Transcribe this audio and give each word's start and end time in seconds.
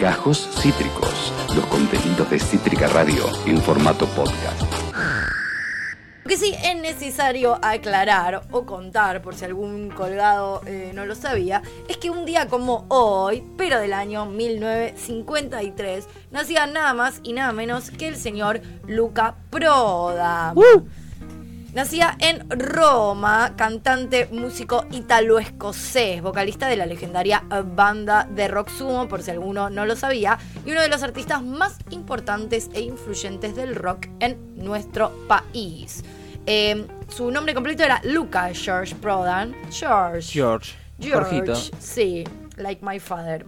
Gajos 0.00 0.48
Cítricos, 0.62 1.30
los 1.54 1.66
contenidos 1.66 2.30
de 2.30 2.38
Cítrica 2.38 2.86
Radio 2.86 3.22
en 3.44 3.60
formato 3.60 4.06
podcast. 4.06 4.62
Lo 6.24 6.28
que 6.28 6.38
sí 6.38 6.54
es 6.64 6.80
necesario 6.80 7.58
aclarar 7.60 8.46
o 8.50 8.64
contar, 8.64 9.20
por 9.20 9.34
si 9.34 9.44
algún 9.44 9.90
colgado 9.90 10.62
eh, 10.64 10.92
no 10.94 11.04
lo 11.04 11.14
sabía, 11.14 11.60
es 11.86 11.98
que 11.98 12.08
un 12.08 12.24
día 12.24 12.48
como 12.48 12.86
hoy, 12.88 13.44
pero 13.58 13.78
del 13.78 13.92
año 13.92 14.24
1953, 14.24 16.06
nacía 16.30 16.66
nada 16.66 16.94
más 16.94 17.20
y 17.22 17.34
nada 17.34 17.52
menos 17.52 17.90
que 17.90 18.08
el 18.08 18.16
señor 18.16 18.62
Luca 18.86 19.34
Proda. 19.50 20.54
Nacía 21.74 22.16
en 22.18 22.50
Roma, 22.50 23.54
cantante, 23.56 24.28
músico 24.32 24.86
italo-escocés, 24.90 26.20
vocalista 26.20 26.66
de 26.66 26.76
la 26.76 26.84
legendaria 26.84 27.44
banda 27.64 28.26
de 28.28 28.48
rock 28.48 28.70
sumo, 28.70 29.06
por 29.06 29.22
si 29.22 29.30
alguno 29.30 29.70
no 29.70 29.86
lo 29.86 29.94
sabía, 29.94 30.36
y 30.66 30.72
uno 30.72 30.80
de 30.80 30.88
los 30.88 31.04
artistas 31.04 31.44
más 31.44 31.78
importantes 31.90 32.70
e 32.72 32.80
influyentes 32.80 33.54
del 33.54 33.76
rock 33.76 34.08
en 34.18 34.36
nuestro 34.56 35.12
país. 35.28 36.02
Eh, 36.46 36.86
su 37.08 37.30
nombre 37.30 37.54
completo 37.54 37.84
era 37.84 38.00
Luca 38.02 38.50
George 38.52 38.96
Prodan. 38.96 39.54
George. 39.70 40.22
George. 40.22 40.74
George. 40.98 41.30
Jorgito. 41.30 41.54
Sí, 41.78 42.24
like 42.56 42.84
my 42.84 42.98
father. 42.98 43.46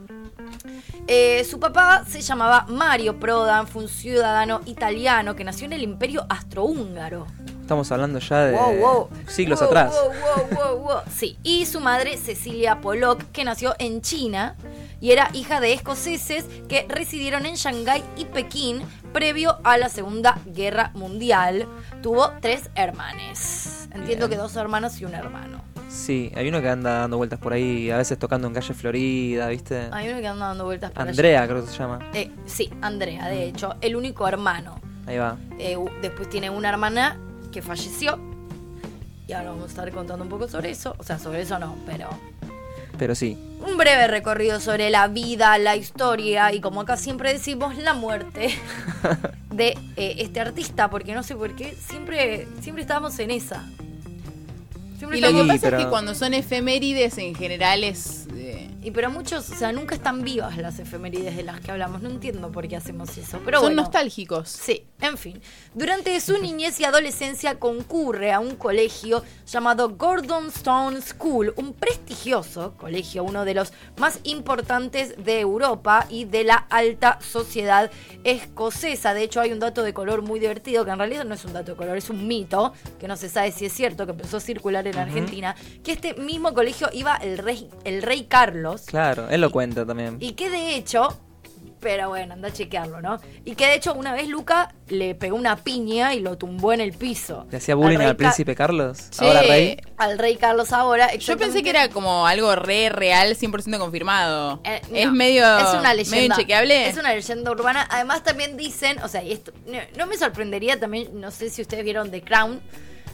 Eh, 1.09 1.45
su 1.45 1.59
papá 1.59 2.05
se 2.07 2.21
llamaba 2.21 2.67
Mario 2.69 3.19
Prodan, 3.19 3.67
fue 3.67 3.83
un 3.83 3.89
ciudadano 3.89 4.61
italiano 4.67 5.35
que 5.35 5.43
nació 5.43 5.67
en 5.67 5.73
el 5.73 5.83
imperio 5.83 6.25
astrohúngaro. 6.29 7.27
Estamos 7.63 7.91
hablando 7.91 8.19
ya 8.19 8.45
de 8.45 8.53
Wow, 8.53 8.77
wow. 8.77 9.09
siglos 9.29 9.61
Wow, 9.61 9.69
atrás. 9.69 9.95
wow, 9.95 10.13
wow, 10.13 10.59
wow, 10.75 10.79
wow. 10.83 10.97
Sí, 11.11 11.39
y 11.43 11.65
su 11.65 11.81
madre 11.81 12.19
Cecilia 12.19 12.81
Pollock, 12.81 13.23
que 13.33 13.45
nació 13.45 13.75
en 13.79 14.03
China 14.03 14.57
y 15.01 15.13
era 15.13 15.31
hija 15.33 15.61
de 15.61 15.73
escoceses 15.73 16.45
que 16.69 16.85
residieron 16.89 17.47
en 17.47 17.55
Shanghái 17.55 18.03
y 18.17 18.27
Pekín 18.27 18.83
previo 19.13 19.59
a 19.65 19.79
la 19.79 19.89
Segunda 19.89 20.39
Guerra 20.47 20.91
Mundial. 20.95 21.67
Tuvo 22.03 22.33
tres 22.41 22.69
hermanes. 22.75 23.89
Entiendo 23.95 24.27
Bien. 24.29 24.31
que 24.31 24.37
dos 24.43 24.55
hermanos 24.57 25.01
y 25.01 25.05
un 25.05 25.15
hermano. 25.15 25.63
Sí, 25.89 26.33
hay 26.35 26.49
uno 26.49 26.61
que 26.63 26.69
anda 26.69 27.01
dando 27.01 27.17
vueltas 27.19 27.39
por 27.39 27.53
ahí, 27.53 27.91
a 27.91 27.99
veces 27.99 28.19
tocando 28.19 28.49
en 28.49 28.55
calle 28.55 28.75
Florida, 28.75 29.49
¿viste? 29.49 29.89
Hay 29.93 30.09
uno 30.09 30.21
que 30.21 30.27
anda 30.27 30.49
dando 30.49 30.65
vueltas 30.65 30.91
por 30.91 31.03
allá. 31.03 31.11
Andrea 31.11 31.47
creo 31.47 31.65
que 31.65 31.71
se 31.71 31.79
llama. 31.79 31.99
Eh, 32.15 32.31
sí, 32.47 32.71
Andrea, 32.81 33.27
de 33.29 33.45
hecho, 33.47 33.75
el 33.81 33.95
único 33.97 34.27
hermano. 34.27 34.81
Ahí 35.07 35.19
va. 35.19 35.37
Eh, 35.59 35.77
después 36.01 36.29
tiene 36.31 36.49
una 36.49 36.69
hermana 36.71 37.19
que 37.53 37.63
falleció. 37.63 38.19
Y 39.29 39.33
ahora 39.33 39.51
vamos 39.51 39.67
a 39.67 39.69
estar 39.69 39.91
contando 39.93 40.25
un 40.25 40.31
poco 40.31 40.49
sobre 40.49 40.71
eso. 40.71 40.97
O 40.99 41.05
sea, 41.05 41.19
sobre 41.21 41.43
eso 41.43 41.59
no, 41.59 41.77
pero 41.87 42.09
Pero 42.99 43.15
sí. 43.15 43.39
un 43.65 43.77
breve 43.77 44.09
recorrido 44.09 44.59
sobre 44.59 44.91
la 44.91 45.07
vida, 45.07 45.57
la 45.59 45.77
historia 45.77 46.53
y 46.53 46.61
como 46.61 46.81
acá 46.81 46.97
siempre 46.97 47.33
decimos, 47.33 47.77
la 47.77 47.95
muerte 47.95 48.55
de 49.51 49.79
eh, 49.97 50.17
este 50.19 50.41
artista, 50.41 50.91
porque 50.91 51.15
no 51.15 51.23
sé 51.23 51.37
por 51.37 51.55
qué, 51.55 51.77
siempre, 51.77 52.49
siempre 52.61 52.83
estábamos 52.83 53.17
en 53.21 53.31
esa. 53.31 53.65
Siempre 55.03 55.19
Y 55.19 55.21
lo 55.21 55.33
que 55.33 55.49
pasa 55.49 55.69
es 55.69 55.85
que 55.85 55.91
cuando 55.91 56.15
son 56.15 56.33
efemérides 56.33 57.19
en 57.19 57.35
general 57.35 57.83
es... 57.83 58.29
eh, 58.37 58.69
y 58.85 58.91
pero 58.91 59.11
muchos, 59.11 59.49
o 59.49 59.55
sea, 59.55 59.71
nunca 59.71 59.95
están 59.95 60.23
vivas 60.23 60.57
las 60.59 60.81
efemérides 60.81 61.37
de 61.37 61.45
las 61.45 61.61
que 61.61 61.71
hablamos. 61.71 62.03
No 62.03 62.11
entiendo 62.11 62.51
por 62.51 62.67
qué 62.67 62.75
hacemos 62.75 63.17
eso. 63.17 63.41
Pero 63.45 63.59
son 63.59 63.69
bueno. 63.69 63.83
nostálgicos. 63.83 64.49
Sí, 64.49 64.85
en 65.01 65.17
fin. 65.17 65.41
Durante 65.73 66.21
su 66.21 66.37
niñez 66.39 66.81
y 66.81 66.85
adolescencia 66.85 67.61
concurre 67.61 68.33
a 68.33 68.41
un 68.41 68.57
colegio 68.57 69.23
llamado 69.47 69.91
Gordon 69.91 70.49
Stone 70.49 71.01
School, 71.01 71.55
un 71.57 71.75
prestigioso 71.75 72.75
colegio, 72.77 73.23
uno 73.23 73.45
de 73.45 73.55
los 73.55 73.73
más 73.99 74.19
importantes 74.25 75.15
de 75.17 75.39
Europa 75.39 76.07
y 76.11 76.25
de 76.25 76.43
la 76.43 76.57
alta 76.69 77.21
sociedad 77.21 77.89
escocesa. 78.25 79.15
De 79.15 79.23
hecho, 79.23 79.41
hay 79.41 79.53
un 79.53 79.61
dato 79.61 79.85
de 79.85 79.95
color 79.95 80.23
muy 80.23 80.41
divertido, 80.41 80.85
que 80.85 80.91
en 80.91 80.99
realidad 80.99 81.25
no 81.25 81.35
es 81.35 81.45
un 81.45 81.53
dato 81.53 81.73
de 81.73 81.77
color, 81.77 81.97
es 81.97 82.11
un 82.11 82.27
mito, 82.27 82.73
que 82.99 83.07
no 83.07 83.17
se 83.17 83.29
sabe 83.29 83.53
si 83.53 83.67
es 83.67 83.73
cierto, 83.73 84.07
que 84.07 84.13
empezó 84.13 84.39
a 84.39 84.41
circular 84.41 84.89
en 84.93 84.99
Argentina, 84.99 85.57
que 85.85 85.93
este 85.93 86.15
mismo 86.15 86.55
colegio 86.55 86.89
iba 86.93 87.17
el 87.17 87.39
rey, 87.39 87.69
el 87.85 88.03
rey 88.03 88.25
Carlos. 88.25 88.83
Claro, 88.87 89.29
él 89.31 89.41
lo 89.41 89.51
cuenta 89.51 89.85
también. 89.87 90.17
Y 90.21 90.33
que 90.33 90.49
de 90.51 90.77
hecho, 90.77 91.19
pero 91.81 92.11
bueno, 92.11 92.35
anda 92.35 92.47
a 92.49 92.53
chequearlo, 92.53 93.01
¿no? 93.01 93.19
Y 93.45 93.57
que 93.57 93.67
de 93.67 93.75
hecho 93.75 93.93
una 93.95 94.13
vez 94.15 94.29
Luca 94.29 94.73
le 94.87 95.17
pegó 95.17 95.35
una 95.37 95.57
piña 95.57 96.15
y 96.15 96.21
lo 96.21 96.39
tumbó 96.39 96.73
en 96.73 96.81
el 96.81 96.93
piso. 96.93 97.45
¿Le 97.51 97.57
hacía 97.57 97.75
bullying 97.75 97.99
al 97.99 98.13
Ca- 98.13 98.17
príncipe 98.19 98.55
Carlos? 98.55 98.99
Sí. 99.11 99.25
Ahora 99.27 99.43
rey. 99.43 99.79
Al 99.97 100.17
rey 100.17 100.37
Carlos 100.37 100.73
ahora. 100.73 101.13
Yo 101.17 101.37
pensé 101.37 101.65
que 101.65 101.71
era 101.71 101.89
como 101.89 102.25
algo 102.29 102.55
re 102.55 102.89
real, 102.89 103.35
100% 103.37 103.79
confirmado. 103.79 104.61
Eh, 104.65 104.81
es 104.95 105.07
no, 105.07 105.13
medio, 105.13 105.43
es 105.59 105.65
una 105.75 105.93
medio 105.93 105.95
leyenda. 106.05 106.37
inchequeable. 106.37 106.89
Es 106.89 106.97
una 106.97 107.15
leyenda 107.15 107.51
urbana. 107.51 107.85
Además 107.91 108.23
también 108.23 108.57
dicen, 108.57 109.01
o 109.03 109.09
sea, 109.09 109.25
y 109.25 109.33
esto 109.33 109.53
no, 109.67 109.79
no 109.99 110.07
me 110.07 110.17
sorprendería 110.17 110.79
también, 110.79 111.21
no 111.21 111.33
sé 111.33 111.51
si 111.51 111.63
ustedes 111.63 111.83
vieron 111.83 112.13
The 112.13 112.23
Crown, 112.23 112.61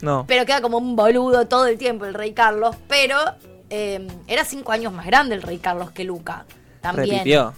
No. 0.01 0.25
pero 0.27 0.45
queda 0.45 0.61
como 0.61 0.77
un 0.77 0.95
boludo 0.95 1.47
todo 1.47 1.67
el 1.67 1.77
tiempo 1.77 2.05
el 2.05 2.13
rey 2.13 2.33
Carlos, 2.33 2.75
pero 2.87 3.17
eh, 3.69 4.07
era 4.27 4.45
cinco 4.45 4.71
años 4.71 4.93
más 4.93 5.05
grande 5.05 5.35
el 5.35 5.41
rey 5.41 5.57
Carlos 5.57 5.91
que 5.91 6.03
Luca. 6.03 6.45
También. 6.81 7.09
Repitió. 7.09 7.53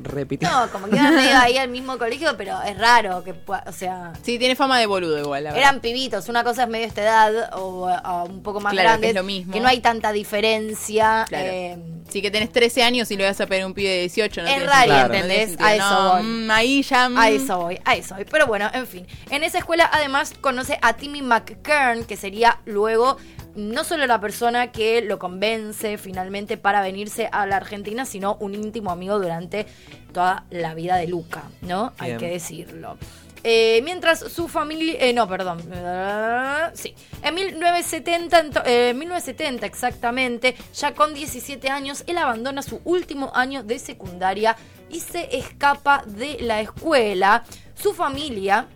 Repitió. 0.00 0.48
No, 0.50 0.70
como 0.70 0.88
que 0.88 0.96
iban 0.96 1.14
medio 1.16 1.36
ahí 1.38 1.56
al 1.58 1.68
mismo 1.68 1.98
colegio, 1.98 2.36
pero 2.36 2.60
es 2.62 2.78
raro 2.78 3.24
que 3.24 3.34
pueda, 3.34 3.64
o 3.66 3.72
sea, 3.72 4.12
Sí, 4.22 4.38
tiene 4.38 4.54
fama 4.56 4.78
de 4.78 4.86
boludo 4.86 5.18
igual, 5.18 5.44
la 5.44 5.50
verdad. 5.50 5.68
eran 5.68 5.80
pibitos, 5.80 6.28
una 6.28 6.44
cosa 6.44 6.62
es 6.64 6.68
medio 6.68 6.86
esta 6.86 7.02
edad 7.02 7.50
o, 7.58 7.86
o 7.88 8.24
un 8.24 8.42
poco 8.42 8.60
más 8.60 8.72
Claro, 8.72 8.86
que 8.86 8.90
grande, 8.90 9.08
es 9.08 9.14
lo 9.14 9.22
mismo. 9.24 9.52
que 9.52 9.60
no 9.60 9.68
hay 9.68 9.80
tanta 9.80 10.12
diferencia. 10.12 11.24
Claro. 11.28 11.46
eh, 11.48 11.78
Sí, 12.08 12.22
que 12.22 12.30
tenés 12.30 12.50
13 12.50 12.82
años 12.84 13.10
y 13.10 13.16
le 13.16 13.24
vas 13.24 13.38
a 13.40 13.46
pedir 13.46 13.64
a 13.64 13.66
un 13.66 13.74
pibe 13.74 13.90
de 13.90 14.00
18, 14.00 14.42
¿no? 14.42 14.48
Es 14.48 14.64
raro, 14.64 14.86
Claro. 14.86 15.12
¿entendés? 15.14 15.56
A 15.60 15.74
eso 15.74 15.90
No, 15.90 16.22
voy. 16.22 16.50
ahí 16.50 16.82
ya... 16.82 17.08
mm, 17.10 17.18
A 17.18 17.28
eso 17.28 17.58
voy, 17.58 17.78
a 17.84 17.96
eso 17.96 18.14
voy. 18.14 18.24
Pero 18.24 18.46
bueno, 18.46 18.70
en 18.72 18.86
fin. 18.86 19.06
En 19.28 19.42
esa 19.44 19.58
escuela 19.58 19.90
además 19.92 20.32
conoce 20.40 20.78
a 20.80 20.94
Timmy 20.94 21.20
McKern, 21.20 22.04
que 22.04 22.16
sería 22.16 22.60
luego 22.64 23.18
no 23.58 23.84
solo 23.84 24.06
la 24.06 24.20
persona 24.20 24.72
que 24.72 25.02
lo 25.02 25.18
convence 25.18 25.98
finalmente 25.98 26.56
para 26.56 26.80
venirse 26.80 27.28
a 27.32 27.44
la 27.46 27.56
Argentina, 27.56 28.04
sino 28.06 28.36
un 28.40 28.54
íntimo 28.54 28.90
amigo 28.90 29.18
durante 29.18 29.66
toda 30.12 30.44
la 30.50 30.74
vida 30.74 30.96
de 30.96 31.08
Luca, 31.08 31.42
¿no? 31.62 31.92
Hay 31.98 32.12
que 32.18 32.28
decirlo. 32.30 32.96
Eh, 33.44 33.80
mientras 33.84 34.18
su 34.18 34.48
familia... 34.48 34.96
eh, 34.98 35.12
no, 35.12 35.28
perdón. 35.28 35.60
Sí. 36.74 36.94
En 37.22 37.34
1970, 37.34 38.44
ento- 38.44 38.62
eh, 38.66 38.92
1970 38.94 39.64
exactamente, 39.66 40.56
ya 40.74 40.92
con 40.94 41.14
17 41.14 41.68
años, 41.70 42.02
él 42.06 42.18
abandona 42.18 42.62
su 42.62 42.80
último 42.84 43.30
año 43.34 43.62
de 43.62 43.78
secundaria 43.78 44.56
y 44.90 45.00
se 45.00 45.36
escapa 45.36 46.02
de 46.06 46.38
la 46.40 46.60
escuela. 46.60 47.44
Su 47.74 47.92
familia 47.94 48.66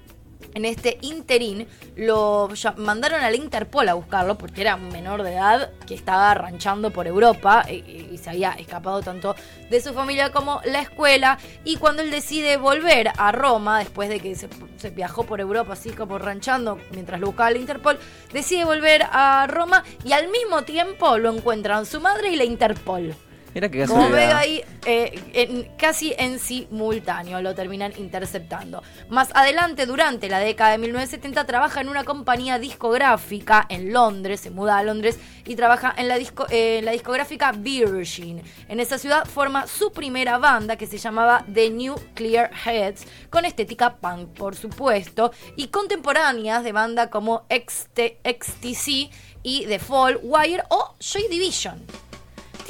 en 0.55 0.65
este 0.65 0.99
interín 1.03 1.67
lo 1.97 2.49
mandaron 2.77 3.23
a 3.23 3.31
la 3.31 3.37
Interpol 3.37 3.89
a 3.89 3.95
buscarlo 3.95 4.39
porque 4.39 4.61
era 4.61 4.77
un 4.77 4.89
menor 4.89 5.23
de 5.23 5.35
edad 5.35 5.71
que 5.87 5.95
estaba 5.95 6.33
ranchando 6.35 6.91
por 6.91 7.07
Europa 7.07 7.65
y, 7.69 8.09
y 8.13 8.19
se 8.19 8.31
había 8.31 8.53
escapado 8.53 9.03
tanto 9.03 9.35
de 9.71 9.81
su 9.81 9.93
familia 9.95 10.31
como 10.33 10.61
la 10.65 10.81
escuela. 10.81 11.39
Y 11.65 11.77
cuando 11.77 12.03
él 12.03 12.11
decide 12.11 12.57
volver 12.57 13.11
a 13.17 13.33
Roma 13.33 13.79
después 13.79 14.09
de 14.09 14.21
que 14.21 14.35
se, 14.35 14.49
se 14.77 14.91
viajó 14.91 15.25
por 15.25 15.41
Europa 15.41 15.73
así 15.73 15.91
como 15.91 16.19
ranchando 16.19 16.79
mientras 16.91 17.21
lo 17.21 17.29
buscaba 17.29 17.51
la 17.51 17.59
Interpol 17.59 17.99
decide 18.33 18.65
volver 18.65 19.03
a 19.11 19.47
Roma 19.49 19.85
y 20.05 20.13
al 20.13 20.29
mismo 20.29 20.63
tiempo 20.63 21.19
lo 21.19 21.35
encuentran 21.35 21.87
su 21.87 22.01
madre 22.01 22.31
y 22.31 22.37
la 22.37 22.45
Interpol 22.45 23.15
Mira 23.55 23.69
qué 23.69 23.87
como 23.87 24.09
ven 24.09 24.31
ahí, 24.33 24.65
eh, 24.87 25.13
en- 25.35 25.65
casi 25.77 26.15
en 26.17 26.39
simultáneo 26.39 27.41
lo 27.43 27.55
terminan 27.55 27.93
interceptando. 27.99 28.83
Más 29.11 29.29
adelante, 29.35 29.85
durante 29.85 30.29
la 30.31 30.39
década 30.39 30.71
de 30.73 30.79
1970, 30.79 31.45
trabaja 31.45 31.81
en 31.83 31.89
una 31.91 32.05
compañía 32.05 32.59
discográfica 32.59 33.67
en 33.69 33.93
Londres, 33.93 34.41
se 34.41 34.51
muda 34.51 34.79
a 34.79 34.83
Londres 34.83 35.19
y 35.45 35.55
trabaja 35.55 35.93
en 35.97 36.09
la, 36.09 36.17
disco, 36.19 36.47
eh, 36.51 36.79
en 36.79 36.85
la 36.87 36.93
discográfica 36.93 37.53
Virgin. 37.53 38.43
En 38.69 38.81
esa 38.81 38.97
ciudad 38.97 39.27
forma 39.27 39.67
su 39.67 39.93
primera 39.93 40.39
banda 40.39 40.77
que 40.77 40.87
se 40.87 40.97
llamaba 40.99 41.45
The 41.53 41.69
New 41.71 41.95
Clear 42.15 42.51
Heads, 42.65 43.05
con 43.29 43.45
estética 43.45 43.97
punk, 43.97 44.31
por 44.31 44.57
supuesto, 44.57 45.31
y 45.57 45.69
contemporáneas 45.69 46.65
de 46.65 46.73
banda 46.73 47.11
como 47.11 47.45
XT 47.51 48.19
XTC 48.25 49.11
y 49.43 49.67
The 49.67 49.79
Fall, 49.79 50.21
Wire 50.23 50.63
o 50.71 50.95
Joy 51.01 51.29
Division 51.29 51.83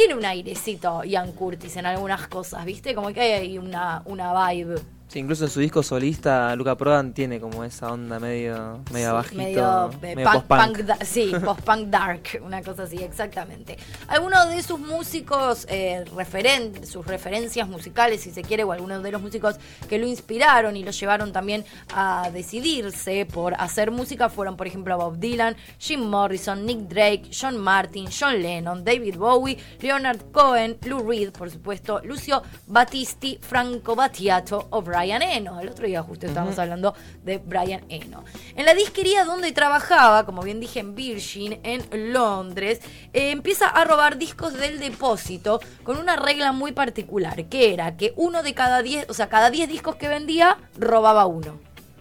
tiene 0.03 0.19
un 0.19 0.25
airecito 0.25 1.05
Ian 1.05 1.31
Curtis 1.31 1.77
en 1.77 1.87
algunas 1.87 2.27
cosas, 2.27 2.65
¿viste? 2.65 2.93
Como 2.93 3.13
que 3.13 3.21
hay 3.21 3.57
una, 3.57 4.03
una 4.07 4.49
vibe. 4.49 4.81
Sí, 5.13 5.19
incluso 5.19 5.45
en 5.45 5.51
su 5.51 5.61
disco 5.61 5.83
solista, 5.83 6.57
Luca 6.57 6.75
Prodan 6.75 7.13
tiene 7.13 7.39
como 7.39 7.65
esa 7.65 7.93
onda 7.93 8.19
medio, 8.19 8.81
medio 8.91 9.09
Sí, 9.09 9.13
bajito, 9.13 9.37
medio, 9.43 9.91
eh, 10.03 10.17
medio 10.17 10.25
punk- 10.31 10.33
post-punk. 10.47 10.61
punk 10.63 10.79
da- 10.87 11.05
sí, 11.05 11.33
post-punk 11.45 11.89
dark, 11.89 12.23
una 12.43 12.63
cosa 12.63 12.85
así, 12.85 12.97
exactamente. 12.97 13.77
Algunos 14.09 14.49
de 14.49 14.63
sus 14.63 14.79
músicos 14.81 15.67
eh, 15.69 16.07
referen- 16.17 16.83
sus 16.87 17.07
referencias 17.07 17.69
musicales, 17.69 18.23
si 18.23 18.31
se 18.31 18.41
quiere, 18.41 18.65
o 18.65 18.73
algunos 18.73 19.03
de 19.03 19.13
los 19.13 19.21
músicos 19.21 19.57
que 19.87 19.99
lo 19.99 20.07
inspiraron 20.07 20.77
y 20.79 20.83
lo 20.83 20.93
llevaron 20.93 21.31
también 21.31 21.67
a 21.95 22.31
decidirse 22.33 23.27
por 23.27 23.53
hacer 23.61 23.91
música 23.91 24.31
fueron, 24.31 24.57
por 24.57 24.67
ejemplo, 24.67 24.97
Bob 24.97 25.19
Dylan, 25.19 25.57
Jim 25.79 26.01
Morrison, 26.01 26.65
Nick 26.65 26.89
Drake, 26.89 27.25
John 27.39 27.59
Martin, 27.59 28.09
John 28.19 28.41
Lennon, 28.41 28.83
David 28.83 29.17
Bowie, 29.19 29.59
Leonard 29.83 30.31
Cohen, 30.33 30.79
Lou 30.87 31.07
Reed, 31.07 31.33
por 31.33 31.51
supuesto, 31.51 32.01
Lucio 32.03 32.43
Battisti, 32.67 33.39
Franco 33.43 33.95
Battiato 33.95 34.69
o 34.71 34.81
Brian 35.03 35.23
Eno. 35.23 35.61
El 35.61 35.69
otro 35.69 35.87
día 35.87 36.01
justo 36.03 36.27
estábamos 36.27 36.59
hablando 36.61 36.95
de 37.25 37.39
Brian 37.39 37.83
Eno. 37.89 38.25
En 38.55 38.65
la 38.65 38.73
disquería 38.73 39.25
donde 39.25 39.51
trabajaba, 39.51 40.25
como 40.25 40.43
bien 40.43 40.61
dije, 40.61 40.79
en 40.79 40.95
Virgin, 40.95 41.59
en 41.65 42.13
Londres, 42.13 42.81
eh, 43.13 43.33
empieza 43.33 43.67
a 43.67 43.85
robar 43.85 44.17
discos 44.17 44.55
del 44.55 44.79
depósito 44.79 45.61
con 45.83 45.99
una 45.99 46.15
regla 46.15 46.53
muy 46.53 46.71
particular, 46.71 47.47
que 47.47 47.75
era 47.75 47.97
que 47.97 48.13
uno 48.15 48.45
de 48.45 48.55
cada 48.55 48.81
10, 48.83 49.07
o 49.09 49.15
sea, 49.15 49.29
cada 49.29 49.51
10 49.51 49.69
discos 49.69 49.97
que 49.97 50.07
vendía, 50.07 50.57
robaba 50.79 51.27
uno. 51.27 51.59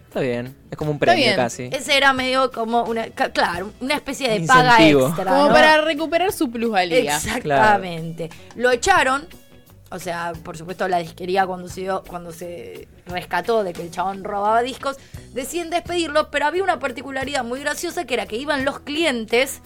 Está 0.08 0.20
bien, 0.20 0.56
es 0.70 0.78
como 0.78 0.92
un 0.92 1.00
premio 1.00 1.36
casi. 1.36 1.70
Ese 1.72 1.98
era 1.98 2.14
medio 2.14 2.52
como 2.52 2.84
una, 2.84 3.06
claro, 3.08 3.72
una 3.80 3.96
especie 3.96 4.30
de 4.30 4.36
Incentivo. 4.36 5.06
paga 5.08 5.08
extra. 5.08 5.32
Como 5.32 5.48
¿no? 5.48 5.54
para 5.54 5.82
recuperar 5.82 6.32
su 6.34 6.52
plusvalía. 6.52 7.16
Exactamente. 7.16 8.30
Lo 8.56 8.70
echaron. 8.72 9.26
O 9.92 10.00
sea, 10.00 10.32
por 10.44 10.58
supuesto, 10.58 10.88
la 10.88 11.00
disquería 11.00 11.46
cuando 11.46 11.68
se, 11.68 11.82
dio- 11.82 12.04
cuando 12.08 12.32
se 12.32 12.88
rescató 13.06 13.64
de 13.64 13.74
que 13.74 13.82
el 13.82 13.92
chabón 13.92 14.24
robaba 14.24 14.62
discos, 14.62 14.96
deciden 15.34 15.70
despedirlo, 15.70 16.32
pero 16.32 16.46
había 16.46 16.64
una 16.64 16.80
particularidad 16.80 17.44
muy 17.44 17.60
graciosa 17.60 18.06
que 18.06 18.14
era 18.14 18.26
que 18.26 18.38
iban 18.38 18.64
los 18.66 18.80
clientes. 18.80 19.62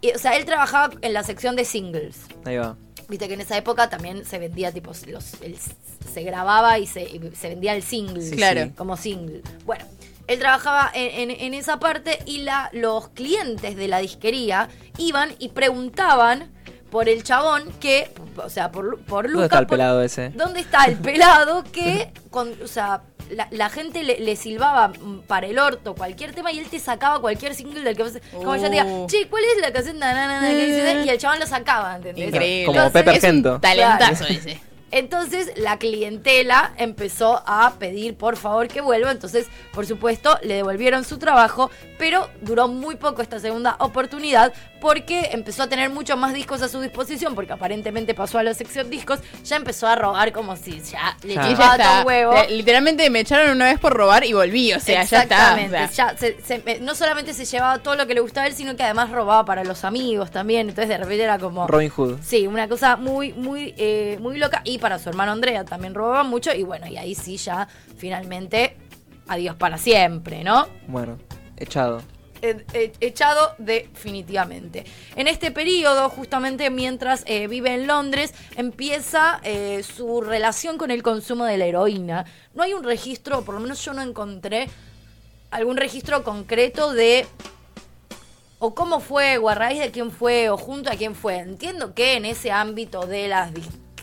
y, 0.00 0.10
o 0.12 0.18
sea, 0.18 0.36
él 0.36 0.44
trabajaba 0.44 0.94
en 1.00 1.12
la 1.12 1.22
sección 1.24 1.54
de 1.56 1.64
singles. 1.64 2.18
Ahí 2.44 2.56
va. 2.56 2.76
Viste 3.08 3.26
que 3.28 3.34
en 3.34 3.40
esa 3.40 3.56
época 3.56 3.88
también 3.88 4.24
se 4.24 4.38
vendía, 4.38 4.70
tipo, 4.72 4.92
los, 5.06 5.40
el- 5.42 5.56
se 6.12 6.22
grababa 6.24 6.78
y 6.78 6.86
se, 6.86 7.02
y 7.04 7.20
se 7.34 7.48
vendía 7.48 7.74
el 7.74 7.82
single. 7.82 8.20
Sí, 8.22 8.36
Claro. 8.36 8.64
sí. 8.64 8.70
Como 8.76 8.96
single. 8.96 9.42
Bueno, 9.64 9.84
él 10.26 10.38
trabajaba 10.40 10.90
en, 10.92 11.30
en- 11.30 11.40
en 11.40 11.54
esa 11.54 11.78
parte 11.78 12.18
y 12.26 12.38
la, 12.38 12.68
los 12.72 13.08
clientes 13.08 13.76
de 13.76 13.88
la 13.88 13.98
disquería 13.98 14.68
iban 14.98 15.30
y 15.38 15.48
preguntaban 15.50 16.50
por 16.90 17.08
el 17.08 17.22
chabón 17.22 17.64
que, 17.80 18.10
o 18.36 18.48
sea, 18.48 18.70
por, 18.72 18.84
Lu- 18.84 18.98
por 19.00 19.28
Lucas. 19.28 19.34
¿Dónde 19.34 19.44
está 19.46 19.58
el 19.60 19.66
por- 19.66 19.76
pelado 19.76 20.02
ese? 20.02 20.28
¿Dónde 20.30 20.60
está 20.60 20.84
el 20.86 20.96
pelado 20.96 21.64
que, 21.72 22.10
con, 22.30 22.52
o 22.62 22.66
sea, 22.66 23.02
la, 23.30 23.46
la 23.50 23.68
gente 23.68 24.02
le, 24.04 24.20
le 24.20 24.36
silbaba 24.36 24.88
mm, 24.88 25.20
para 25.26 25.46
el 25.48 25.58
orto 25.58 25.94
cualquier 25.94 26.34
tema 26.34 26.50
y 26.50 26.58
él 26.60 26.66
te 26.68 26.78
sacaba 26.78 27.20
cualquier 27.20 27.54
single 27.54 27.82
del 27.82 27.94
que 27.96 28.02
vos, 28.02 28.12
como 28.32 28.56
ya 28.56 28.62
te 28.64 28.70
diga, 28.70 28.84
Oh. 28.86 29.06
che, 29.06 29.28
¿cuál 29.28 29.42
es 29.54 29.60
la 29.60 29.70
canción? 29.72 29.98
Na, 29.98 30.14
na, 30.14 30.26
na, 30.26 30.40
na, 30.40 30.48
que 30.48 30.66
dice? 30.66 31.02
Y 31.04 31.08
el 31.10 31.18
chabón 31.18 31.38
lo 31.38 31.46
sacaba, 31.46 31.96
¿entendés? 31.96 32.28
Increíble. 32.28 32.66
Como 32.74 32.90
Pepe 32.90 33.10
Argento. 33.10 33.60
Talentazo 33.60 34.24
ese. 34.24 34.60
Entonces 34.90 35.52
la 35.56 35.78
clientela 35.78 36.72
empezó 36.76 37.42
a 37.46 37.74
pedir 37.78 38.16
por 38.16 38.36
favor 38.36 38.68
que 38.68 38.80
vuelva. 38.80 39.10
Entonces, 39.10 39.46
por 39.72 39.86
supuesto, 39.86 40.38
le 40.42 40.54
devolvieron 40.54 41.04
su 41.04 41.18
trabajo, 41.18 41.70
pero 41.98 42.28
duró 42.40 42.68
muy 42.68 42.96
poco 42.96 43.22
esta 43.22 43.38
segunda 43.40 43.76
oportunidad 43.80 44.52
porque 44.80 45.30
empezó 45.32 45.64
a 45.64 45.68
tener 45.68 45.90
muchos 45.90 46.16
más 46.16 46.32
discos 46.32 46.62
a 46.62 46.68
su 46.68 46.80
disposición, 46.80 47.34
porque 47.34 47.52
aparentemente 47.52 48.14
pasó 48.14 48.38
a 48.38 48.44
la 48.44 48.54
sección 48.54 48.88
discos, 48.90 49.18
ya 49.44 49.56
empezó 49.56 49.88
a 49.88 49.96
rogar 49.96 50.32
como 50.32 50.54
si 50.56 50.80
ya 50.80 51.16
le 51.24 51.34
está. 51.34 52.00
un 52.00 52.06
huevo. 52.06 52.34
Literalmente 52.48 53.10
me 53.10 53.20
echaron 53.20 53.50
una 53.50 53.64
vez 53.66 53.80
por 53.80 53.92
robar 53.92 54.24
y 54.24 54.32
volví. 54.32 54.72
O 54.72 54.80
sea, 54.80 55.02
ya 55.02 55.22
está. 55.22 55.54
O 55.54 55.56
Exactamente. 55.56 55.88
sea, 55.94 56.12
ya 56.12 56.16
se- 56.16 56.36
se- 56.42 56.78
no 56.80 56.94
solamente 56.94 57.34
se 57.34 57.44
llevaba 57.44 57.78
todo 57.80 57.96
lo 57.96 58.06
que 58.06 58.14
le 58.14 58.20
gustaba 58.20 58.44
a 58.44 58.48
él, 58.48 58.54
sino 58.54 58.76
que 58.76 58.84
además 58.84 59.10
robaba 59.10 59.44
para 59.44 59.64
los 59.64 59.84
amigos 59.84 60.30
también. 60.30 60.68
Entonces 60.68 60.88
de 60.88 60.98
repente 60.98 61.24
era 61.24 61.38
como... 61.40 61.66
Robin 61.66 61.90
Hood. 61.90 62.18
Sí, 62.22 62.46
una 62.46 62.68
cosa 62.68 62.96
muy, 62.96 63.32
muy, 63.32 63.74
eh, 63.78 64.16
muy 64.20 64.38
loca. 64.38 64.60
Y 64.64 64.77
para 64.78 64.98
su 64.98 65.08
hermano 65.08 65.32
Andrea 65.32 65.64
también 65.64 65.94
robaba 65.94 66.22
mucho. 66.22 66.52
Y 66.54 66.62
bueno, 66.62 66.86
y 66.86 66.96
ahí 66.96 67.14
sí 67.14 67.36
ya 67.36 67.68
finalmente 67.96 68.76
adiós 69.28 69.56
para 69.56 69.78
siempre, 69.78 70.42
¿no? 70.44 70.66
Bueno, 70.86 71.18
echado. 71.56 72.02
E- 72.40 72.64
e- 72.72 72.92
echado 73.00 73.54
definitivamente. 73.58 74.84
En 75.16 75.26
este 75.26 75.50
periodo, 75.50 76.08
justamente 76.08 76.70
mientras 76.70 77.24
eh, 77.26 77.48
vive 77.48 77.74
en 77.74 77.86
Londres, 77.86 78.32
empieza 78.56 79.40
eh, 79.42 79.82
su 79.82 80.20
relación 80.20 80.78
con 80.78 80.90
el 80.90 81.02
consumo 81.02 81.44
de 81.44 81.58
la 81.58 81.66
heroína. 81.66 82.26
No 82.54 82.62
hay 82.62 82.74
un 82.74 82.84
registro, 82.84 83.42
por 83.42 83.54
lo 83.54 83.60
menos 83.60 83.84
yo 83.84 83.92
no 83.92 84.02
encontré 84.02 84.68
algún 85.50 85.76
registro 85.76 86.22
concreto 86.22 86.92
de 86.92 87.26
o 88.60 88.74
cómo 88.74 89.00
fue, 89.00 89.38
o 89.38 89.48
a 89.48 89.54
raíz 89.54 89.80
de 89.80 89.90
quién 89.90 90.10
fue, 90.10 90.50
o 90.50 90.56
junto 90.56 90.90
a 90.90 90.96
quién 90.96 91.14
fue. 91.14 91.36
Entiendo 91.38 91.94
que 91.94 92.16
en 92.16 92.24
ese 92.24 92.50
ámbito 92.50 93.06
de 93.06 93.28
las 93.28 93.52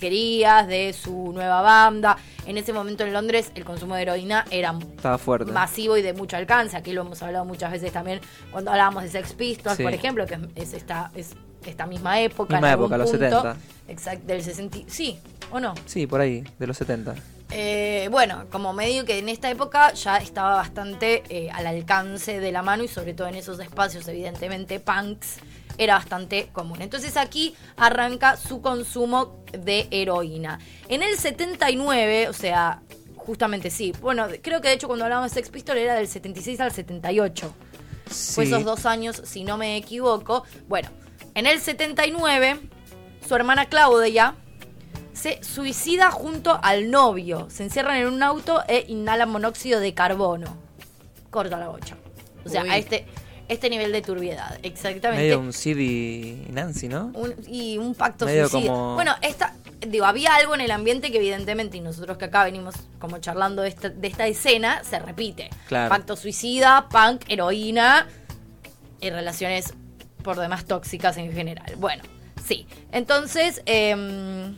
disquerías, 0.10 0.68
de 0.68 0.94
su 0.94 1.32
nueva 1.34 1.62
banda, 1.62 2.18
en 2.46 2.58
ese 2.58 2.74
momento 2.74 3.04
en 3.04 3.14
Londres 3.14 3.52
el 3.56 3.66
consumo 3.66 3.96
de 3.96 4.04
heroína 4.04 4.46
era 4.52 4.76
Estaba 4.96 5.18
fuerte. 5.18 5.52
masivo 5.52 5.98
y 5.98 6.02
de 6.02 6.14
mucho 6.14 6.38
alcance. 6.38 6.78
Aquí 6.78 6.94
lo 6.94 7.02
hemos 7.02 7.22
hablado 7.24 7.46
muchas 7.46 7.72
veces 7.72 7.92
también 7.92 8.20
cuando 8.52 8.72
hablábamos 8.72 9.04
de 9.04 9.10
Sex 9.10 9.34
Pistols, 9.34 9.78
Sí. 9.78 9.84
por 9.84 9.94
ejemplo, 9.94 10.26
que 10.28 10.36
es, 10.36 10.40
es 10.56 10.74
esta, 10.74 11.12
es 11.16 11.32
esta 11.66 11.88
misma 11.88 12.20
época. 12.22 12.54
Misma 12.56 12.74
época, 12.74 12.98
los 12.98 13.10
punto. 13.10 13.26
70. 13.26 13.58
Exacto, 13.88 14.28
del 14.28 14.44
60. 14.44 14.78
Sí, 14.88 15.20
¿o 15.52 15.60
no? 15.60 15.74
Sí, 15.86 16.06
por 16.08 16.22
ahí, 16.22 16.44
de 16.60 16.68
los 16.68 16.78
70. 16.78 17.16
Eh, 17.52 18.08
bueno, 18.12 18.46
como 18.52 18.74
medio 18.74 19.06
que 19.06 19.20
en 19.20 19.30
esta 19.30 19.50
época 19.52 19.94
ya 19.94 20.18
estaba 20.18 20.56
bastante 20.56 21.24
eh, 21.30 21.50
al 21.52 21.68
alcance 21.68 22.40
de 22.40 22.52
la 22.52 22.64
mano 22.64 22.84
y 22.84 22.88
sobre 22.88 23.14
todo 23.14 23.28
en 23.28 23.36
esos 23.36 23.60
espacios, 23.60 24.08
evidentemente, 24.08 24.80
punks, 24.80 25.38
era 25.78 25.96
bastante 25.96 26.50
común. 26.54 26.82
Entonces 26.82 27.18
aquí 27.18 27.56
arranca 27.78 28.38
su 28.38 28.62
consumo 28.62 29.44
de 29.52 29.88
heroína. 29.92 30.60
En 30.90 31.04
el 31.04 31.18
79, 31.18 32.30
o 32.30 32.34
sea, 32.34 32.82
justamente 33.18 33.70
sí, 33.70 33.94
bueno, 34.02 34.28
creo 34.42 34.62
que 34.62 34.68
de 34.70 34.76
hecho 34.76 34.88
cuando 34.88 35.06
hablábamos 35.06 35.32
de 35.32 35.36
Sex 35.36 35.50
Pistols 35.50 35.80
era 35.80 35.96
del 35.96 36.08
76 36.08 36.60
al 36.60 36.72
78. 36.72 37.54
Fue 38.06 38.46
Sí. 38.46 38.52
esos 38.52 38.64
dos 38.64 38.86
años, 38.86 39.22
si 39.26 39.44
no 39.44 39.58
me 39.58 39.78
equivoco. 39.78 40.44
Bueno, 40.68 40.90
en 41.34 41.48
el 41.48 41.60
79, 41.60 42.60
su 43.28 43.36
hermana 43.36 43.66
Claudia 43.66 44.36
se 45.14 45.44
suicida 45.44 46.12
junto 46.12 46.60
al 46.62 46.92
novio. 46.92 47.48
Se 47.50 47.64
encierran 47.64 47.98
en 47.98 48.08
un 48.08 48.22
auto 48.22 48.62
e 48.68 48.86
inhalan 48.90 49.30
monóxido 49.32 49.80
de 49.80 49.94
carbono. 49.96 50.56
Corta 51.32 51.58
la 51.58 51.70
bocha. 51.70 51.98
O 52.46 52.50
sea, 52.50 52.62
Uy. 52.64 52.70
a 52.70 52.78
este, 52.78 53.06
este 53.48 53.70
nivel 53.70 53.92
de 53.92 54.02
turbiedad. 54.02 54.58
Exactamente. 54.64 55.24
Medio 55.24 55.40
un 55.40 55.54
Sid 55.54 55.78
y 55.78 56.48
Nancy, 56.52 56.88
¿no? 56.88 57.12
Un- 57.14 57.36
y 57.48 57.78
un 57.78 57.94
pacto 57.96 58.26
Medio 58.26 58.50
suicida. 58.50 58.72
como- 58.72 58.96
Bueno, 58.96 59.14
esta, 59.22 59.54
digo, 59.88 60.06
había 60.06 60.36
algo 60.36 60.56
en 60.56 60.62
el 60.62 60.72
ambiente 60.72 61.12
que 61.12 61.18
evidentemente, 61.18 61.78
y 61.78 61.82
nosotros 61.82 62.18
que 62.18 62.26
acá 62.26 62.44
venimos 62.44 62.76
como 63.00 63.20
charlando 63.20 63.62
de 63.62 63.70
esta, 63.70 63.90
de 63.90 64.08
esta 64.08 64.26
escena, 64.28 64.84
se 64.84 64.98
repite. 65.00 65.50
Claro. 65.68 65.90
Pacto 65.90 66.16
suicida, 66.16 66.88
punk, 66.90 67.24
heroína 67.28 68.08
y 69.00 69.10
relaciones 69.12 69.74
por 70.24 70.38
demás 70.40 70.66
tóxicas 70.66 71.18
en 71.18 71.32
general. 71.32 71.76
Bueno, 71.78 72.02
sí. 72.48 72.66
Entonces, 72.92 73.62
em, 73.68 74.56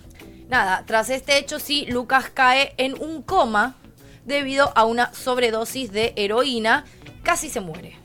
nada, 0.47 0.83
tras 0.85 1.09
este 1.09 1.37
hecho, 1.37 1.59
sí, 1.59 1.85
Lucas 1.89 2.29
cae 2.33 2.73
en 2.77 2.93
un 3.01 3.21
coma 3.21 3.75
debido 4.25 4.71
a 4.75 4.85
una 4.85 5.13
sobredosis 5.13 5.91
de 5.91 6.13
heroína. 6.15 6.85
Casi 7.23 7.49
se 7.49 7.59
muere. 7.59 7.97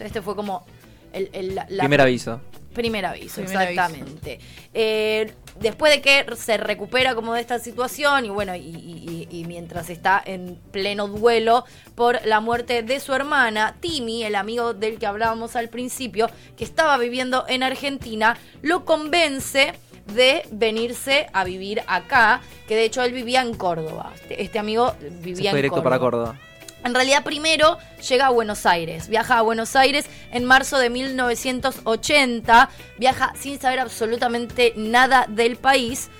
Este 0.00 0.22
fue 0.22 0.34
como 0.36 0.64
el, 1.12 1.28
el- 1.32 1.54
la, 1.54 1.66
la- 1.68 1.82
Primer 1.84 2.00
aviso. 2.00 2.40
Primer 2.74 3.04
aviso, 3.04 3.42
Primer 3.42 3.56
aviso. 3.56 3.70
exactamente. 3.82 4.38
Eh, 4.72 5.32
después 5.58 5.92
de 5.92 6.00
que 6.00 6.24
se 6.36 6.56
recupera 6.56 7.16
como 7.16 7.34
de 7.34 7.40
esta 7.40 7.58
situación 7.58 8.26
y 8.26 8.28
bueno, 8.30 8.54
y, 8.54 8.60
y- 8.60 9.26
y- 9.30 9.40
y 9.40 9.44
mientras 9.44 9.90
está 9.90 10.22
en 10.24 10.56
pleno 10.70 11.08
duelo 11.08 11.64
por 11.96 12.24
la 12.24 12.38
muerte 12.38 12.84
de 12.84 13.00
su 13.00 13.12
hermana, 13.12 13.74
Timmy, 13.80 14.22
el 14.22 14.36
amigo 14.36 14.72
del 14.72 15.00
que 15.00 15.06
hablábamos 15.06 15.56
al 15.56 15.68
principio, 15.68 16.30
que 16.56 16.62
estaba 16.62 16.96
viviendo 16.96 17.44
en 17.48 17.64
Argentina, 17.64 18.38
lo 18.62 18.84
convence 18.84 19.72
de 20.14 20.42
venirse 20.52 21.26
a 21.32 21.42
vivir 21.42 21.82
acá, 21.88 22.40
que 22.68 22.76
de 22.76 22.84
hecho 22.84 23.02
él 23.02 23.12
vivía 23.12 23.42
en 23.42 23.54
Córdoba. 23.54 24.12
Este, 24.14 24.42
este 24.42 24.58
amigo 24.60 24.94
Se 25.00 25.08
vivía 25.10 25.50
fue 25.50 25.58
en 25.60 25.64
directo 25.64 25.82
para 25.82 25.98
Córdoba. 25.98 26.38
En 26.84 26.94
realidad 26.94 27.24
primero 27.24 27.78
llega 28.08 28.26
a 28.26 28.30
Buenos 28.30 28.66
Aires, 28.66 29.08
viaja 29.08 29.38
a 29.38 29.42
Buenos 29.42 29.76
Aires 29.76 30.06
en 30.32 30.44
marzo 30.44 30.78
de 30.78 30.90
1980, 30.90 32.70
viaja 32.98 33.32
sin 33.38 33.60
saber 33.60 33.80
absolutamente 33.80 34.72
nada 34.76 35.26
del 35.28 35.56
país. 35.56 36.10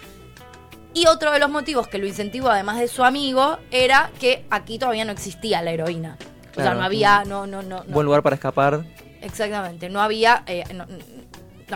Y 0.93 1.07
otro 1.07 1.31
de 1.31 1.38
los 1.38 1.50
motivos 1.50 1.87
que 1.87 1.99
lo 1.99 2.07
incentivó, 2.07 2.50
además 2.50 2.79
de 2.79 2.88
su 2.88 3.05
amigo, 3.05 3.59
era 3.71 4.11
que 4.19 4.45
aquí 4.50 4.79
todavía 4.79 5.05
no 5.05 5.12
existía 5.12 5.62
la 5.62 5.71
heroína. 5.71 6.19
O 6.50 6.55
sea, 6.62 6.75
no 6.75 6.83
había, 6.83 7.25
no, 7.25 7.47
no, 7.47 7.62
no. 7.62 7.85
no. 7.85 7.93
Buen 7.93 8.07
lugar 8.07 8.23
para 8.23 8.35
escapar. 8.35 8.85
Exactamente, 9.23 9.88
no 9.88 10.00
había, 10.00 10.43
eh, 10.47 10.64
no- 10.75 10.87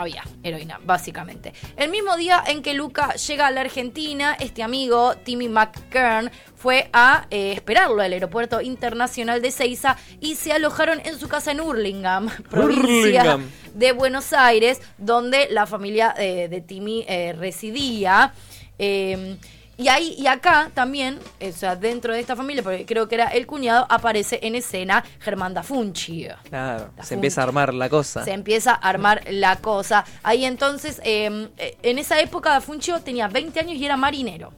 había 0.01 0.23
heroína, 0.43 0.81
básicamente. 0.85 1.53
El 1.77 1.91
mismo 1.91 2.17
día 2.17 2.43
en 2.47 2.63
que 2.63 2.75
Luca 2.75 3.15
llega 3.15 3.47
a 3.47 3.51
la 3.51 3.63
Argentina, 3.63 4.37
este 4.39 4.63
amigo, 4.63 5.15
Timmy 5.25 5.49
McKern, 5.49 6.31
fue 6.57 6.89
a 6.93 7.27
eh, 7.31 7.53
esperarlo 7.53 8.01
al 8.01 8.13
aeropuerto 8.13 8.61
internacional 8.61 9.43
de 9.43 9.51
Ceiza 9.51 9.97
y 10.21 10.37
se 10.37 10.53
alojaron 10.53 11.01
en 11.05 11.19
su 11.19 11.29
casa 11.29 11.53
en 11.53 11.61
Hurlingham, 11.61 12.31
provincia 12.51 13.39
de 13.75 13.93
Buenos 13.93 14.33
Aires, 14.33 14.81
donde 14.97 15.49
la 15.51 15.67
familia 15.67 16.15
eh, 16.17 16.49
de 16.49 16.61
Timmy 16.61 17.05
eh, 17.07 17.35
residía. 17.39 18.33
Y 19.76 19.88
ahí 19.88 20.14
y 20.16 20.26
acá 20.28 20.71
también, 20.73 21.19
o 21.40 21.52
sea, 21.52 21.75
dentro 21.75 22.12
de 22.14 22.21
esta 22.21 22.37
familia, 22.37 22.62
porque 22.62 22.87
creo 22.87 23.09
que 23.09 23.16
era 23.16 23.26
el 23.28 23.47
cuñado, 23.47 23.87
aparece 23.90 24.38
en 24.43 24.54
escena 24.54 25.04
Germán 25.21 25.52
da 25.52 25.62
Funchi. 25.64 26.28
Claro, 26.49 26.90
La 26.97 27.02
se 27.04 27.14
empieza 27.14 27.40
a 27.40 27.45
armar 27.45 27.75
la 27.75 27.88
cosa. 27.88 28.25
Se 28.25 28.33
empieza 28.33 28.71
a 28.73 28.75
armar 28.88 29.23
la 29.31 29.57
cosa. 29.57 30.04
Ahí 30.23 30.45
entonces, 30.45 31.00
eh, 31.04 31.49
eh, 31.59 31.76
en 31.83 31.99
esa 31.99 32.21
época, 32.21 32.50
Da 32.50 32.61
Funchio 32.61 33.00
tenía 33.00 33.26
20 33.26 33.59
años 33.59 33.75
y 33.76 33.85
era 33.85 33.97
marinero. 33.97 34.52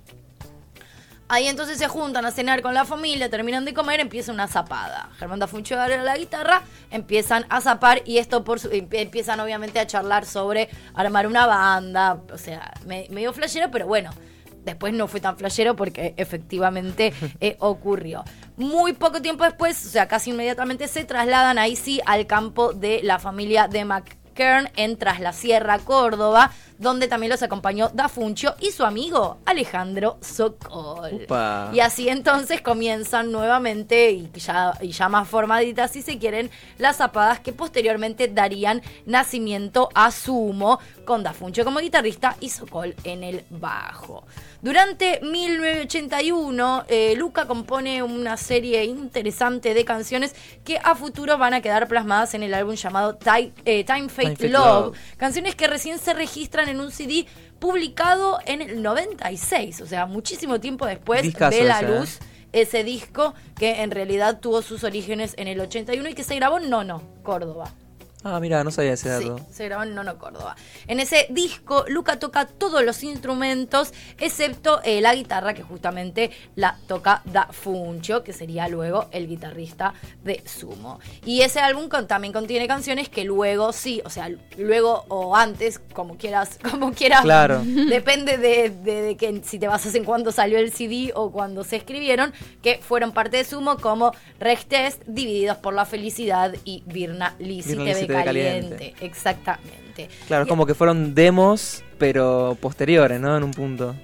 Ahí 1.29 1.49
entonces 1.49 1.79
se 1.79 1.89
juntan 1.89 2.25
a 2.25 2.31
cenar 2.31 2.63
con 2.63 2.73
la 2.73 2.85
familia, 2.85 3.29
terminan 3.29 3.65
de 3.65 3.75
comer, 3.75 3.99
empieza 3.99 4.31
una 4.31 4.47
zapada. 4.47 5.09
Germán 5.19 5.41
da 5.41 5.49
Funchio 5.49 5.77
agarra 5.81 6.05
la 6.05 6.17
guitarra, 6.17 6.63
empiezan 6.93 7.45
a 7.49 7.61
zapar 7.61 8.03
y 8.05 8.19
esto 8.19 8.45
por 8.45 8.61
su- 8.61 8.71
empie- 8.71 9.01
empiezan 9.01 9.41
obviamente 9.41 9.81
a 9.81 9.87
charlar 9.89 10.25
sobre 10.25 10.69
armar 10.95 11.27
una 11.27 11.47
banda, 11.47 12.21
o 12.33 12.39
sea, 12.39 12.73
me- 12.87 13.09
medio 13.11 13.33
flashero, 13.33 13.73
pero 13.73 13.89
bueno, 13.89 14.11
después 14.67 14.93
no 14.93 15.07
fue 15.07 15.21
tan 15.21 15.39
flashero 15.39 15.75
porque 15.77 16.13
efectivamente 16.19 17.15
eh, 17.41 17.57
ocurrió. 17.61 18.23
Muy 18.59 18.93
poco 18.93 19.23
tiempo 19.23 19.45
después, 19.45 19.87
o 19.87 19.89
sea, 19.89 20.09
casi 20.09 20.31
inmediatamente 20.31 20.89
se 20.89 21.05
trasladan 21.05 21.59
ahí 21.59 21.77
sí 21.77 22.01
al 22.05 22.27
campo 22.27 22.75
de 22.75 23.01
la 23.03 23.19
familia 23.19 23.69
de 23.69 23.85
McKern 23.85 24.69
en 24.77 24.99
Tras 24.99 25.21
la 25.21 25.33
Sierra, 25.33 25.79
Córdoba, 25.79 26.53
donde 26.79 27.09
también 27.09 27.31
los 27.31 27.43
acompañó 27.43 27.89
Da 27.93 28.09
Funchio 28.09 28.55
y 28.61 28.71
su 28.71 28.85
amigo 28.85 29.39
Alejandro 29.45 30.19
Sokol. 30.21 31.23
Upa. 31.25 31.71
Y 31.73 31.81
así 31.81 32.09
entonces 32.09 32.61
comienzan 32.61 33.33
nuevamente 33.33 34.11
y 34.11 34.31
ya, 34.35 34.75
y 34.81 34.91
ya 34.93 35.09
más 35.09 35.29
formaditas, 35.29 35.91
si 35.91 36.03
se 36.03 36.19
quieren, 36.19 36.51
las 36.79 36.97
zapadas 36.97 37.41
que 37.41 37.53
posteriormente 37.53 38.29
darían 38.29 38.83
nacimiento 39.05 39.89
a 39.95 40.11
Sumo, 40.11 40.79
con 41.05 41.23
Da 41.23 41.33
Funchio 41.33 41.65
como 41.65 41.81
guitarrista 41.81 42.37
y 42.41 42.51
Sokol 42.51 42.95
en 43.05 43.23
el 43.23 43.45
bajo. 43.51 44.25
Durante 44.63 45.21
1981, 45.23 46.85
eh, 46.89 47.15
Luca 47.17 47.47
compone 47.47 48.03
una 48.03 48.37
serie 48.37 48.85
interesante 48.85 49.75
de 49.75 49.85
canciones 49.85 50.35
que 50.65 50.79
a 50.83 50.95
futuro 50.95 51.39
van 51.39 51.55
a 51.55 51.61
quedar 51.61 51.87
plasmadas 51.87 52.35
en 52.35 52.43
el 52.43 52.53
álbum 52.55 52.75
llamado 52.75 53.15
Time, 53.15 53.53
eh, 53.65 53.85
Time 53.85 54.09
Fate, 54.09 54.23
Time 54.23 54.37
Fate 54.37 54.49
Love, 54.49 54.87
Love. 54.87 54.99
canciones 55.19 55.55
que 55.55 55.67
recién 55.69 55.99
se 55.99 56.15
registran 56.15 56.66
en 56.69 56.81
un 56.81 56.91
CD 56.91 57.27
publicado 57.59 58.39
en 58.47 58.63
el 58.63 58.83
96, 58.83 59.81
o 59.81 59.87
sea, 59.87 60.07
muchísimo 60.07 60.61
tiempo 60.61 60.87
después 60.87 61.23
Discazo 61.23 61.57
de 61.57 61.65
la 61.65 61.81
ese, 61.81 61.87
¿eh? 61.87 61.99
luz 61.99 62.19
ese 62.53 62.85
disco 62.85 63.35
que 63.59 63.83
en 63.83 63.91
realidad 63.91 64.41
tuvo 64.41 64.63
sus 64.63 64.85
orígenes 64.85 65.35
en 65.37 65.49
el 65.49 65.61
81 65.61 66.09
y 66.09 66.15
que 66.15 66.25
se 66.25 66.35
grabó 66.37 66.59
en 66.59 66.71
Nono, 66.71 67.03
Córdoba. 67.23 67.73
Ah, 68.29 68.41
mira, 68.41 68.65
no 68.65 68.73
sabía 68.73 68.95
ese 68.95 69.17
Sí, 69.19 69.29
dato. 69.29 69.47
se 69.53 69.65
grabó 69.67 69.85
en 69.85 69.95
Nono, 69.95 70.19
Córdoba. 70.19 70.57
En 70.89 70.99
ese 70.99 71.27
disco, 71.31 71.85
Luca 71.87 72.19
toca 72.19 72.47
todos 72.47 72.83
los 72.85 73.05
instrumentos, 73.05 73.93
excepto 74.19 74.81
eh, 74.83 75.01
la 75.01 75.15
guitarra, 75.15 75.55
que 75.55 75.63
justamente 75.63 76.33
la 76.57 76.77
toca 76.89 77.23
Da 77.25 77.47
Funcho, 77.53 78.25
que 78.25 78.33
sería 78.33 78.67
luego 78.69 79.07
el 79.13 79.29
guitarrista 79.29 79.95
de 80.25 80.43
Sumo. 80.45 80.99
Y 81.25 81.43
ese 81.43 81.61
álbum 81.61 81.89
con- 81.89 82.09
también 82.09 82.33
contiene 82.33 82.67
canciones 82.67 83.09
que 83.09 83.23
luego 83.25 83.73
sí, 83.73 84.03
o 84.05 84.11
sea, 84.11 84.29
luego 84.59 85.05
o 85.09 85.37
antes, 85.37 85.79
como 85.93 86.17
quieras, 86.17 86.59
como 86.71 86.93
quieras. 86.93 87.21
Claro. 87.23 87.63
Depende 87.65 88.39
de, 88.39 88.71
de- 88.71 89.03
de 89.03 89.17
que 89.17 89.41
si 89.45 89.59
te 89.61 89.69
basas 89.69 89.95
en 89.95 90.05
cuándo 90.05 90.33
salió 90.33 90.59
el 90.59 90.73
CD 90.73 91.13
o 91.15 91.31
cuando 91.31 91.63
se 91.63 91.77
escribieron, 91.77 92.33
que 92.63 92.79
fueron 92.83 93.13
parte 93.13 93.37
de 93.37 93.45
Sumo, 93.45 93.77
como 93.77 94.11
Rex 94.41 94.67
Test, 94.67 95.03
Divididos 95.07 95.59
por 95.59 95.75
la 95.75 95.85
Felicidad 95.85 96.55
y 96.65 96.83
Virna 96.87 97.35
Lisi 97.39 97.71
Virna 97.71 97.85
Lisi 97.85 98.07
Caliente. 98.25 98.77
Caliente. 98.77 99.05
Exactamente. 99.05 100.09
Claro, 100.27 100.45
es 100.45 100.49
como 100.49 100.67
que 100.67 100.75
fueron 100.75 101.15
demos, 101.15 101.83
pero 101.99 102.57
posteriores, 102.61 103.21
¿no? 103.21 103.37
En 103.37 103.43
un 103.43 103.51
punto. 103.53 103.95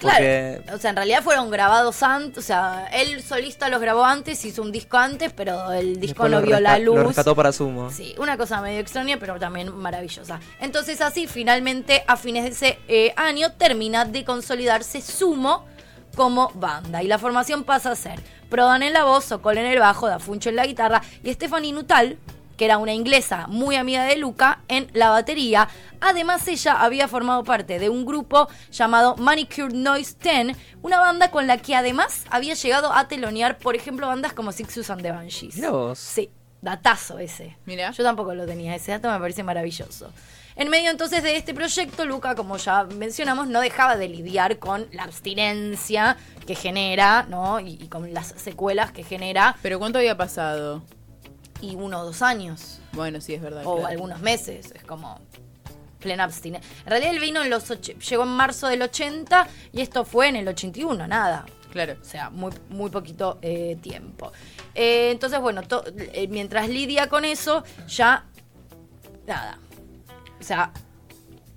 Porque 0.00 0.60
Claro, 0.62 0.76
o 0.76 0.80
sea, 0.80 0.90
en 0.90 0.96
realidad 0.96 1.24
fueron 1.24 1.50
grabados 1.50 2.04
antes, 2.04 2.38
o 2.38 2.42
sea, 2.42 2.88
él 2.92 3.20
solista 3.20 3.68
los 3.68 3.80
grabó 3.80 4.04
antes, 4.04 4.44
hizo 4.44 4.62
un 4.62 4.70
disco 4.70 4.96
antes, 4.96 5.32
pero 5.32 5.72
el 5.72 5.98
disco 5.98 6.22
después 6.22 6.30
no 6.30 6.42
vio 6.42 6.60
la 6.60 6.78
luz. 6.78 6.94
Lo 6.94 7.04
rescató 7.04 7.34
para 7.34 7.50
Sumo. 7.50 7.90
Sí, 7.90 8.14
una 8.16 8.36
cosa 8.36 8.60
medio 8.60 8.78
extraña, 8.78 9.16
pero 9.18 9.40
también 9.40 9.76
maravillosa. 9.76 10.38
Entonces 10.60 11.00
así, 11.00 11.26
finalmente, 11.26 12.04
a 12.06 12.16
fines 12.16 12.44
de 12.44 12.50
ese 12.50 12.78
eh, 12.86 13.12
año, 13.16 13.52
termina 13.54 14.04
de 14.04 14.24
consolidarse 14.24 15.00
Sumo 15.00 15.66
como 16.14 16.50
banda. 16.54 17.02
Y 17.02 17.08
la 17.08 17.18
formación 17.18 17.64
pasa 17.64 17.90
a 17.90 17.96
ser 17.96 18.20
Prodan 18.48 18.82
en 18.82 18.92
la 18.92 19.04
voz, 19.04 19.26
Sokol 19.26 19.58
en 19.58 19.66
el 19.66 19.78
bajo, 19.78 20.08
Dafuncho 20.08 20.48
en 20.48 20.56
la 20.56 20.66
guitarra 20.66 21.02
y 21.22 21.32
Stephanie 21.32 21.72
Nutal, 21.72 22.18
que 22.58 22.64
era 22.64 22.76
una 22.76 22.92
inglesa 22.92 23.46
muy 23.46 23.76
amiga 23.76 24.04
de 24.04 24.16
Luca, 24.16 24.60
en 24.68 24.90
la 24.92 25.08
batería. 25.10 25.68
Además, 26.00 26.46
ella 26.48 26.72
había 26.72 27.08
formado 27.08 27.44
parte 27.44 27.78
de 27.78 27.88
un 27.88 28.04
grupo 28.04 28.48
llamado 28.70 29.16
Manicured 29.16 29.72
Noise 29.72 30.16
10, 30.20 30.56
una 30.82 30.98
banda 31.00 31.30
con 31.30 31.46
la 31.46 31.58
que 31.58 31.76
además 31.76 32.24
había 32.30 32.54
llegado 32.54 32.92
a 32.92 33.08
telonear, 33.08 33.58
por 33.58 33.76
ejemplo, 33.76 34.08
bandas 34.08 34.32
como 34.32 34.52
Sixus 34.52 34.90
and 34.90 35.02
the 35.02 35.12
Banshees. 35.12 35.60
Vos. 35.70 35.98
Sí, 35.98 36.30
datazo 36.60 37.18
ese. 37.20 37.56
Mirá. 37.64 37.92
Yo 37.92 38.02
tampoco 38.02 38.34
lo 38.34 38.44
tenía, 38.44 38.74
ese 38.74 38.90
dato 38.90 39.10
me 39.10 39.18
parece 39.20 39.44
maravilloso. 39.44 40.12
En 40.56 40.70
medio 40.70 40.90
entonces 40.90 41.22
de 41.22 41.36
este 41.36 41.54
proyecto, 41.54 42.04
Luca, 42.04 42.34
como 42.34 42.56
ya 42.56 42.82
mencionamos, 42.82 43.46
no 43.46 43.60
dejaba 43.60 43.96
de 43.96 44.08
lidiar 44.08 44.58
con 44.58 44.88
la 44.90 45.04
abstinencia 45.04 46.16
que 46.44 46.56
genera, 46.56 47.24
¿no? 47.28 47.60
Y, 47.60 47.78
y 47.80 47.86
con 47.86 48.12
las 48.12 48.34
secuelas 48.36 48.90
que 48.90 49.04
genera, 49.04 49.56
Pero 49.62 49.78
¿cuánto 49.78 49.98
había 49.98 50.16
pasado? 50.16 50.82
Y 51.60 51.74
uno 51.74 52.00
o 52.00 52.04
dos 52.04 52.22
años, 52.22 52.80
Bueno, 52.92 53.20
sí, 53.20 53.34
es 53.34 53.42
verdad. 53.42 53.62
o 53.66 53.76
claro. 53.76 53.88
algunos 53.88 54.20
meses, 54.20 54.72
es 54.74 54.84
como 54.84 55.20
plena 55.98 56.24
abstinencia. 56.24 56.70
En 56.84 56.90
realidad 56.90 57.12
él 57.12 57.20
vino 57.20 57.42
en 57.42 57.50
los 57.50 57.68
llegó 58.08 58.22
en 58.22 58.28
marzo 58.28 58.68
del 58.68 58.82
80 58.82 59.48
y 59.72 59.80
esto 59.80 60.04
fue 60.04 60.28
en 60.28 60.36
el 60.36 60.48
81, 60.48 61.06
nada. 61.08 61.44
Claro. 61.72 61.96
O 62.00 62.04
sea, 62.04 62.30
muy, 62.30 62.52
muy 62.70 62.90
poquito 62.90 63.38
eh, 63.42 63.76
tiempo. 63.82 64.32
Eh, 64.74 65.10
entonces, 65.10 65.40
bueno, 65.40 65.60
eh, 65.96 66.26
mientras 66.28 66.68
lidia 66.68 67.08
con 67.08 67.24
eso, 67.24 67.62
ya. 67.86 68.24
Nada. 69.26 69.58
O 70.40 70.42
sea, 70.42 70.72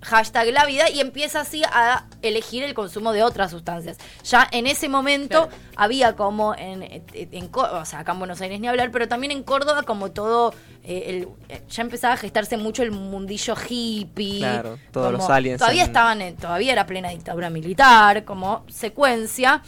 hashtag 0.02 0.48
la 0.52 0.66
vida 0.66 0.90
y 0.90 1.00
empieza 1.00 1.40
así 1.40 1.62
a 1.64 2.04
elegir 2.22 2.62
el 2.62 2.74
consumo 2.74 3.12
de 3.12 3.22
otras 3.22 3.50
sustancias. 3.50 3.98
Ya 4.24 4.46
en 4.50 4.66
ese 4.66 4.88
momento 4.88 5.48
Claro. 5.48 5.62
había 5.76 6.16
como 6.16 6.54
en, 6.54 6.82
en 7.14 7.48
Có- 7.48 7.70
o 7.72 7.84
sea, 7.84 8.00
acá 8.00 8.12
en 8.12 8.18
Buenos 8.18 8.40
Aires 8.40 8.60
ni 8.60 8.68
hablar, 8.68 8.90
pero 8.90 9.08
también 9.08 9.30
en 9.30 9.42
Córdoba 9.42 9.82
como 9.84 10.10
todo, 10.10 10.52
eh, 10.84 11.04
el- 11.06 11.28
eh, 11.48 11.62
ya 11.70 11.82
empezaba 11.82 12.14
a 12.14 12.16
gestarse 12.16 12.56
mucho 12.56 12.82
el 12.82 12.90
mundillo 12.90 13.54
hippie. 13.68 14.38
Claro, 14.38 14.78
todos 14.90 15.12
los 15.12 15.28
aliens 15.30 15.58
Todavía 15.58 15.82
en- 15.82 15.88
estaban, 15.88 16.20
en- 16.22 16.36
todavía 16.36 16.72
era 16.72 16.86
plena 16.86 17.08
dictadura 17.10 17.48
militar, 17.50 18.24
como 18.24 18.64
secuencia. 18.68 19.62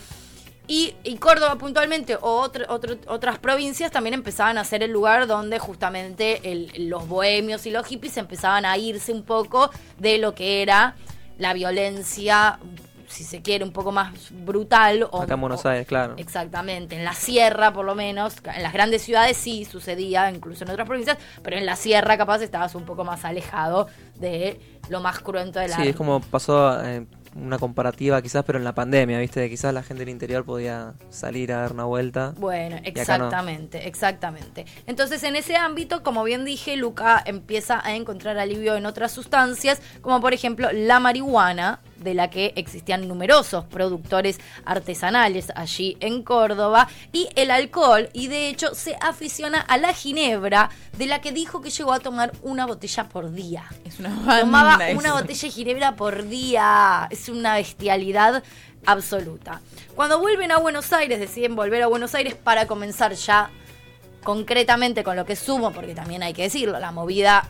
Y, 0.67 0.95
y 1.05 1.17
Córdoba 1.17 1.57
puntualmente 1.57 2.17
o 2.17 2.41
otro- 2.41 2.65
otro- 2.69 2.97
otras 3.09 3.39
provincias 3.39 3.93
también 3.93 4.15
empezaban 4.15 4.57
a 4.57 4.65
ser 4.65 4.83
el 4.83 4.91
lugar 4.93 5.27
donde 5.27 5.59
justamente 5.59 6.41
el- 6.53 6.89
los 6.89 7.07
bohemios 7.07 7.67
y 7.67 7.71
los 7.71 7.87
hippies 7.87 8.17
empezaban 8.17 8.65
a 8.65 8.79
irse 8.79 9.13
un 9.13 9.25
poco 9.25 9.71
de 9.99 10.17
lo 10.19 10.35
que 10.35 10.63
era 10.63 10.95
la 11.37 11.53
violencia, 11.53 12.59
si 13.09 13.25
se 13.25 13.43
quiere, 13.43 13.63
un 13.65 13.73
poco 13.73 13.93
más 13.93 14.15
brutal. 14.31 15.07
O, 15.11 15.21
Acá 15.23 15.35
en 15.35 15.41
Buenos 15.43 15.67
Aires, 15.67 15.87
claro. 15.87 16.15
Exactamente, 16.17 16.97
en 16.97 17.05
la 17.05 17.13
sierra 17.13 17.73
por 17.73 17.85
lo 17.85 17.95
menos, 17.95 18.35
en 18.55 18.63
las 18.63 18.73
grandes 18.73 19.03
ciudades 19.03 19.37
sí 19.37 19.65
sucedía, 19.67 20.31
incluso 20.31 20.65
en 20.65 20.71
otras 20.71 20.87
provincias, 20.89 21.19
pero 21.43 21.57
en 21.59 21.67
la 21.67 21.77
sierra 21.77 22.17
capaz 22.17 22.41
estabas 22.43 22.75
un 22.75 22.85
poco 22.85 23.05
más 23.05 23.25
alejado 23.27 23.89
de 24.15 24.59
lo 24.89 25.01
más 25.01 25.21
cruento 25.21 25.59
de 25.61 25.69
la 25.69 25.77
Sí, 25.77 25.89
es 25.89 25.97
como 25.97 26.21
pasó 26.21 26.83
eh, 26.85 27.07
una 27.35 27.59
comparativa 27.59 28.21
quizás, 28.23 28.45
pero 28.45 28.59
en 28.59 28.65
la 28.65 28.75
pandemia, 28.75 29.19
¿viste? 29.19 29.41
De 29.41 29.51
quizás 29.51 29.75
la 29.75 29.83
gente 29.83 30.03
del 30.03 30.11
interior 30.11 30.45
podía 30.45 30.95
salir 31.11 31.53
a 31.53 31.59
dar 31.59 31.73
una 31.73 31.85
vuelta. 31.85 32.35
Bueno, 32.39 32.77
no. 32.77 32.83
exactamente, 32.85 33.89
exactamente. 33.89 34.67
Entonces, 34.87 35.23
en 35.25 35.37
ese 35.37 35.57
ámbito, 35.57 36.03
como 36.03 36.25
bien 36.25 36.45
dije, 36.45 36.77
Luca 36.77 37.23
empieza 37.25 37.85
a 37.85 37.95
encontrar 37.95 38.39
alivio 38.39 38.77
en 38.77 38.87
otras 38.87 39.13
sustancias, 39.13 39.81
como 40.01 40.21
por 40.21 40.33
ejemplo 40.35 40.69
la 40.73 41.01
marihuana, 41.01 41.81
de 41.97 42.15
la 42.15 42.31
que 42.31 42.53
existían 42.57 43.09
numerosos 43.09 43.65
productores 43.65 44.39
artesanales 44.65 45.53
allí 45.55 45.97
en 46.01 46.23
Córdoba, 46.23 46.89
y 47.13 47.29
el 47.37 47.51
alcohol, 47.51 48.09
y 48.13 48.29
de 48.29 48.49
hecho 48.49 48.75
se 48.75 48.97
aficiona 49.01 49.61
a 49.61 49.77
la 49.79 49.93
ginebra, 49.93 50.71
de 50.99 51.07
la 51.07 51.21
que 51.21 51.33
dijo 51.33 51.61
que 51.61 51.71
llegó 51.71 51.93
a 51.93 52.01
tomar 52.01 52.33
una 52.43 52.67
botella 52.67 53.09
por 53.09 53.33
día. 53.33 53.65
Es 53.85 53.99
una 53.99 54.11
banda. 54.11 54.41
Tomaba 54.41 54.89
eso. 54.89 54.99
una 54.99 55.13
botella 55.13 55.49
de 55.49 55.51
ginebra 55.51 55.97
por 55.97 56.29
día. 56.29 57.09
Es 57.11 57.29
una 57.29 57.57
bestialidad 57.57 58.43
absoluta. 58.87 59.61
Cuando 59.95 60.21
vuelven 60.21 60.53
a 60.53 60.59
Buenos 60.59 60.93
Aires, 60.93 61.19
deciden 61.19 61.57
volver 61.57 61.83
a 61.83 61.87
Buenos 61.87 62.15
Aires 62.15 62.35
para 62.35 62.67
comenzar 62.67 63.13
ya 63.15 63.51
concretamente 64.23 65.05
con 65.05 65.17
lo 65.17 65.25
que 65.25 65.37
sumo, 65.37 65.73
porque 65.73 65.95
también 65.95 66.23
hay 66.23 66.33
que 66.33 66.43
decirlo, 66.43 66.79
la 66.79 66.93
movida 66.93 67.49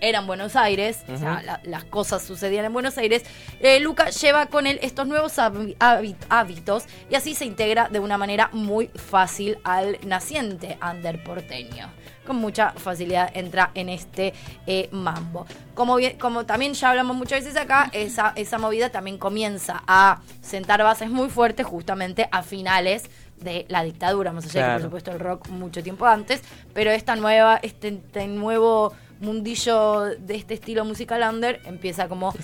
era 0.00 0.18
en 0.18 0.26
Buenos 0.26 0.56
Aires, 0.56 1.04
o 1.12 1.16
sea, 1.16 1.42
la- 1.42 1.60
las 1.64 1.84
cosas 1.84 2.22
sucedían 2.22 2.64
en 2.66 2.72
Buenos 2.72 2.98
Aires, 2.98 3.24
eh, 3.60 3.80
Luca 3.80 4.10
lleva 4.10 4.46
con 4.46 4.66
él 4.66 4.78
estos 4.82 5.06
nuevos 5.06 5.38
hábi- 5.38 5.76
hábit- 5.78 6.16
hábitos 6.28 6.84
y 7.10 7.14
así 7.14 7.34
se 7.34 7.44
integra 7.44 7.88
de 7.88 7.98
una 8.00 8.18
manera 8.18 8.50
muy 8.52 8.88
fácil 8.94 9.58
al 9.64 9.98
naciente 10.06 10.78
under 10.82 11.22
porteño. 11.22 11.90
Con 12.26 12.36
mucha 12.36 12.72
facilidad 12.72 13.30
entra 13.34 13.70
en 13.74 13.88
este 13.88 14.34
eh, 14.66 14.88
mambo. 14.90 15.46
Como, 15.74 15.94
bien- 15.96 16.18
como 16.18 16.44
también 16.44 16.74
ya 16.74 16.90
hablamos 16.90 17.16
muchas 17.16 17.44
veces 17.44 17.56
acá, 17.56 17.88
esa, 17.92 18.32
esa 18.34 18.58
movida 18.58 18.90
también 18.90 19.16
comienza 19.16 19.82
a 19.86 20.20
sentar 20.40 20.82
bases 20.82 21.08
muy 21.08 21.28
fuertes 21.30 21.64
justamente 21.66 22.28
a 22.32 22.42
finales 22.42 23.04
de 23.36 23.64
la 23.68 23.82
dictadura, 23.84 24.32
más 24.32 24.44
allá 24.46 24.52
de 24.52 24.58
que, 24.58 24.60
Claro. 24.64 24.74
por 24.78 24.82
supuesto 24.82 25.10
el 25.12 25.20
rock 25.20 25.48
mucho 25.50 25.82
tiempo 25.82 26.06
antes, 26.06 26.42
pero 26.74 26.90
esta 26.90 27.14
nueva, 27.16 27.60
este, 27.62 27.88
este 27.88 28.26
nuevo 28.26 28.92
mundillo 29.20 30.02
de 30.18 30.34
este 30.36 30.54
estilo 30.54 30.84
musical 30.84 31.22
under 31.28 31.60
empieza 31.64 32.08
como 32.08 32.34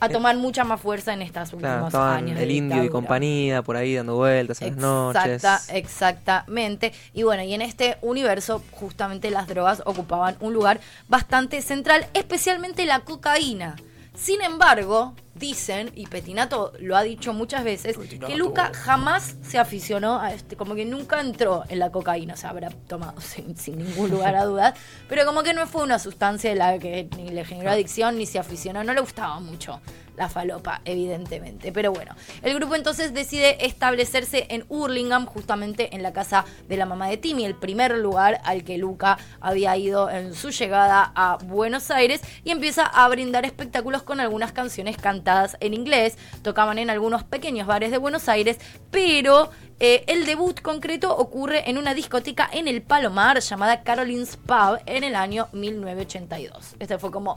a 0.00 0.08
tomar 0.08 0.36
mucha 0.36 0.64
más 0.64 0.80
fuerza 0.80 1.12
en 1.12 1.22
estos 1.22 1.52
últimos 1.52 1.62
Claro, 1.70 1.86
estaban 1.86 2.24
años. 2.24 2.40
el 2.40 2.50
indio 2.50 2.82
y 2.82 2.88
compañía 2.88 3.62
por 3.62 3.76
ahí 3.76 3.94
dando 3.94 4.16
vueltas 4.16 4.60
en 4.60 4.70
las 4.70 4.76
noches. 4.78 5.34
Exacta, 5.34 5.76
exactamente. 5.76 6.92
Y 7.14 7.22
bueno, 7.22 7.44
y 7.44 7.54
en 7.54 7.62
este 7.62 7.98
universo 8.02 8.62
justamente 8.72 9.30
las 9.30 9.46
drogas 9.46 9.80
ocupaban 9.86 10.36
un 10.40 10.54
lugar 10.54 10.80
bastante 11.08 11.62
central, 11.62 12.06
especialmente 12.14 12.84
la 12.84 13.00
cocaína. 13.00 13.76
Sin 14.14 14.42
embargo, 14.42 15.14
dicen, 15.34 15.90
y 15.94 16.06
Petinato 16.06 16.72
lo 16.78 16.96
ha 16.96 17.02
dicho 17.02 17.32
muchas 17.32 17.64
veces, 17.64 17.96
que 17.98 18.36
Luca 18.36 18.70
jamás 18.74 19.36
se 19.42 19.58
aficionó 19.58 20.20
a 20.20 20.32
este, 20.32 20.56
como 20.56 20.74
que 20.74 20.84
nunca 20.84 21.20
entró 21.20 21.64
en 21.68 21.78
la 21.78 21.90
cocaína, 21.90 22.34
o 22.34 22.36
sea, 22.36 22.50
habrá 22.50 22.70
tomado 22.70 23.20
sin, 23.20 23.56
sin 23.56 23.78
ningún 23.78 24.10
lugar 24.10 24.34
a 24.34 24.44
dudas, 24.44 24.74
pero 25.08 25.24
como 25.24 25.42
que 25.42 25.54
no 25.54 25.66
fue 25.66 25.82
una 25.82 25.98
sustancia 25.98 26.50
de 26.50 26.56
la 26.56 26.78
que 26.78 27.08
ni 27.16 27.30
le 27.30 27.44
generó 27.44 27.70
adicción 27.70 28.18
ni 28.18 28.26
se 28.26 28.38
aficionó, 28.38 28.84
no 28.84 28.92
le 28.92 29.00
gustaba 29.00 29.40
mucho 29.40 29.80
la 30.14 30.28
falopa, 30.28 30.82
evidentemente. 30.84 31.72
Pero 31.72 31.90
bueno, 31.90 32.14
el 32.42 32.54
grupo 32.54 32.74
entonces 32.74 33.14
decide 33.14 33.64
establecerse 33.64 34.46
en 34.50 34.66
Hurlingham, 34.68 35.24
justamente 35.24 35.94
en 35.96 36.02
la 36.02 36.12
casa 36.12 36.44
de 36.68 36.76
la 36.76 36.84
mamá 36.84 37.08
de 37.08 37.16
Timmy, 37.16 37.46
el 37.46 37.54
primer 37.54 37.96
lugar 37.96 38.38
al 38.44 38.62
que 38.62 38.76
Luca 38.76 39.16
había 39.40 39.74
ido 39.78 40.10
en 40.10 40.34
su 40.34 40.50
llegada 40.50 41.12
a 41.14 41.38
Buenos 41.38 41.90
Aires, 41.90 42.20
y 42.44 42.50
empieza 42.50 42.84
a 42.84 43.08
brindar 43.08 43.46
espectáculos 43.46 44.02
con 44.02 44.20
algunas 44.20 44.52
canciones 44.52 44.98
cantadas 44.98 45.21
en 45.60 45.74
inglés. 45.74 46.16
Tocaban 46.42 46.78
en 46.78 46.90
algunos 46.90 47.24
pequeños 47.24 47.66
bares 47.66 47.90
de 47.90 47.98
Buenos 47.98 48.28
Aires, 48.28 48.58
pero 48.90 49.50
eh, 49.80 50.04
el 50.06 50.26
debut 50.26 50.60
concreto 50.60 51.16
ocurre 51.16 51.68
en 51.68 51.78
una 51.78 51.94
discoteca 51.94 52.48
en 52.52 52.68
el 52.68 52.82
Palomar 52.82 53.40
llamada 53.40 53.82
Caroline's 53.82 54.36
Pub 54.36 54.78
en 54.86 55.04
el 55.04 55.14
año 55.14 55.48
1982. 55.52 56.76
Este 56.78 56.98
fue 56.98 57.10
como 57.10 57.34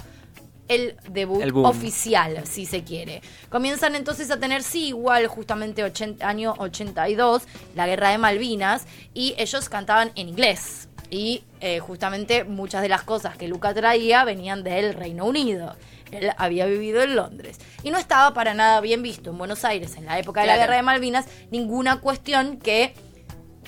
el 0.67 0.95
debut 1.09 1.41
El 1.41 1.55
oficial, 1.55 2.45
si 2.45 2.65
se 2.65 2.83
quiere. 2.83 3.21
Comienzan 3.49 3.95
entonces 3.95 4.31
a 4.31 4.39
tener, 4.39 4.63
sí, 4.63 4.87
igual, 4.87 5.27
justamente 5.27 5.83
80, 5.83 6.27
año 6.27 6.53
82, 6.57 7.43
la 7.75 7.87
guerra 7.87 8.09
de 8.09 8.17
Malvinas, 8.17 8.85
y 9.13 9.35
ellos 9.37 9.69
cantaban 9.69 10.11
en 10.15 10.29
inglés. 10.29 10.87
Y 11.09 11.43
eh, 11.61 11.79
justamente 11.79 12.43
muchas 12.43 12.81
de 12.81 12.89
las 12.89 13.03
cosas 13.03 13.37
que 13.37 13.47
Luca 13.47 13.73
traía 13.73 14.23
venían 14.23 14.63
del 14.63 14.93
Reino 14.93 15.25
Unido. 15.25 15.75
Él 16.15 16.31
había 16.37 16.65
vivido 16.65 17.01
en 17.01 17.15
Londres. 17.15 17.59
Y 17.83 17.91
no 17.91 17.97
estaba 17.97 18.33
para 18.33 18.53
nada 18.53 18.81
bien 18.81 19.03
visto 19.03 19.29
en 19.29 19.37
Buenos 19.37 19.65
Aires, 19.65 19.95
en 19.97 20.05
la 20.05 20.17
época 20.19 20.41
de 20.41 20.47
la 20.47 20.57
guerra 20.57 20.75
de 20.75 20.81
Malvinas, 20.81 21.25
ninguna 21.51 21.99
cuestión 22.01 22.57
que 22.57 22.93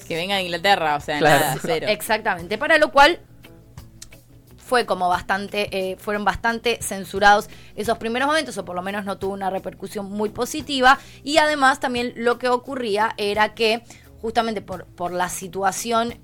Que 0.08 0.16
venga 0.16 0.36
de 0.36 0.44
Inglaterra, 0.44 0.96
o 0.96 1.00
sea, 1.00 1.20
Claro. 1.20 1.40
nada, 1.46 1.58
cero. 1.62 1.88
Exactamente, 1.90 2.58
para 2.58 2.78
lo 2.78 2.92
cual 2.92 3.20
fue 4.58 4.86
como 4.86 5.08
bastante, 5.08 5.70
eh, 5.72 5.96
fueron 5.98 6.26
bastante 6.26 6.78
censurados 6.82 7.50
esos 7.76 7.98
primeros 7.98 8.28
momentos, 8.28 8.58
o 8.58 8.66
por 8.66 8.76
lo 8.76 8.82
menos 8.82 9.06
no 9.06 9.18
tuvo 9.18 9.34
una 9.34 9.50
repercusión 9.50 10.12
muy 10.12 10.30
positiva. 10.30 11.00
Y 11.24 11.38
además 11.38 11.80
también 11.80 12.14
lo 12.18 12.38
que 12.38 12.50
ocurría 12.50 13.14
era 13.18 13.54
que 13.54 13.82
justamente 14.22 14.62
por, 14.62 14.86
por 14.86 15.14
la 15.14 15.30
situación 15.30 16.20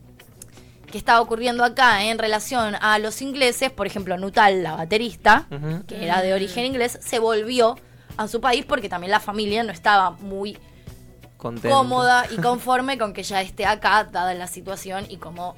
que 0.93 0.99
estaba 0.99 1.19
ocurriendo 1.21 1.63
acá 1.63 2.03
en 2.03 2.19
relación 2.19 2.75
a 2.79 2.99
los 2.99 3.19
ingleses, 3.23 3.71
por 3.71 3.87
ejemplo, 3.87 4.15
Nutal, 4.15 4.61
la 4.61 4.75
baterista, 4.75 5.47
que 5.87 6.05
era 6.05 6.21
de 6.21 6.35
origen 6.35 6.65
inglés, 6.65 6.99
se 7.01 7.17
volvió 7.17 7.79
a 8.15 8.27
su 8.27 8.39
país 8.39 8.63
porque 8.63 8.89
también 8.89 9.09
la 9.09 9.19
familia 9.19 9.63
no 9.63 9.71
estaba 9.71 10.11
muy 10.11 10.55
Contento. 11.37 11.75
cómoda 11.75 12.27
y 12.29 12.35
conforme 12.41 12.99
con 12.99 13.11
que 13.11 13.23
ya 13.23 13.41
esté 13.41 13.65
acá, 13.65 14.03
dada 14.03 14.35
la 14.35 14.45
situación 14.45 15.07
y 15.09 15.17
como 15.17 15.55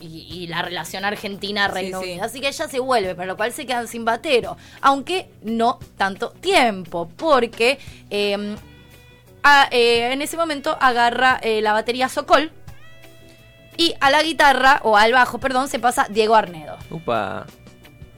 y, 0.00 0.46
la 0.46 0.62
relación 0.62 1.04
Argentina-Reino 1.04 1.98
Sí, 1.98 2.04
sí. 2.04 2.10
Unido. 2.12 2.24
Así 2.24 2.40
que 2.40 2.46
ella 2.48 2.68
se 2.68 2.78
vuelve, 2.78 3.16
para 3.16 3.26
lo 3.26 3.36
cual 3.36 3.52
se 3.52 3.66
quedan 3.66 3.88
sin 3.88 4.04
batero. 4.04 4.56
Aunque 4.82 5.30
no 5.42 5.80
tanto 5.96 6.30
tiempo, 6.30 7.08
porque 7.16 7.80
eh, 8.10 8.54
a- 9.42 9.68
eh, 9.72 10.12
en 10.12 10.22
ese 10.22 10.36
momento 10.36 10.76
agarra 10.80 11.40
eh, 11.42 11.60
la 11.60 11.72
batería 11.72 12.08
Sokol 12.08 12.52
y 13.76 13.94
a 14.00 14.10
la 14.10 14.22
guitarra, 14.22 14.80
o 14.84 14.96
al 14.96 15.12
bajo, 15.12 15.38
perdón, 15.38 15.68
se 15.68 15.78
pasa 15.78 16.06
Diego 16.10 16.34
Arnedo. 16.34 16.76
Upa. 16.90 17.46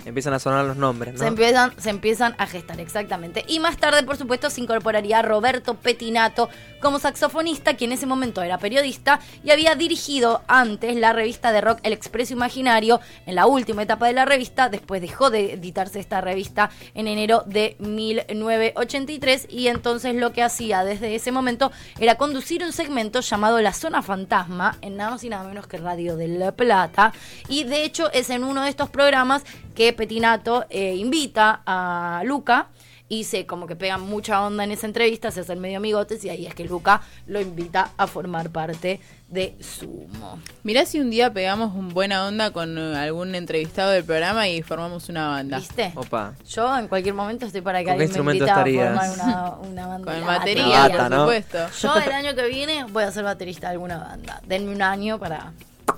Empiezan 0.08 0.32
a 0.32 0.38
sonar 0.38 0.64
los 0.64 0.76
nombres, 0.76 1.14
¿no? 1.14 1.20
Se 1.20 1.26
empiezan, 1.26 1.72
se 1.78 1.90
empiezan 1.90 2.34
a 2.38 2.46
gestar, 2.46 2.80
exactamente. 2.80 3.44
Y 3.46 3.60
más 3.60 3.76
tarde, 3.76 4.02
por 4.02 4.16
supuesto, 4.16 4.50
se 4.50 4.60
incorporaría 4.60 5.20
Roberto 5.22 5.74
Petinato 5.74 6.48
como 6.80 6.98
saxofonista, 6.98 7.74
quien 7.74 7.88
en 7.92 7.98
ese 7.98 8.06
momento 8.06 8.42
era 8.42 8.58
periodista 8.58 9.20
y 9.44 9.50
había 9.50 9.74
dirigido 9.74 10.42
antes 10.46 10.96
la 10.96 11.12
revista 11.12 11.52
de 11.52 11.60
rock 11.60 11.80
El 11.82 11.92
Expreso 11.92 12.34
Imaginario 12.34 13.00
en 13.26 13.34
la 13.34 13.46
última 13.46 13.82
etapa 13.82 14.06
de 14.06 14.12
la 14.12 14.24
revista. 14.24 14.68
Después 14.68 15.00
dejó 15.00 15.30
de 15.30 15.54
editarse 15.54 16.00
esta 16.00 16.20
revista 16.20 16.70
en 16.94 17.08
enero 17.08 17.42
de 17.46 17.76
1983 17.78 19.46
y 19.50 19.68
entonces 19.68 20.14
lo 20.14 20.32
que 20.32 20.42
hacía 20.42 20.84
desde 20.84 21.14
ese 21.14 21.32
momento 21.32 21.72
era 21.98 22.16
conducir 22.16 22.62
un 22.62 22.72
segmento 22.72 23.20
llamado 23.20 23.60
La 23.60 23.72
Zona 23.72 24.02
Fantasma 24.02 24.76
en 24.82 24.96
nada 24.96 25.12
más 25.12 25.24
y 25.24 25.28
nada 25.28 25.48
menos 25.48 25.66
que 25.66 25.78
Radio 25.78 26.16
de 26.16 26.28
La 26.28 26.52
Plata. 26.52 27.12
Y 27.48 27.64
de 27.64 27.84
hecho 27.84 28.12
es 28.12 28.30
en 28.30 28.44
uno 28.44 28.62
de 28.62 28.70
estos 28.70 28.90
programas 28.90 29.44
que 29.74 29.92
Petinato 29.98 30.64
eh, 30.70 30.94
invita 30.94 31.62
a 31.66 32.22
Luca 32.24 32.68
y 33.08 33.24
se 33.24 33.46
como 33.46 33.66
que 33.66 33.74
pegan 33.74 34.02
mucha 34.02 34.46
onda 34.46 34.62
en 34.62 34.70
esa 34.70 34.86
entrevista, 34.86 35.32
se 35.32 35.40
hacen 35.40 35.58
medio 35.58 35.78
amigotes 35.78 36.24
y 36.24 36.28
ahí 36.28 36.46
es 36.46 36.54
que 36.54 36.64
Luca 36.64 37.02
lo 37.26 37.40
invita 37.40 37.90
a 37.96 38.06
formar 38.06 38.50
parte 38.50 39.00
de 39.28 39.56
Sumo. 39.60 40.38
Mirá 40.62 40.86
si 40.86 41.00
un 41.00 41.10
día 41.10 41.32
pegamos 41.32 41.74
un 41.74 41.88
buena 41.88 42.28
onda 42.28 42.52
con 42.52 42.78
eh, 42.78 42.96
algún 42.96 43.34
entrevistado 43.34 43.90
del 43.90 44.04
programa 44.04 44.46
y 44.48 44.62
formamos 44.62 45.08
una 45.08 45.26
banda. 45.28 45.58
¿Viste? 45.58 45.90
Opa. 45.96 46.34
Yo 46.48 46.78
en 46.78 46.86
cualquier 46.86 47.14
momento 47.14 47.46
estoy 47.46 47.62
para 47.62 47.80
que 47.80 47.86
¿Con 47.86 47.96
qué 47.96 48.04
alguien 48.04 48.24
me 48.24 48.32
invite 48.34 48.50
a 48.50 48.54
formar 48.54 49.10
una, 49.10 49.50
una 49.68 49.86
banda. 49.88 50.14
Con 50.14 50.26
batería, 50.26 50.82
bata, 50.82 50.96
por 50.96 51.10
¿no? 51.10 51.20
supuesto. 51.22 51.58
Yo 51.82 51.96
el 51.96 52.12
año 52.12 52.36
que 52.36 52.46
viene 52.46 52.84
voy 52.84 53.02
a 53.02 53.10
ser 53.10 53.24
baterista 53.24 53.66
de 53.66 53.72
alguna 53.72 53.98
banda. 53.98 54.40
Denme 54.46 54.70
un 54.70 54.82
año 54.82 55.18
para 55.18 55.52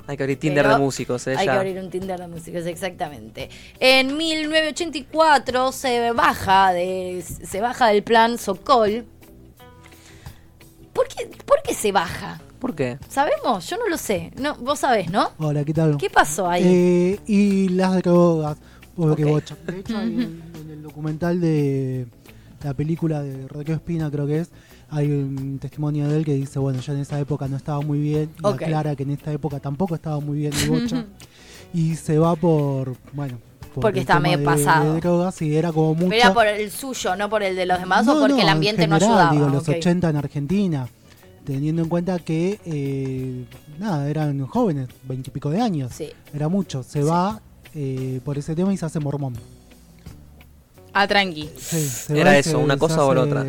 Hay 0.06 0.16
que 0.16 0.22
abrir 0.22 0.38
Tinder 0.38 0.64
Pero 0.64 0.76
de 0.76 0.80
músicos, 0.80 1.26
¿eh? 1.26 1.36
Hay 1.36 1.46
ya. 1.46 1.52
que 1.52 1.58
abrir 1.58 1.78
un 1.78 1.90
Tinder 1.90 2.20
de 2.20 2.28
músicos, 2.28 2.66
exactamente. 2.66 3.48
En 3.78 4.16
1984 4.16 5.72
se 5.72 6.12
baja 6.12 6.72
de 6.72 7.22
se 7.22 7.60
baja 7.60 7.88
del 7.88 8.02
plan 8.02 8.38
Sokol. 8.38 9.04
¿Por 10.92 11.08
qué, 11.08 11.30
¿Por 11.44 11.62
qué 11.62 11.74
se 11.74 11.92
baja? 11.92 12.40
¿Por 12.58 12.74
qué? 12.74 12.98
¿Sabemos? 13.08 13.68
Yo 13.68 13.78
no 13.78 13.88
lo 13.88 13.96
sé. 13.96 14.32
No, 14.36 14.54
vos 14.56 14.80
sabés, 14.80 15.10
¿no? 15.10 15.30
Hola, 15.38 15.64
¿qué 15.64 15.72
tal? 15.72 15.96
¿Qué 15.96 16.10
pasó 16.10 16.48
ahí? 16.48 16.62
Eh, 16.64 17.20
y 17.26 17.68
las 17.70 18.02
drogas. 18.02 18.58
Bocha. 18.96 19.56
De 19.66 19.78
hecho, 19.78 19.96
hay 19.96 20.12
en, 20.12 20.42
en 20.60 20.70
el 20.70 20.82
documental 20.82 21.40
de 21.40 22.06
la 22.62 22.74
película 22.74 23.22
de 23.22 23.48
Rodrigo 23.48 23.74
Espina, 23.74 24.10
creo 24.10 24.26
que 24.26 24.40
es, 24.40 24.50
hay 24.90 25.10
un 25.10 25.58
testimonio 25.60 26.08
de 26.08 26.16
él 26.16 26.24
que 26.24 26.34
dice, 26.34 26.58
bueno, 26.58 26.80
ya 26.80 26.92
en 26.92 27.00
esa 27.00 27.18
época 27.20 27.46
no 27.48 27.56
estaba 27.56 27.80
muy 27.80 27.98
bien, 28.00 28.30
y 28.42 28.46
Ok. 28.46 28.62
aclara 28.62 28.96
que 28.96 29.02
en 29.04 29.10
esta 29.10 29.32
época 29.32 29.60
tampoco 29.60 29.94
estaba 29.94 30.20
muy 30.20 30.38
bien 30.40 30.52
el 30.54 30.70
bocha, 30.70 31.04
y 31.72 31.94
se 31.96 32.18
va 32.18 32.34
por, 32.36 32.96
bueno, 33.12 33.38
por 33.74 33.82
Porque 33.82 34.00
estaba 34.00 34.18
medio 34.20 34.38
de- 34.38 34.44
pasado. 34.44 34.94
De 34.94 35.00
drogas 35.00 35.40
y 35.42 35.54
era 35.56 35.70
como 35.72 35.94
mucho... 35.94 36.08
Pero 36.08 36.22
era 36.22 36.34
por 36.34 36.46
el 36.46 36.70
suyo, 36.72 37.14
no 37.14 37.30
por 37.30 37.42
el 37.44 37.54
de 37.54 37.66
los 37.66 37.78
demás, 37.78 38.06
o 38.08 38.14
No, 38.14 38.20
porque 38.20 38.32
no, 38.34 38.38
el 38.40 38.44
en 38.46 38.48
ambiente 38.48 38.86
no 38.88 38.96
general, 38.96 39.18
ayudaba. 39.18 39.32
Digo, 39.32 39.48
los 39.48 39.68
Ok. 39.68 39.76
80 39.76 40.10
en 40.10 40.16
Argentina, 40.16 40.88
teniendo 41.44 41.82
en 41.82 41.88
cuenta 41.88 42.18
que, 42.18 42.58
eh, 42.64 43.44
nada, 43.78 44.10
eran 44.10 44.44
jóvenes, 44.46 44.88
veintipico 45.04 45.50
de 45.50 45.60
años. 45.60 45.92
Sí. 45.94 46.08
Era 46.34 46.48
mucho. 46.48 46.82
Se 46.82 47.02
va 47.04 47.40
eh, 47.74 48.20
por 48.24 48.36
ese 48.38 48.56
tema 48.56 48.72
y 48.74 48.76
se 48.76 48.86
hace 48.86 48.98
mormón. 48.98 49.34
Ah, 50.92 51.06
tranqui. 51.06 51.48
Sí, 51.56 51.86
se 51.88 52.20
Era 52.20 52.30
va 52.32 52.38
eso, 52.38 52.50
se- 52.50 52.56
una 52.56 52.74
se 52.74 52.80
cosa 52.80 53.04
o 53.04 53.14
la 53.14 53.20
otra. 53.22 53.44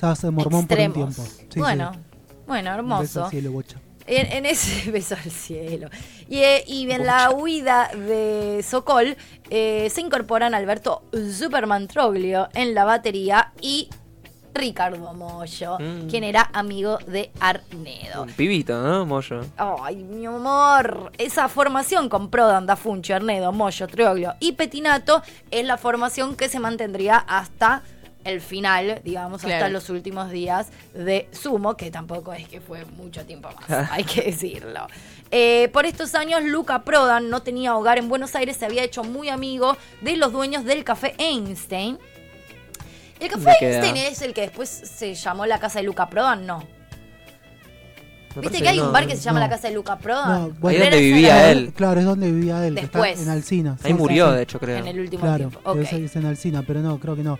Se 0.00 0.06
hace 0.06 0.30
mormón 0.30 0.60
Extremos. 0.64 0.94
por 0.96 1.04
un 1.08 1.14
tiempo. 1.14 1.32
Sí, 1.52 1.58
bueno, 1.60 1.92
sí. 1.92 1.98
bueno, 2.46 2.70
Un 2.70 2.76
beso 2.76 2.78
hermoso. 2.78 3.24
al 3.24 3.30
cielo, 3.30 3.52
bocha. 3.52 3.76
En, 4.06 4.32
en 4.32 4.46
ese 4.46 4.90
beso 4.90 5.14
al 5.14 5.30
cielo. 5.30 5.88
Y, 6.28 6.38
eh, 6.38 6.64
y 6.66 6.90
en 6.90 7.04
la 7.06 7.30
huida 7.32 7.90
de 7.94 8.64
Sokol 8.66 9.16
eh, 9.50 9.88
se 9.92 10.00
incorporan 10.00 10.54
Alberto 10.54 11.02
Superman 11.32 11.86
Troglio 11.86 12.48
en 12.54 12.74
la 12.74 12.84
batería 12.84 13.52
y 13.60 13.88
Ricardo 14.52 15.12
Mollo, 15.14 15.78
Mm. 15.78 16.08
quien 16.08 16.24
era 16.24 16.50
amigo 16.52 16.98
de 17.06 17.30
Arnedo. 17.38 18.22
Un 18.24 18.30
pibito, 18.32 18.82
¿no? 18.82 19.06
Mollo. 19.06 19.42
Ay, 19.56 19.96
mi 20.02 20.26
amor. 20.26 21.12
Esa 21.18 21.48
formación 21.48 22.08
con 22.08 22.30
Prodan, 22.30 22.66
Da 22.66 22.74
Funcho, 22.74 23.14
Arnedo, 23.14 23.52
Mollo, 23.52 23.86
Trioglio 23.86 24.34
y 24.40 24.52
Petinato 24.52 25.22
es 25.52 25.64
la 25.64 25.76
formación 25.78 26.34
que 26.36 26.48
se 26.48 26.58
mantendría 26.58 27.16
hasta 27.18 27.82
el 28.24 28.40
final, 28.40 29.00
digamos, 29.04 29.44
hasta 29.44 29.68
los 29.68 29.88
últimos 29.90 30.30
días 30.30 30.68
de 30.94 31.28
Sumo, 31.32 31.76
que 31.76 31.90
tampoco 31.90 32.32
es 32.32 32.46
que 32.48 32.60
fue 32.60 32.84
mucho 32.84 33.24
tiempo 33.24 33.48
más, 33.68 33.88
hay 33.90 34.04
que 34.04 34.22
decirlo. 34.22 34.86
Eh, 35.30 35.68
por 35.72 35.86
estos 35.86 36.14
años, 36.14 36.42
Luca 36.44 36.82
Prodan 36.82 37.30
no 37.30 37.42
tenía 37.42 37.76
hogar 37.76 37.98
en 37.98 38.08
Buenos 38.08 38.34
Aires, 38.34 38.56
se 38.56 38.66
había 38.66 38.82
hecho 38.82 39.04
muy 39.04 39.28
amigo 39.28 39.76
de 40.00 40.16
los 40.16 40.32
dueños 40.32 40.64
del 40.64 40.84
café 40.84 41.14
Einstein. 41.18 41.98
El 43.20 43.28
café. 43.30 43.52
Einstein 43.60 43.96
es 43.96 44.22
el 44.22 44.32
que 44.34 44.40
después 44.42 44.68
se 44.68 45.14
llamó 45.14 45.46
la 45.46 45.58
casa 45.60 45.78
de 45.78 45.84
Luca 45.84 46.08
Prodan, 46.08 46.46
no. 46.46 46.64
Me 48.36 48.42
¿Viste 48.42 48.62
que 48.62 48.68
hay 48.68 48.78
no, 48.78 48.86
un 48.86 48.92
bar 48.92 49.06
que 49.08 49.16
se 49.16 49.22
llama 49.22 49.40
no. 49.40 49.46
la 49.46 49.50
casa 49.50 49.68
de 49.68 49.74
Luca 49.74 49.98
Prodan? 49.98 50.42
No, 50.42 50.50
bueno. 50.60 50.78
Ahí 50.78 50.84
donde 50.90 51.00
vivía 51.00 51.50
él. 51.50 51.72
Claro, 51.74 51.98
es 51.98 52.06
donde 52.06 52.30
vivía 52.30 52.64
él, 52.64 52.76
que 52.76 52.82
Después. 52.82 53.10
está 53.18 53.24
en 53.24 53.30
Alcina. 53.30 53.76
Ahí 53.82 53.90
Sí, 53.90 53.94
murió, 53.98 54.30
sí. 54.30 54.36
de 54.36 54.42
hecho, 54.42 54.60
creo. 54.60 54.76
En 54.78 54.86
el 54.86 55.00
último 55.00 55.22
Claro, 55.22 55.36
tiempo. 55.48 55.60
Ok. 55.64 55.78
es, 55.78 55.92
es 55.92 56.16
en 56.16 56.26
Alcina, 56.26 56.62
pero 56.64 56.80
no, 56.80 56.98
creo 57.00 57.16
que 57.16 57.24
no. 57.24 57.38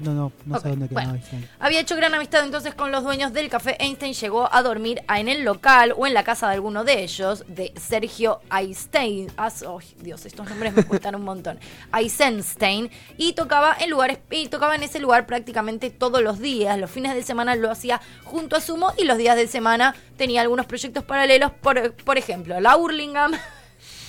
No, 0.00 0.12
no, 0.12 0.32
no 0.44 0.56
Ok, 0.56 0.62
sé 0.62 0.68
dónde 0.68 0.86
bueno. 0.90 1.14
Einstein. 1.14 1.48
Había 1.58 1.80
hecho 1.80 1.96
gran 1.96 2.12
amistad 2.14 2.44
entonces 2.44 2.74
con 2.74 2.92
los 2.92 3.02
dueños 3.02 3.32
del 3.32 3.48
café 3.48 3.76
Einstein. 3.80 4.12
Llegó 4.14 4.52
a 4.52 4.62
dormir 4.62 5.02
en 5.08 5.28
el 5.28 5.44
local 5.44 5.94
o 5.96 6.06
en 6.06 6.14
la 6.14 6.22
casa 6.22 6.48
de 6.48 6.54
alguno 6.54 6.84
de 6.84 7.02
ellos, 7.02 7.44
de 7.48 7.72
Sergio 7.76 8.40
Einstein. 8.50 9.32
Ay, 9.36 9.50
Dios, 9.98 10.26
estos 10.26 10.48
nombres 10.48 10.74
me 10.74 10.84
cuestan 10.84 11.14
un 11.14 11.22
montón. 11.22 11.58
Eisenstein. 11.94 12.90
Y 13.16 13.32
tocaba 13.32 13.76
en 13.78 13.90
lugares, 13.90 14.18
y 14.30 14.48
tocaba 14.48 14.74
en 14.74 14.82
ese 14.82 15.00
lugar 15.00 15.26
prácticamente 15.26 15.90
todos 15.90 16.22
los 16.22 16.38
días. 16.38 16.78
Los 16.78 16.90
fines 16.90 17.14
de 17.14 17.22
semana 17.22 17.56
lo 17.56 17.70
hacía 17.70 18.00
junto 18.24 18.56
a 18.56 18.60
Sumo 18.60 18.92
y 18.98 19.04
los 19.04 19.16
días 19.16 19.36
de 19.36 19.46
semana 19.48 19.94
tenía 20.16 20.42
algunos 20.42 20.66
proyectos 20.66 21.04
paralelos. 21.04 21.52
Por, 21.52 21.92
por 21.94 22.18
ejemplo, 22.18 22.60
la 22.60 22.76
Hurlingham. 22.76 23.32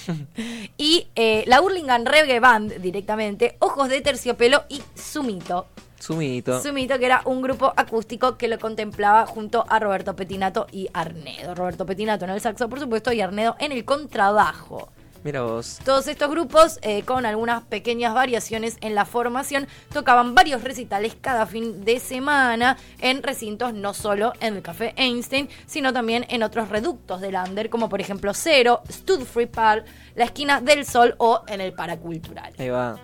y 0.78 1.08
eh, 1.16 1.44
la 1.48 1.62
Hurlingham 1.62 2.06
Reggae 2.06 2.40
Band 2.40 2.82
directamente, 2.82 3.56
Ojos 3.60 3.90
de 3.90 4.02
Terciopelo 4.02 4.64
y 4.70 4.82
Sumito. 4.96 5.68
Sumito. 6.00 6.62
Sumito, 6.62 7.00
que 7.00 7.06
era 7.06 7.22
un 7.26 7.42
grupo 7.42 7.74
acústico 7.76 8.38
que 8.38 8.48
lo 8.48 8.60
contemplaba 8.60 9.26
junto 9.26 9.66
a 9.68 9.80
Roberto 9.80 10.16
Petinato 10.16 10.68
y 10.72 10.90
Arnedo. 10.94 11.56
Roberto 11.56 11.86
Petinato 11.86 12.26
en 12.26 12.32
el 12.32 12.42
saxo, 12.42 12.70
por 12.70 12.80
supuesto, 12.80 13.12
y 13.12 13.22
Arnedo 13.22 13.56
en 13.60 13.72
el 13.72 13.84
contrabajo. 13.84 14.90
Mira 15.28 15.42
vos. 15.42 15.80
Todos 15.84 16.08
estos 16.08 16.30
grupos, 16.32 16.80
eh, 16.84 17.04
con 17.04 17.26
algunas 17.26 17.62
pequeñas 17.64 18.14
variaciones 18.14 18.78
en 18.80 18.96
la 18.96 19.04
formación, 19.04 19.68
tocaban 19.92 20.34
varios 20.36 20.64
recitales 20.64 21.18
cada 21.20 21.46
fin 21.46 21.84
de 21.84 22.00
semana 22.00 22.78
en 23.02 23.22
recintos 23.22 23.74
no 23.74 23.94
solo 23.94 24.32
en 24.40 24.56
el 24.56 24.62
Café 24.62 24.94
Einstein, 24.96 25.50
sino 25.66 25.92
también 25.92 26.26
en 26.30 26.44
otros 26.44 26.70
reductos 26.70 27.20
del 27.20 27.36
Under, 27.36 27.70
como 27.70 27.90
por 27.90 28.00
ejemplo 28.00 28.34
Cero, 28.34 28.80
Stud 28.90 29.26
Free 29.26 29.48
Park, 29.48 29.84
la 30.16 30.24
Esquina 30.24 30.62
del 30.62 30.86
Sol 30.86 31.14
o 31.18 31.42
en 31.50 31.60
el 31.60 31.74
Paracultural. 31.74 32.54
Ahí 32.58 32.70
va. 32.70 32.98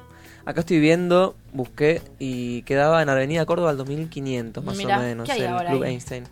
Acá 0.45 0.61
estoy 0.61 0.79
viendo, 0.79 1.35
busqué 1.51 2.01
y 2.19 2.61
quedaba 2.61 3.01
en 3.01 3.09
Avenida 3.09 3.45
Córdoba 3.45 3.71
al 3.71 3.75
2500 3.77 4.63
más 4.63 4.77
Mirá, 4.77 4.97
o 4.99 5.01
menos, 5.01 5.25
¿qué 5.27 5.33
hay 5.33 5.41
el 5.41 5.67
Club 5.67 5.83
ahí? 5.83 5.91
Einstein. 5.91 6.23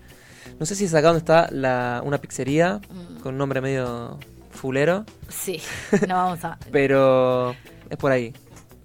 No 0.58 0.66
sé 0.66 0.76
si 0.76 0.86
es 0.86 0.94
acá 0.94 1.08
donde 1.08 1.20
está 1.20 1.50
la, 1.52 2.02
una 2.06 2.18
pizzería 2.20 2.80
Mm. 2.90 3.20
con 3.22 3.34
un 3.34 3.38
nombre 3.40 3.60
medio 3.60 4.18
fulero, 4.52 5.06
Sí, 5.30 5.62
no 6.08 6.16
vamos 6.16 6.44
a... 6.46 6.58
pero 6.72 7.56
es 7.90 7.98
por 7.98 8.12
ahí. 8.12 8.34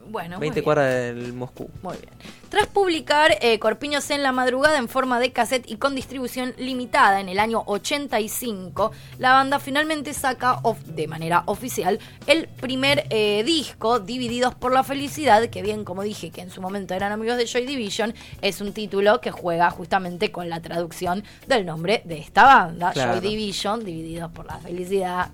Bueno, 0.09 0.37
muy 0.37 0.43
20 0.47 0.61
bien. 0.61 0.65
cuadras 0.65 0.93
del 0.95 1.33
Moscú. 1.33 1.69
Muy 1.83 1.97
bien. 1.97 2.11
Tras 2.49 2.69
publicar 2.69 3.37
eh, 3.41 3.59
Corpiños 3.59 4.09
en 4.11 4.23
la 4.23 4.31
madrugada 4.31 4.79
en 4.79 4.89
forma 4.89 5.19
de 5.19 5.33
cassette 5.33 5.69
y 5.69 5.79
con 5.79 5.97
distribución 5.97 6.55
limitada 6.59 7.19
en 7.21 7.29
el 7.29 7.41
año 7.41 7.65
85, 7.67 8.93
la 9.19 9.33
banda 9.33 9.59
finalmente 9.59 10.15
saca 10.15 10.61
of- 10.63 10.79
de 10.85 11.09
manera 11.09 11.43
oficial 11.47 11.99
el 12.29 12.47
primer 12.47 13.05
eh, 13.11 13.43
disco, 13.45 13.99
Divididos 13.99 14.55
por 14.55 14.73
la 14.73 14.85
Felicidad, 14.85 15.45
que 15.49 15.61
bien 15.63 15.85
como 15.85 16.03
dije 16.05 16.31
que 16.31 16.41
en 16.41 16.51
su 16.51 16.63
momento 16.63 16.95
eran 16.95 17.11
amigos 17.11 17.37
de 17.37 17.47
Joy 17.47 17.67
Division, 17.67 18.15
es 18.43 18.61
un 18.61 18.73
título 18.73 19.21
que 19.21 19.33
juega 19.33 19.71
justamente 19.73 20.31
con 20.31 20.49
la 20.49 20.61
traducción 20.63 21.25
del 21.49 21.67
nombre 21.67 22.03
de 22.05 22.19
esta 22.19 22.45
banda, 22.45 22.93
Claro. 22.93 23.21
Joy 23.21 23.29
Division, 23.29 23.85
Divididos 23.85 24.31
por 24.31 24.47
la 24.47 24.59
Felicidad. 24.59 25.31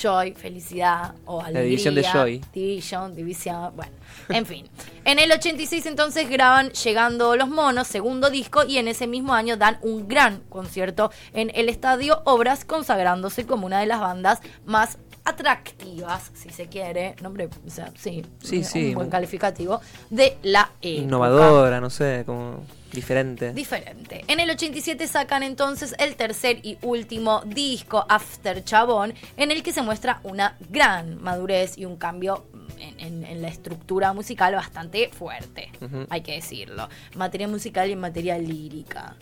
Joy, 0.00 0.32
felicidad 0.32 1.14
o 1.24 1.40
alegría. 1.40 1.62
división 1.62 1.94
de 1.94 2.02
Joy. 2.02 2.40
Division, 2.52 3.14
división, 3.14 3.72
bueno, 3.76 3.92
en 4.28 4.46
fin. 4.46 4.66
En 5.04 5.18
el 5.18 5.30
86 5.32 5.86
entonces 5.86 6.28
graban 6.28 6.70
Llegando 6.70 7.36
los 7.36 7.48
Monos, 7.48 7.86
segundo 7.86 8.30
disco, 8.30 8.64
y 8.64 8.78
en 8.78 8.88
ese 8.88 9.06
mismo 9.06 9.34
año 9.34 9.56
dan 9.56 9.78
un 9.82 10.08
gran 10.08 10.40
concierto 10.48 11.10
en 11.32 11.50
el 11.54 11.68
Estadio 11.68 12.22
Obras, 12.24 12.64
consagrándose 12.64 13.46
como 13.46 13.66
una 13.66 13.80
de 13.80 13.86
las 13.86 14.00
bandas 14.00 14.40
más 14.64 14.98
atractivas, 15.24 16.30
si 16.34 16.50
se 16.50 16.66
quiere, 16.66 17.14
nombre, 17.22 17.48
o 17.66 17.70
sea, 17.70 17.90
sí, 17.96 18.24
Sí, 18.42 18.58
un, 18.58 18.64
sí, 18.64 18.88
un 18.88 18.94
buen 18.94 19.10
calificativo, 19.10 19.80
de 20.10 20.36
la 20.42 20.70
época. 20.82 21.02
Innovadora, 21.04 21.80
no 21.80 21.90
sé, 21.90 22.22
como 22.26 22.64
diferente. 22.92 23.52
Diferente. 23.52 24.24
En 24.28 24.38
el 24.40 24.50
87 24.50 25.06
sacan 25.08 25.42
entonces 25.42 25.94
el 25.98 26.14
tercer 26.16 26.60
y 26.62 26.78
último 26.82 27.42
disco, 27.46 28.04
After 28.08 28.62
Chabón, 28.64 29.14
en 29.36 29.50
el 29.50 29.62
que 29.62 29.72
se 29.72 29.82
muestra 29.82 30.20
una 30.22 30.56
gran 30.70 31.20
madurez 31.22 31.76
y 31.78 31.84
un 31.84 31.96
cambio 31.96 32.44
en, 32.78 33.00
en- 33.00 33.24
en 33.24 33.42
la 33.42 33.48
estructura 33.48 34.12
musical 34.12 34.54
bastante 34.54 35.08
fuerte, 35.08 35.70
hay 36.10 36.20
que 36.20 36.32
decirlo. 36.32 36.88
Materia 37.16 37.48
musical 37.48 37.90
y 37.90 37.96
materia 37.96 38.38
lírica. 38.38 39.16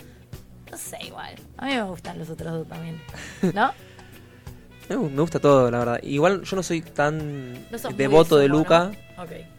No 0.71 0.79
sé, 0.79 0.97
igual. 1.07 1.35
A 1.59 1.67
mí 1.67 1.75
me 1.75 1.83
gustan 1.83 2.19
los 2.19 2.31
otros 2.31 2.53
dos 2.53 2.67
también. 2.69 3.01
¿No? 3.55 3.73
Me, 4.93 4.99
gu- 4.99 5.11
me 5.11 5.21
gusta 5.23 5.39
todo, 5.41 5.71
la 5.71 5.79
verdad. 5.79 6.01
Igual 6.03 6.43
yo 6.43 6.57
no 6.57 6.63
soy 6.63 6.83
tan 6.83 7.55
No 7.71 7.79
devoto 7.97 8.37
de 8.37 8.49
Luca, 8.49 8.91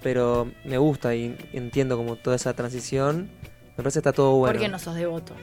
pero 0.01 0.47
me 0.63 0.77
gusta 0.77 1.15
y 1.15 1.35
entiendo 1.53 1.97
como 1.97 2.15
toda 2.17 2.35
esa 2.35 2.53
transición. 2.53 3.29
Me 3.75 3.77
parece 3.77 3.95
que 3.95 3.99
está 3.99 4.13
todo 4.13 4.35
bueno. 4.35 4.53
¿Por 4.53 4.61
qué 4.61 4.67
no 4.69 4.77
sos 4.77 4.95
devoto? 4.95 5.33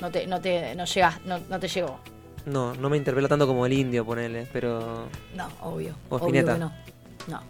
No 0.00 0.10
te, 0.10 0.26
no 0.26 0.40
te, 0.40 0.74
no 0.74 0.84
llegas, 0.86 1.20
no, 1.26 1.38
no 1.48 1.60
te 1.60 1.68
llegó. 1.68 1.98
No, 2.46 2.74
no 2.74 2.88
me 2.90 2.96
interpela 2.96 3.28
tanto 3.28 3.46
como 3.46 3.66
el 3.66 3.72
indio, 3.74 4.04
ponele, 4.04 4.48
pero... 4.52 5.06
No, 5.36 5.48
obvio. 5.60 5.94
O 6.08 6.16
obvio 6.16 6.44
que 6.54 6.58
no. 6.58 6.72
No. 7.28 7.40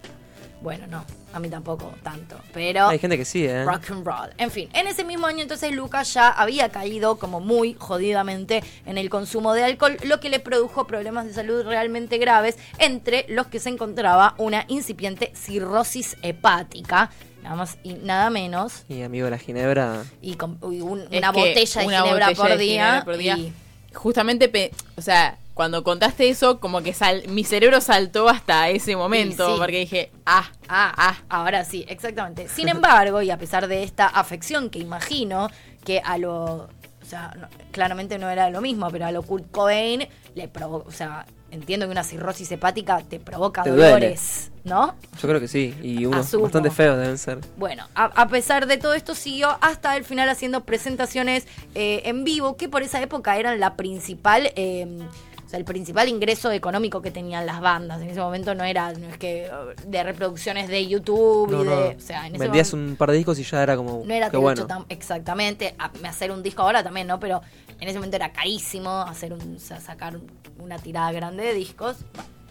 Bueno, 0.60 0.86
no. 0.88 1.04
A 1.32 1.38
mí 1.40 1.48
tampoco 1.48 1.92
tanto. 2.02 2.36
Pero. 2.52 2.88
Hay 2.88 2.98
gente 2.98 3.16
que 3.16 3.24
sí, 3.24 3.44
¿eh? 3.46 3.64
Rock 3.64 3.90
and 3.90 4.06
roll. 4.06 4.30
En 4.38 4.50
fin, 4.50 4.68
en 4.74 4.86
ese 4.86 5.04
mismo 5.04 5.26
año 5.26 5.40
entonces 5.42 5.72
Lucas 5.72 6.12
ya 6.14 6.28
había 6.28 6.68
caído 6.68 7.16
como 7.18 7.40
muy 7.40 7.74
jodidamente 7.78 8.62
en 8.86 8.98
el 8.98 9.08
consumo 9.10 9.54
de 9.54 9.64
alcohol, 9.64 9.96
lo 10.04 10.20
que 10.20 10.28
le 10.28 10.40
produjo 10.40 10.86
problemas 10.86 11.24
de 11.26 11.32
salud 11.32 11.64
realmente 11.64 12.18
graves, 12.18 12.56
entre 12.78 13.24
los 13.28 13.46
que 13.46 13.60
se 13.60 13.70
encontraba 13.70 14.34
una 14.38 14.64
incipiente 14.68 15.32
cirrosis 15.34 16.16
hepática, 16.22 17.10
nada 17.42 17.56
más 17.56 17.78
y 17.82 17.94
nada 17.94 18.30
menos, 18.30 18.84
Y 18.88 19.02
amigo 19.02 19.24
de 19.24 19.30
la 19.32 19.38
Ginebra... 19.38 20.04
y 20.20 20.34
con 20.34 20.58
y 20.70 20.80
un- 20.80 21.00
Es 21.10 21.18
una 21.18 21.32
que 21.32 21.38
botella 21.40 21.80
de 21.80 21.86
una 21.86 22.02
ginebra, 22.02 22.26
botella 22.28 22.42
por, 22.42 22.48
de 22.50 22.56
día, 22.64 22.84
ginebra 22.84 23.04
por 23.04 23.16
día. 23.16 23.36
y- 23.38 23.52
Justamente, 23.94 24.48
pe- 24.48 24.70
o 24.96 25.02
sea, 25.02 25.38
cuando 25.54 25.84
contaste 25.84 26.28
eso, 26.28 26.60
como 26.60 26.82
que 26.82 26.94
sal- 26.94 27.24
mi 27.28 27.44
cerebro 27.44 27.80
saltó 27.80 28.28
hasta 28.28 28.68
ese 28.70 28.96
momento, 28.96 29.46
sí. 29.52 29.54
porque 29.58 29.78
dije, 29.80 30.10
ah, 30.26 30.50
Ah, 30.68 30.92
ah, 30.96 31.16
ahora 31.28 31.64
sí, 31.64 31.84
exactamente. 31.88 32.48
Sin 32.48 32.68
embargo, 32.68 33.20
y 33.22 33.30
a 33.30 33.36
pesar 33.38 33.68
de 33.68 33.82
esta 33.82 34.06
afección 34.06 34.70
que 34.70 34.78
imagino 34.78 35.48
que 35.84 36.00
a 36.04 36.16
lo. 36.18 36.68
O 37.02 37.04
sea, 37.04 37.34
no- 37.38 37.48
claramente 37.72 38.16
no 38.18 38.30
era 38.30 38.48
lo 38.48 38.60
mismo, 38.60 38.88
pero 38.90 39.04
a 39.06 39.12
lo 39.12 39.22
Kurt 39.22 39.50
Cobain 39.50 40.08
le 40.34 40.48
provoca. 40.48 40.88
O 40.88 40.92
sea, 40.92 41.26
entiendo 41.52 41.86
que 41.86 41.92
una 41.92 42.02
cirrosis 42.02 42.50
hepática 42.50 43.00
te 43.08 43.20
provoca 43.20 43.62
Te 43.62 43.70
dolores, 43.70 44.50
¿no? 44.64 44.94
Yo 45.20 45.28
creo 45.28 45.38
que 45.40 45.46
sí, 45.48 45.74
y 45.82 46.04
unos 46.06 46.26
Asumo. 46.26 46.44
bastante 46.44 46.70
feos 46.70 46.98
deben 46.98 47.18
ser. 47.18 47.38
Bueno, 47.56 47.86
a, 47.94 48.04
a 48.06 48.26
pesar 48.28 48.66
de 48.66 48.78
todo 48.78 48.94
esto, 48.94 49.14
siguió 49.14 49.56
hasta 49.60 49.96
el 49.96 50.04
final 50.04 50.28
haciendo 50.28 50.64
presentaciones 50.64 51.46
eh, 51.74 52.02
en 52.06 52.24
vivo, 52.24 52.56
que 52.56 52.68
por 52.68 52.82
esa 52.82 53.00
época 53.00 53.36
eran 53.36 53.60
la 53.60 53.76
principal. 53.76 54.50
eh, 54.56 54.98
o 55.44 55.48
sea, 55.52 55.58
el 55.58 55.66
principal 55.66 56.08
ingreso 56.08 56.50
económico 56.50 57.02
que 57.02 57.10
tenían 57.10 57.44
las 57.44 57.60
bandas. 57.60 58.00
En 58.00 58.08
ese 58.08 58.20
momento 58.20 58.54
no 58.54 58.64
era, 58.64 58.90
no 58.94 59.06
es 59.06 59.18
que 59.18 59.50
de 59.86 60.02
reproducciones 60.02 60.66
de 60.68 60.86
YouTube 60.86 61.50
No, 61.50 61.62
y 61.62 61.66
no. 61.66 61.76
de. 61.76 61.96
O 61.96 62.00
sea, 62.00 62.26
en 62.26 62.36
ese 62.36 62.44
Vendías 62.44 62.72
momento 62.72 62.92
un 62.92 62.96
par 62.96 63.10
de 63.10 63.18
discos 63.18 63.38
y 63.38 63.42
ya 63.42 63.62
era 63.62 63.76
como... 63.76 64.02
no 64.02 64.14
era 64.14 64.30
derecho 64.30 64.40
bueno. 64.40 64.66
tan 64.66 64.86
exactamente. 64.88 65.74
A, 65.78 65.90
hacer 66.08 66.32
un 66.32 66.42
disco 66.42 66.62
ahora 66.62 66.82
también, 66.82 67.06
¿no? 67.06 67.20
Pero 67.20 67.42
en 67.82 67.88
ese 67.88 67.98
momento 67.98 68.14
era 68.14 68.32
carísimo 68.32 69.00
hacer 69.00 69.32
un, 69.32 69.58
sacar 69.58 70.20
una 70.60 70.78
tirada 70.78 71.10
grande 71.10 71.42
de 71.42 71.52
discos. 71.52 71.96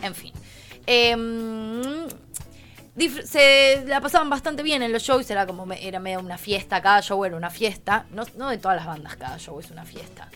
En 0.02 0.14
fin. 0.14 0.34
Em, 0.86 1.82
se 3.24 3.86
la 3.88 4.02
pasaban 4.02 4.30
bastante 4.30 4.62
bien 4.62 4.84
en 4.84 4.92
los 4.92 5.04
shows, 5.04 5.32
era 5.32 5.48
como 5.48 5.72
era 5.72 6.02
medio 6.02 6.20
una 6.20 6.38
fiesta, 6.38 6.82
cada 6.82 7.02
show 7.02 7.24
era 7.24 7.38
una 7.38 7.50
fiesta. 7.50 8.08
No 8.12 8.50
de 8.50 8.58
todas 8.58 8.76
las 8.76 8.86
bandas, 8.86 9.16
cada 9.16 9.38
show 9.38 9.58
es 9.58 9.72
una 9.72 9.86
fiesta. 9.86 10.28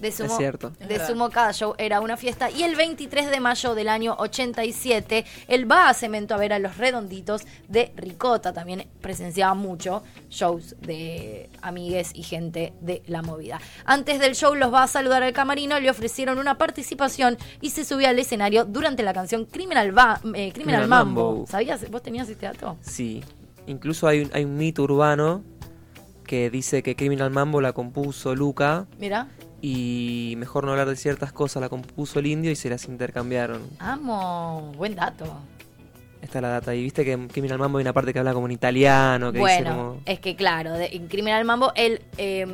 De 0.00 0.12
sumo, 0.12 0.30
Es 0.32 0.36
cierto. 0.36 0.70
De 0.86 1.04
sumo 1.06 1.30
cada 1.30 1.52
show 1.52 1.74
era 1.78 2.00
una 2.00 2.16
fiesta. 2.16 2.50
Y 2.50 2.62
el 2.62 2.76
23 2.76 3.30
de 3.30 3.40
mayo 3.40 3.74
del 3.74 3.88
año 3.88 4.14
87, 4.18 5.24
él 5.48 5.70
va 5.70 5.88
a 5.88 5.94
Cemento 5.94 6.34
a 6.34 6.36
ver 6.36 6.52
a 6.52 6.58
los 6.58 6.76
redonditos 6.76 7.42
de 7.68 7.92
Ricota. 7.96 8.52
También 8.52 8.86
presenciaba 9.00 9.54
mucho 9.54 10.02
shows 10.30 10.76
de 10.80 11.48
amigues 11.62 12.10
y 12.14 12.22
gente 12.22 12.72
de 12.80 13.02
la 13.06 13.22
movida. 13.22 13.60
Antes 13.84 14.20
del 14.20 14.34
show 14.34 14.54
los 14.54 14.72
va 14.72 14.82
a 14.82 14.86
saludar 14.88 15.22
al 15.22 15.32
camarino, 15.32 15.78
le 15.80 15.90
ofrecieron 15.90 16.38
una 16.38 16.58
participación 16.58 17.38
y 17.60 17.70
se 17.70 17.84
subió 17.84 18.08
al 18.08 18.18
escenario 18.18 18.64
durante 18.64 19.02
la 19.02 19.12
canción 19.14 19.44
Criminal, 19.46 19.96
Va- 19.96 20.20
eh, 20.34 20.52
Criminal 20.52 20.52
Criminal 20.52 20.88
Mambo. 20.88 21.30
Mambo. 21.32 21.46
¿Sabías? 21.46 21.90
¿Vos 21.90 22.02
tenías 22.02 22.28
este 22.28 22.46
dato? 22.46 22.76
Sí. 22.80 23.22
Incluso 23.66 24.06
hay 24.06 24.20
un, 24.20 24.30
hay 24.34 24.44
un 24.44 24.56
mito 24.56 24.82
urbano 24.82 25.42
que 26.26 26.50
dice 26.50 26.82
que 26.82 26.96
Criminal 26.96 27.30
Mambo 27.30 27.60
la 27.60 27.72
compuso 27.72 28.34
Luca 28.34 28.86
Mira. 28.98 29.28
Y 29.66 30.34
mejor 30.36 30.66
no 30.66 30.72
hablar 30.72 30.90
de 30.90 30.96
ciertas 30.96 31.32
cosas 31.32 31.62
la 31.62 31.70
compuso 31.70 32.18
el 32.18 32.26
indio 32.26 32.50
y 32.50 32.54
se 32.54 32.68
las 32.68 32.86
intercambiaron. 32.86 33.62
Amo, 33.78 34.74
buen 34.76 34.94
dato. 34.94 35.24
Esta 36.20 36.38
es 36.38 36.42
la 36.42 36.48
data. 36.48 36.74
Y 36.74 36.82
viste 36.82 37.02
que 37.02 37.12
en 37.12 37.28
Criminal 37.28 37.58
Mambo 37.58 37.78
hay 37.78 37.82
una 37.82 37.94
parte 37.94 38.12
que 38.12 38.18
habla 38.18 38.34
como 38.34 38.44
en 38.44 38.52
italiano, 38.52 39.32
que 39.32 39.38
dice 39.38 39.62
Bueno, 39.62 39.76
como... 39.76 40.00
es 40.04 40.20
que 40.20 40.36
claro, 40.36 40.74
de, 40.74 40.88
en 40.92 41.08
Criminal 41.08 41.46
Mambo 41.46 41.72
él 41.76 42.02
eh, 42.18 42.46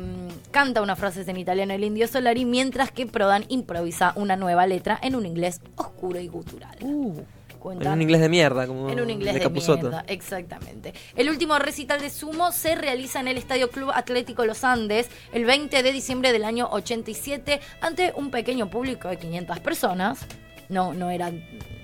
canta 0.51 0.81
unas 0.81 0.97
frases 0.97 1.27
en 1.27 1.35
italiano 1.35 1.73
el 1.73 1.83
indio 1.83 2.07
Solari, 2.07 2.45
mientras 2.45 2.91
que 2.91 3.05
Prodan 3.05 3.43
improvisa 3.49 4.13
una 4.15 4.37
nueva 4.37 4.65
letra 4.65 4.97
en 5.01 5.17
un 5.17 5.25
inglés 5.25 5.59
oscuro 5.75 6.17
y 6.17 6.29
gutural. 6.29 6.77
Uh, 6.79 7.23
Cuenta- 7.61 7.85
en 7.89 7.93
un 7.93 8.01
inglés 8.01 8.21
de 8.21 8.29
mierda, 8.29 8.65
como 8.65 8.89
en 8.89 8.99
un 8.99 9.09
inglés 9.09 9.35
de 9.35 9.39
de, 9.39 9.49
mierda, 9.49 10.03
exactamente. 10.07 10.93
El 11.15 11.29
último 11.29 11.59
recital 11.59 12.01
de 12.01 12.09
Sumo 12.09 12.51
se 12.51 12.75
realiza 12.75 13.19
en 13.19 13.27
el 13.27 13.37
Estadio 13.37 13.69
Club 13.69 13.91
Atlético 13.93 14.45
Los 14.45 14.63
Andes 14.63 15.09
el 15.31 15.45
20 15.45 15.83
de 15.83 15.91
diciembre 15.93 16.31
del 16.31 16.43
año 16.43 16.67
87 16.71 17.61
ante 17.81 18.13
un 18.15 18.31
pequeño 18.31 18.69
público 18.69 19.07
de 19.09 19.17
500 19.17 19.59
personas. 19.59 20.25
No, 20.71 20.93
no 20.93 21.11
era 21.11 21.31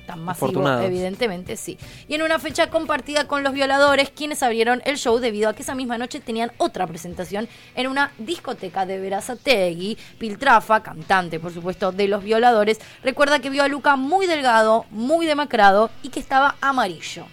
tan 0.08 0.24
masivo, 0.24 0.48
Afortunados. 0.48 0.86
evidentemente, 0.86 1.58
sí. 1.58 1.78
Y 2.08 2.16
en 2.16 2.22
una 2.22 2.40
fecha 2.40 2.70
compartida 2.70 3.28
con 3.28 3.44
los 3.44 3.54
violadores, 3.54 4.10
quienes 4.10 4.42
abrieron 4.42 4.82
el 4.86 4.98
show 4.98 5.20
debido 5.20 5.50
a 5.50 5.54
que 5.54 5.62
esa 5.62 5.76
misma 5.76 5.98
noche 5.98 6.22
tenían 6.22 6.52
otra 6.58 6.88
presentación 6.88 7.48
en 7.76 7.88
una 7.88 8.14
discoteca 8.18 8.86
de 8.86 9.00
Verazategui. 9.00 9.98
Piltrafa, 10.18 10.82
cantante, 10.82 11.40
por 11.40 11.54
supuesto, 11.54 11.92
de 11.92 12.08
los 12.08 12.24
violadores, 12.24 12.80
recuerda 13.04 13.40
que 13.40 13.50
vio 13.50 13.64
a 13.64 13.68
Luca 13.68 13.98
muy 13.98 14.26
delgado, 14.26 14.86
muy 14.90 15.26
demacrado 15.26 15.90
y 16.02 16.10
que 16.10 16.22
estaba 16.22 16.56
amarillo. 16.62 17.26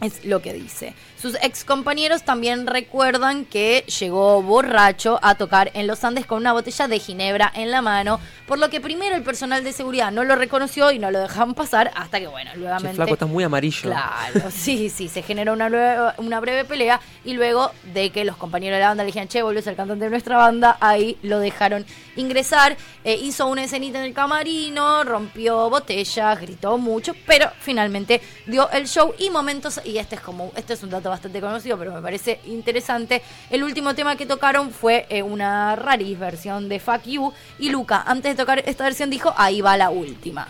Es 0.00 0.24
lo 0.24 0.40
que 0.40 0.52
dice. 0.52 0.94
Sus 1.20 1.34
ex 1.42 1.64
compañeros 1.64 2.22
también 2.22 2.66
recuerdan 2.66 3.44
que 3.44 3.84
llegó 3.98 4.40
borracho 4.42 5.18
a 5.22 5.34
tocar 5.34 5.72
en 5.74 5.88
los 5.88 6.04
Andes 6.04 6.26
con 6.26 6.38
una 6.38 6.52
botella 6.52 6.86
de 6.86 7.00
ginebra 7.00 7.52
en 7.54 7.72
la 7.72 7.82
mano, 7.82 8.20
por 8.46 8.60
lo 8.60 8.70
que 8.70 8.80
primero 8.80 9.16
el 9.16 9.24
personal 9.24 9.64
de 9.64 9.72
seguridad 9.72 10.12
no 10.12 10.22
lo 10.22 10.36
reconoció 10.36 10.92
y 10.92 11.00
no 11.00 11.10
lo 11.10 11.18
dejaban 11.18 11.54
pasar 11.54 11.90
hasta 11.96 12.20
que, 12.20 12.28
bueno, 12.28 12.52
Che, 12.52 12.58
nuevamente... 12.58 12.94
flaco, 12.94 13.14
estás 13.14 13.28
muy 13.28 13.42
amarillo. 13.42 13.82
Claro, 13.82 14.50
sí, 14.50 14.88
sí, 14.88 15.08
se 15.08 15.22
generó 15.22 15.52
una 15.52 15.68
breve, 15.68 16.12
una 16.18 16.38
breve 16.38 16.64
pelea 16.64 17.00
y 17.24 17.34
luego 17.34 17.72
de 17.92 18.10
que 18.10 18.24
los 18.24 18.36
compañeros 18.36 18.76
de 18.76 18.82
la 18.82 18.88
banda 18.88 19.02
le 19.02 19.08
dijeron, 19.08 19.28
che, 19.28 19.42
volvió 19.42 19.58
a 19.58 19.64
ser 19.64 19.74
cantante 19.74 20.04
de 20.04 20.10
nuestra 20.10 20.36
banda, 20.36 20.78
ahí 20.80 21.18
lo 21.22 21.40
dejaron 21.40 21.84
ingresar, 22.14 22.76
eh, 23.02 23.14
hizo 23.14 23.48
una 23.48 23.64
escenita 23.64 23.98
en 23.98 24.04
el 24.04 24.14
camarino, 24.14 25.02
rompió 25.02 25.68
botellas, 25.68 26.40
gritó 26.40 26.78
mucho, 26.78 27.14
pero 27.26 27.50
finalmente 27.58 28.20
dio 28.46 28.70
el 28.70 28.86
show 28.86 29.14
y 29.18 29.30
momentos, 29.30 29.80
y 29.88 29.98
este 29.98 30.14
es 30.16 30.20
como, 30.20 30.52
este 30.56 30.74
es 30.74 30.82
un 30.82 30.90
dato 30.90 31.10
bastante 31.10 31.40
conocido, 31.40 31.78
pero 31.78 31.92
me 31.92 32.00
parece 32.02 32.40
interesante, 32.46 33.22
el 33.50 33.62
último 33.64 33.94
tema 33.94 34.16
que 34.16 34.26
tocaron 34.26 34.70
fue 34.70 35.06
eh, 35.08 35.22
una 35.22 35.74
raris 35.76 36.18
versión 36.18 36.68
de 36.68 36.78
Fuck 36.80 37.04
You 37.04 37.32
y 37.58 37.70
Luca, 37.70 38.02
antes 38.06 38.36
de 38.36 38.42
tocar 38.42 38.62
esta 38.66 38.84
versión 38.84 39.10
dijo, 39.10 39.32
ahí 39.36 39.60
va 39.60 39.76
la 39.76 39.90
última. 39.90 40.48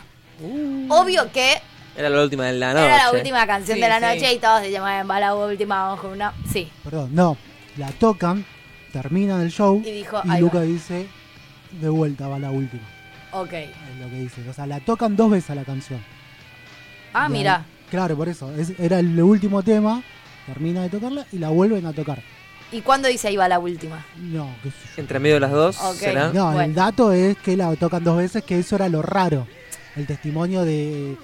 Obvio 0.88 1.30
que 1.32 1.54
Era 1.96 2.08
la 2.10 2.22
última 2.22 2.46
de 2.46 2.52
la 2.52 2.72
noche. 2.74 2.84
era 2.86 3.04
la 3.04 3.12
última 3.12 3.46
canción 3.46 3.76
Sí, 3.76 3.82
de 3.82 3.88
la 3.88 3.98
sí. 3.98 4.06
noche 4.06 4.32
y 4.34 4.38
todos 4.38 4.60
se 4.62 4.70
llamaban 4.70 5.08
va 5.10 5.18
la 5.20 5.34
última, 5.34 5.82
vamos 5.84 6.00
con 6.00 6.10
una. 6.12 6.32
Sí. 6.52 6.70
Perdón, 6.84 7.10
no. 7.14 7.36
La 7.76 7.90
tocan, 7.92 8.44
terminan 8.92 9.40
el 9.40 9.50
show 9.50 9.82
Y 9.84 9.90
dijo, 9.90 10.20
y 10.24 10.30
"Ahí 10.30 10.40
Luca 10.40 10.58
va". 10.58 10.64
dice, 10.64 11.08
de 11.72 11.88
vuelta 11.88 12.28
va 12.28 12.38
la 12.38 12.50
última. 12.50 12.82
Ok. 13.32 13.52
Es 13.52 13.68
lo 14.00 14.08
que 14.08 14.16
dice. 14.16 14.48
O 14.48 14.52
sea, 14.52 14.66
la 14.66 14.80
tocan 14.80 15.16
dos 15.16 15.30
veces 15.30 15.50
a 15.50 15.54
la 15.54 15.64
canción. 15.64 16.02
Ah, 17.12 17.26
Y 17.28 17.32
mira. 17.32 17.64
Claro, 17.90 18.16
por 18.16 18.28
eso. 18.28 18.52
Es- 18.54 18.78
era 18.78 18.98
el 18.98 19.20
último 19.20 19.62
tema, 19.62 20.02
termina 20.46 20.82
de 20.82 20.88
tocarla 20.90 21.26
y 21.32 21.38
la 21.38 21.48
vuelven 21.50 21.86
a 21.86 21.92
tocar. 21.92 22.22
¿Y 22.70 22.82
cuándo 22.82 23.08
dice 23.08 23.28
ahí 23.28 23.36
va 23.36 23.48
la 23.48 23.58
última? 23.58 24.04
No, 24.16 24.48
qué 24.62 24.70
sé 24.70 24.76
yo. 24.96 25.00
Entre 25.02 25.18
medio 25.18 25.36
de 25.36 25.40
las 25.40 25.52
dos. 25.52 25.78
No, 26.34 26.46
Bueno. 26.52 26.60
el 26.60 26.74
dato 26.74 27.12
es 27.12 27.36
que 27.38 27.56
la 27.56 27.74
tocan 27.76 28.04
dos 28.04 28.18
veces, 28.18 28.44
que 28.44 28.58
eso 28.58 28.76
era 28.76 28.88
lo 28.90 29.00
raro. 29.00 29.46
El 29.96 30.06
testimonio 30.06 30.64
de, 30.64 31.16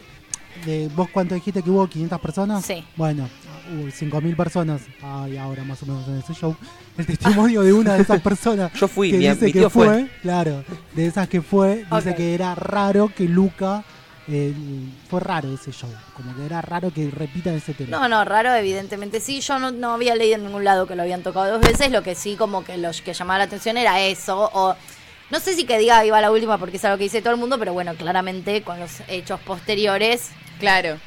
de 0.64 0.88
vos 0.96 1.09
cuánto 1.12 1.35
dijiste 1.35 1.62
que 1.62 1.68
hubo 1.70 1.87
500 1.87 2.18
personas. 2.20 2.64
Sí. 2.64 2.83
Bueno, 2.96 3.29
hubo 3.74 3.88
5.000 3.88 4.35
personas. 4.37 4.81
Hay 5.03 5.37
ahora 5.37 5.64
más 5.64 5.83
o 5.83 5.87
menos 5.87 6.09
en 6.09 6.16
ese 6.18 6.33
show. 6.33 6.57
El 6.96 7.05
testimonio 7.07 7.61
de 7.62 7.72
una 7.74 7.94
de 7.94 8.03
esas 8.03 8.20
personas 8.22 8.72
Yo 8.72 8.88
fui, 8.88 9.11
que 9.11 9.18
mi, 9.18 9.29
dice 9.29 9.44
mi 9.44 9.53
que 9.53 9.59
tío 9.61 9.68
fue, 9.70 9.87
fue. 9.87 10.09
claro, 10.22 10.64
de 10.94 11.07
esas 11.07 11.29
que 11.29 11.42
fue, 11.42 11.85
dice 11.94 12.14
que 12.14 12.35
era 12.35 12.55
raro 12.55 13.11
que 13.14 13.24
Luca 13.29 13.85
eh, 14.28 14.52
fue 15.10 15.20
raro 15.20 15.52
ese 15.54 15.70
show, 15.72 15.90
como 16.16 16.34
que 16.34 16.46
era 16.46 16.60
raro 16.62 16.90
que 16.92 17.10
repitan 17.10 17.54
ese 17.54 17.74
tema. 17.74 17.90
No, 17.98 18.08
no, 18.08 18.24
raro, 18.24 18.54
evidentemente 18.54 19.20
sí. 19.20 19.40
Yo 19.40 19.58
no, 19.58 19.70
no 19.70 19.92
había 19.94 20.14
leído 20.14 20.37
en 20.37 20.44
ningún 20.46 20.64
lado 20.64 20.87
que 20.87 20.94
lo 20.96 21.02
habían 21.02 21.22
tocado 21.22 21.52
dos 21.52 21.60
veces. 21.60 21.90
Lo 21.90 22.02
que 22.02 22.14
sí, 22.14 22.37
como 22.37 22.64
que 22.64 22.76
lo 22.78 22.90
que 23.04 23.12
llamaba 23.12 23.38
la 23.38 23.44
atención 23.44 23.76
era 23.76 24.00
eso. 24.00 24.50
O 24.54 24.74
no 25.30 25.40
sé 25.40 25.54
si 25.54 25.64
que 25.64 25.78
diga 25.78 26.02
va 26.10 26.20
la 26.20 26.30
última 26.30 26.58
porque 26.58 26.76
es 26.78 26.84
algo 26.84 26.98
que 26.98 27.04
dice 27.04 27.20
todo 27.22 27.32
el 27.34 27.40
mundo, 27.40 27.58
pero 27.58 27.72
bueno, 27.72 27.94
claramente 27.94 28.62
con 28.62 28.78
los 28.80 28.90
hechos 29.08 29.40
posteriores 29.40 30.30
Claro. 30.60 30.98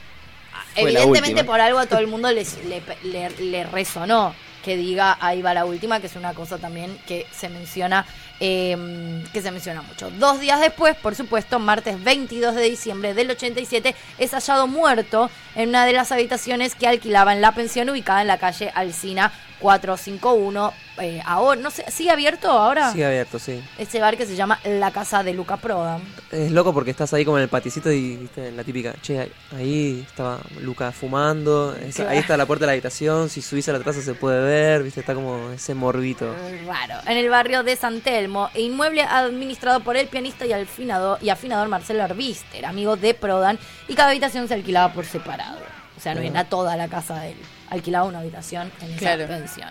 Evidentemente 0.76 1.44
por 1.44 1.60
algo 1.62 1.80
a 1.80 1.86
todo 1.88 2.00
el 2.00 2.08
mundo 2.08 2.32
les- 2.32 2.64
le, 2.66 2.82
le- 3.04 3.30
le 3.30 3.64
resonó 3.64 4.36
que 4.68 4.76
diga 4.76 5.18
ahí 5.22 5.42
va 5.42 5.54
la 5.54 5.64
última, 5.64 6.02
que 6.02 6.08
es 6.08 6.18
una 6.18 6.34
cosa 6.34 6.58
también 6.58 7.00
que 7.08 7.26
se 7.32 7.48
menciona, 7.48 8.06
eh, 8.42 9.24
que 9.32 9.42
se 9.42 9.50
menciona 9.50 9.82
mucho. 9.82 10.12
Dos 10.12 10.42
días 10.42 10.60
después, 10.60 10.94
por 10.98 11.16
supuesto, 11.16 11.58
martes 11.58 12.04
22 12.04 12.54
de 12.54 12.64
diciembre 12.64 13.14
del 13.14 13.32
87, 13.32 13.96
es 14.18 14.32
hallado 14.32 14.68
muerto 14.68 15.32
en 15.56 15.70
una 15.70 15.86
de 15.86 15.94
las 15.94 16.12
habitaciones 16.12 16.76
que 16.76 16.86
alquilaba 16.86 17.32
en 17.32 17.40
la 17.40 17.54
pensión 17.54 17.90
ubicada 17.90 18.20
en 18.20 18.28
la 18.28 18.40
calle 18.40 18.70
Alcina 18.76 19.32
451. 19.60 20.74
Eh, 21.00 21.22
ahora, 21.26 21.62
no 21.62 21.70
sé, 21.70 21.86
¿sigue 21.92 22.10
abierto 22.10 22.50
ahora? 22.50 22.92
Sigue 22.92 23.06
abierto, 23.06 23.38
sí. 23.38 23.64
Ese 23.78 24.00
bar 24.00 24.18
que 24.18 24.26
se 24.26 24.36
llama 24.36 24.60
La 24.64 24.90
Casa 24.92 25.22
de 25.24 25.34
Luca 25.34 25.58
Prodan. 25.58 26.02
Es 26.32 26.52
loco 26.52 26.74
porque 26.74 26.90
estás 26.92 27.14
ahí 27.14 27.24
como 27.24 27.38
en 27.38 27.44
el 27.44 27.50
paticito 27.50 27.92
y 27.92 28.16
viste 28.18 28.52
la 28.52 28.64
típica, 28.64 28.96
che, 29.02 29.32
ahí- 29.56 30.04
estaba 30.08 30.40
Luca 30.62 30.92
fumando, 30.92 31.76
ahí 32.10 32.18
está 32.18 32.36
la 32.36 32.46
puerta 32.48 32.64
de 32.64 32.68
la 32.68 32.72
habitación, 32.74 33.30
si 33.30 33.42
subís 33.44 33.70
a 33.70 33.74
la 33.74 33.78
terraza 33.78 34.02
se 34.02 34.16
puede 34.16 34.42
ver, 34.42 34.82
viste, 34.84 35.02
está 35.02 35.14
como 35.14 35.52
ese 35.52 35.76
morbito. 35.76 36.34
Raro. 36.66 36.96
En 37.06 37.18
el 37.18 37.30
barrio 37.30 37.62
de 37.64 37.76
San 37.76 38.02
Telmo, 38.02 38.50
e 38.56 38.62
inmueble 38.62 39.04
administrado 39.04 39.82
por 39.82 39.96
el 39.98 40.08
pianista 40.08 40.46
y 40.48 40.54
afinador, 40.54 41.20
y 41.22 41.30
afinador 41.30 41.68
Marcelo 41.68 42.04
Arbister, 42.04 42.66
amigo 42.66 42.96
de 42.96 43.14
Prodan, 43.14 43.60
y 43.88 43.94
cada 43.94 44.10
habitación 44.10 44.48
se 44.48 44.56
alquilaba 44.56 44.92
por 44.94 45.06
separado. 45.06 45.60
O 45.96 46.00
sea, 46.00 46.14
no 46.16 46.22
era 46.22 46.44
toda 46.44 46.76
la 46.76 46.88
casa 46.88 47.20
de 47.20 47.32
él. 47.32 47.38
Alquilaba 47.70 48.06
una 48.06 48.20
habitación 48.20 48.72
en 48.82 48.90
esa 48.92 49.00
Claro. 49.00 49.28
pensión. 49.28 49.70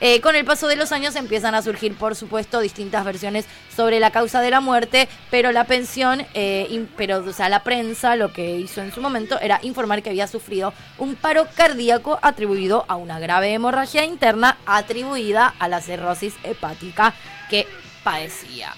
Eh, 0.00 0.20
con 0.20 0.34
el 0.34 0.44
paso 0.44 0.66
de 0.66 0.74
los 0.76 0.90
años 0.92 1.14
empiezan 1.16 1.54
a 1.54 1.62
surgir, 1.62 1.94
por 1.96 2.16
supuesto, 2.16 2.60
distintas 2.60 3.04
versiones 3.04 3.46
sobre 3.74 4.00
la 4.00 4.10
causa 4.10 4.40
de 4.42 4.50
la 4.50 4.60
muerte, 4.60 5.08
pero 5.30 5.52
la 5.52 5.64
pensión, 5.64 6.26
eh, 6.34 6.66
in- 6.68 6.90
pero, 6.96 7.18
o 7.18 7.32
sea, 7.32 7.48
la 7.48 7.62
prensa 7.62 8.16
lo 8.16 8.32
que 8.32 8.56
hizo 8.58 8.82
en 8.82 8.92
su 8.92 9.00
momento 9.00 9.38
era 9.40 9.60
informar 9.62 10.02
que 10.02 10.10
había 10.10 10.26
sufrido 10.26 10.74
un 10.98 11.14
paro 11.14 11.46
cardíaco 11.54 12.18
atribuido 12.22 12.84
a 12.88 12.96
una 12.96 13.20
grave 13.20 13.52
hemorragia 13.54 14.04
interna 14.04 14.58
atribuida 14.66 15.54
a 15.58 15.68
la 15.68 15.80
cirrosis 15.80 16.34
hepática 16.42 17.14
que 17.48 17.66
padecía. 18.02 18.74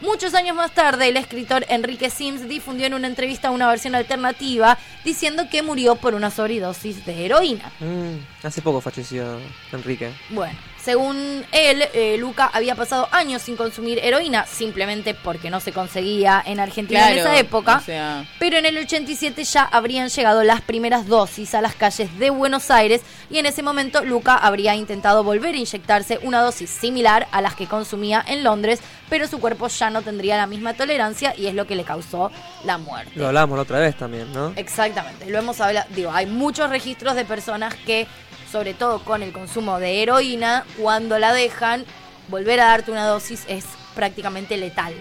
Muchos 0.00 0.34
años 0.34 0.54
más 0.54 0.72
tarde, 0.72 1.08
el 1.08 1.16
escritor 1.16 1.66
Enrique 1.68 2.08
Sims 2.08 2.48
difundió 2.48 2.86
en 2.86 2.94
una 2.94 3.08
entrevista 3.08 3.50
una 3.50 3.66
versión 3.68 3.96
alternativa 3.96 4.78
diciendo 5.04 5.48
que 5.50 5.62
murió 5.62 5.96
por 5.96 6.14
una 6.14 6.30
sobredosis 6.30 7.04
de 7.04 7.24
heroína. 7.24 7.72
Mm, 7.80 8.46
hace 8.46 8.62
poco 8.62 8.80
falleció 8.80 9.40
Enrique. 9.72 10.12
Bueno, 10.30 10.56
según 10.88 11.44
él, 11.52 11.84
eh, 11.92 12.16
Luca 12.18 12.50
había 12.50 12.74
pasado 12.74 13.10
años 13.12 13.42
sin 13.42 13.56
consumir 13.56 13.98
heroína, 13.98 14.46
simplemente 14.46 15.12
porque 15.12 15.50
no 15.50 15.60
se 15.60 15.70
conseguía 15.70 16.42
en 16.46 16.60
Argentina 16.60 17.00
Claro. 17.00 17.12
en 17.12 17.18
esa 17.18 17.36
época. 17.36 17.76
O 17.76 17.80
sea, 17.80 18.24
Pero 18.38 18.56
en 18.56 18.64
el 18.64 18.78
87 18.78 19.44
ya 19.44 19.64
habrían 19.64 20.08
llegado 20.08 20.42
las 20.44 20.62
primeras 20.62 21.06
dosis 21.06 21.54
a 21.54 21.60
las 21.60 21.74
calles 21.74 22.18
de 22.18 22.30
Buenos 22.30 22.70
Aires 22.70 23.02
y 23.28 23.36
en 23.36 23.44
ese 23.44 23.62
momento 23.62 24.02
Luca 24.02 24.34
habría 24.34 24.74
intentado 24.76 25.22
volver 25.22 25.54
a 25.54 25.58
inyectarse 25.58 26.20
una 26.22 26.40
dosis 26.40 26.70
similar 26.70 27.28
a 27.32 27.42
las 27.42 27.54
que 27.54 27.66
consumía 27.66 28.24
en 28.26 28.42
Londres, 28.42 28.80
pero 29.10 29.28
su 29.28 29.40
cuerpo 29.40 29.68
ya 29.68 29.90
no 29.90 30.00
tendría 30.00 30.38
la 30.38 30.46
misma 30.46 30.72
tolerancia 30.72 31.34
y 31.36 31.48
es 31.48 31.54
lo 31.54 31.66
que 31.66 31.76
le 31.76 31.84
causó 31.84 32.32
la 32.64 32.78
muerte. 32.78 33.12
Lo 33.14 33.26
hablábamos 33.26 33.56
la 33.58 33.62
otra 33.64 33.78
vez 33.78 33.94
también, 33.94 34.32
¿no? 34.32 34.54
Exactamente, 34.56 35.26
lo 35.26 35.38
hemos 35.38 35.60
hablado, 35.60 35.86
digo, 35.94 36.10
hay 36.12 36.24
muchos 36.24 36.70
registros 36.70 37.14
de 37.14 37.26
personas 37.26 37.74
que, 37.74 38.06
sobre 38.50 38.74
todo 38.74 39.00
con 39.04 39.22
el 39.22 39.32
consumo 39.32 39.78
de 39.78 40.02
heroína, 40.02 40.64
cuando 40.78 41.18
la 41.18 41.32
dejan, 41.32 41.84
volver 42.28 42.60
a 42.60 42.66
darte 42.66 42.90
una 42.90 43.06
dosis 43.06 43.44
es 43.48 43.64
prácticamente 43.94 44.56
letal. 44.56 44.94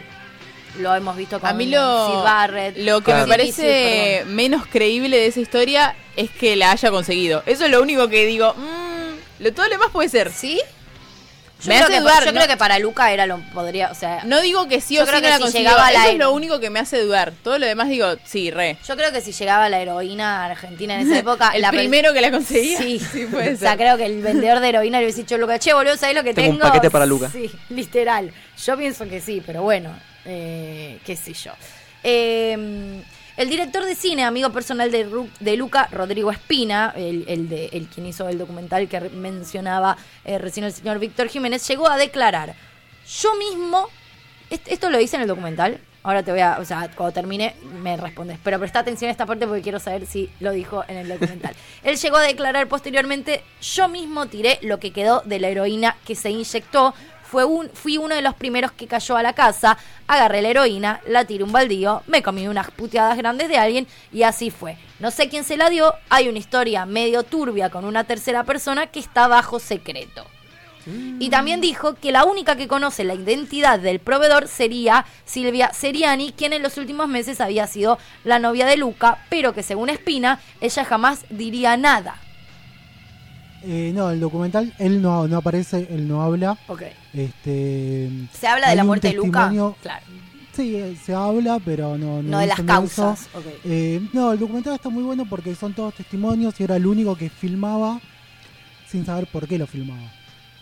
Lo 0.80 0.94
hemos 0.94 1.16
visto 1.16 1.40
con 1.40 1.50
A 1.50 1.54
mí 1.54 1.66
Sid 1.66 1.72
lo, 1.74 2.24
Barrett. 2.24 2.78
lo 2.78 3.02
que 3.02 3.14
me 3.14 3.26
parece 3.26 4.24
menos 4.28 4.66
creíble 4.68 5.18
de 5.18 5.28
esa 5.28 5.40
historia 5.40 5.96
es 6.16 6.30
que 6.30 6.56
la 6.56 6.72
haya 6.72 6.92
conseguido. 6.92 7.42
Eso 7.46 7.66
es 7.66 7.72
lo 7.72 7.82
único 7.82 8.08
que 8.10 8.26
digo. 8.26 8.54
mm, 8.54 9.44
lo, 9.44 9.54
todo 9.54 9.66
lo 9.66 9.72
demás 9.72 9.90
puede 9.92 10.10
ser. 10.10 10.32
¿Sí? 10.32 10.62
Yo, 11.60 11.70
Me 11.70 11.76
creo, 11.76 11.86
hace 11.86 11.94
que, 11.96 12.00
dudar, 12.02 12.20
yo 12.24 12.32
¿no? 12.32 12.38
creo 12.40 12.48
que 12.48 12.58
para 12.58 12.78
Luca 12.78 13.12
era 13.12 13.26
lo 13.26 13.40
podría, 13.54 13.90
o 13.90 13.96
sea, 13.96 14.24
No 14.26 14.42
digo 14.42 14.68
que 14.68 14.80
sí 14.80 14.96
Yo 14.96 15.04
o 15.04 15.06
creo 15.08 15.18
sí 15.18 15.24
que 15.26 15.32
no 15.32 15.40
la 15.40 15.48
si 15.52 15.58
llegaba 15.58 15.90
Eso 15.92 16.00
la- 16.00 16.10
es 16.12 16.18
lo 16.20 16.32
único 16.32 16.60
que 16.60 16.70
me 16.70 16.80
hace 16.80 17.02
dudar. 17.02 17.34
Todo 17.44 17.58
lo 17.58 17.66
demás 17.66 17.90
digo, 17.90 18.16
sí, 18.26 18.52
re. 18.52 18.78
yo 18.88 18.96
creo 18.96 19.12
que 19.12 19.22
si 19.22 19.32
llegaba 19.32 19.68
la 19.68 19.80
heroína 19.80 20.46
argentina 20.46 20.94
en 21.02 21.08
esa 21.10 21.18
época, 21.20 21.50
El 21.56 21.64
la 21.64 21.72
primero 21.72 22.14
que 22.14 22.22
la 22.22 22.30
conseguía. 22.30 22.78
Sí, 22.78 23.00
puede 23.32 23.56
O 23.56 23.58
sea, 23.58 23.70
ser. 23.72 23.80
creo 23.80 23.98
que 23.98 24.06
el 24.06 24.22
vendedor 24.22 24.60
de 24.60 24.70
heroína 24.70 25.00
le 25.00 25.06
hubiese 25.06 25.22
dicho, 25.22 25.38
Luca, 25.40 25.58
che, 25.58 25.74
boludo, 25.74 25.98
¿sabés 25.98 26.16
lo 26.16 26.24
que 26.24 26.34
Tengo 26.36 26.52
tengo? 26.54 26.64
un 26.66 26.72
paquete 26.72 26.92
para 26.92 27.06
Luca. 27.08 27.30
Sí, 27.32 27.50
literal. 27.70 28.32
Yo 28.64 28.78
pienso 28.78 29.08
que 29.10 29.20
sí, 29.20 29.42
pero 29.44 29.64
bueno, 29.64 29.90
eh, 30.26 31.00
qué 31.06 31.16
sé 31.16 31.34
yo. 31.34 31.52
Eh, 32.04 33.02
el 33.38 33.50
director 33.50 33.86
de 33.86 33.96
cine, 33.96 34.24
amigo 34.24 34.50
personal 34.52 34.92
de, 34.92 35.10
Ru- 35.10 35.30
de 35.40 35.56
Luca, 35.58 35.88
Rodrigo 35.92 36.32
Espina, 36.32 36.94
el, 36.96 37.24
el 37.28 37.48
de, 37.50 37.68
el 37.68 37.88
quien 37.88 38.08
hizo 38.08 38.28
el 38.28 38.38
documental 38.38 38.88
que 38.90 39.00
mencionaba 39.00 39.96
eh, 40.26 40.38
recién 40.40 40.66
el 40.66 40.74
señor 40.74 41.00
Víctor 41.00 41.28
Jiménez, 41.30 41.66
llegó 41.68 41.88
a 41.88 41.98
declarar, 41.98 42.56
yo 43.22 43.36
mismo, 43.36 43.88
est- 44.50 44.68
esto 44.68 44.90
lo 44.90 44.98
dice 44.98 45.16
en 45.16 45.22
el 45.22 45.28
documental, 45.28 45.80
ahora 46.04 46.24
te 46.24 46.32
voy 46.32 46.40
a, 46.40 46.58
o 46.60 46.66
sea, 46.66 46.90
cuando 46.96 47.14
termine 47.14 47.54
me 47.82 47.96
respondes, 47.98 48.40
pero 48.44 48.60
presta 48.60 48.80
atención 48.80 49.10
a 49.10 49.12
esta 49.12 49.26
parte 49.26 49.46
porque 49.46 49.62
quiero 49.62 49.80
saber 49.80 50.06
si 50.06 50.30
lo 50.40 50.52
dijo 50.52 50.84
en 50.88 50.98
el 50.98 51.08
documental. 51.10 51.54
Él 51.84 51.98
llegó 51.98 52.18
a 52.18 52.24
declarar 52.24 52.68
posteriormente, 52.68 53.44
yo 53.62 53.88
mismo 53.88 54.26
tiré 54.28 54.58
lo 54.62 54.80
que 54.80 54.92
quedó 54.92 55.22
de 55.26 55.40
la 55.40 55.50
heroína 55.50 55.96
que 56.06 56.16
se 56.16 56.30
inyectó, 56.30 56.94
fue 57.30 57.44
un, 57.46 57.70
fui 57.70 57.98
uno 57.98 58.16
de 58.16 58.22
los 58.22 58.36
primeros 58.36 58.72
que 58.72 58.88
cayó 58.88 59.18
a 59.18 59.24
la 59.24 59.34
casa, 59.34 59.78
agarré 60.08 60.42
la 60.42 60.50
heroína, 60.50 61.02
la 61.08 61.26
tiré 61.26 61.44
un 61.44 61.52
baldío, 61.52 62.04
me 62.08 62.24
comí 62.24 62.48
unas 62.48 62.72
puteadas 62.72 63.18
grandes 63.18 63.50
de 63.50 63.58
alguien 63.58 63.88
y 64.14 64.24
así 64.24 64.50
fue. 64.50 64.78
No 65.00 65.12
sé 65.12 65.30
quién 65.30 65.44
se 65.44 65.58
la 65.58 65.70
dio, 65.70 65.94
hay 66.10 66.30
una 66.30 66.40
historia 66.40 66.86
medio 66.86 67.24
turbia 67.24 67.70
con 67.70 67.86
una 67.86 68.06
tercera 68.06 68.44
persona 68.44 68.88
que 68.88 69.00
está 69.00 69.28
bajo 69.28 69.60
secreto. 69.60 70.26
Y 71.20 71.30
también 71.30 71.60
dijo 71.60 71.96
que 71.96 72.14
la 72.14 72.24
única 72.24 72.56
que 72.56 72.70
conoce 72.70 73.04
la 73.04 73.14
identidad 73.14 73.78
del 73.78 74.00
proveedor 74.00 74.48
sería 74.48 75.06
Silvia 75.26 75.74
Seriani, 75.74 76.32
quien 76.32 76.54
en 76.54 76.64
los 76.64 76.78
últimos 76.78 77.10
meses 77.10 77.42
había 77.42 77.68
sido 77.68 77.98
la 78.24 78.40
novia 78.40 78.66
de 78.66 78.78
Luca, 78.78 79.26
pero 79.30 79.54
que 79.54 79.64
según 79.64 79.90
Espina, 79.90 80.40
ella 80.62 80.86
jamás 80.86 81.26
diría 81.30 81.76
nada. 81.76 82.22
Eh, 83.70 83.92
no, 83.94 84.10
el 84.12 84.20
documental, 84.22 84.74
él 84.80 85.02
no, 85.02 85.28
no 85.28 85.38
aparece, 85.38 85.88
él 85.90 86.08
no 86.08 86.22
habla. 86.22 86.58
Ok. 86.68 86.84
Este, 87.14 88.10
¿Se 88.32 88.48
habla 88.48 88.70
de 88.70 88.76
la 88.78 88.84
muerte 88.86 89.10
de 89.10 89.16
Luca? 89.16 89.50
Claro. 89.82 90.06
Sí, 90.54 90.76
eh, 90.76 90.98
se 91.04 91.14
habla, 91.14 91.60
pero 91.64 91.98
no, 91.98 92.24
No 92.24 92.40
de 92.40 92.48
las 92.48 92.62
causas. 92.62 93.30
Eh, 93.66 94.02
no, 94.14 94.32
el 94.32 94.40
documental 94.40 94.74
está 94.74 94.90
muy 94.90 95.04
bueno 95.04 95.26
porque 95.30 95.54
son 95.54 95.74
todos 95.74 95.94
testimonios 95.96 96.60
y 96.60 96.64
era 96.64 96.78
el 96.78 96.88
único 96.88 97.16
que 97.16 97.30
filmaba 97.30 98.00
sin 98.90 99.06
saber 99.06 99.28
por 99.28 99.48
qué 99.48 99.58
lo 99.58 99.68
filmaba. 99.68 100.12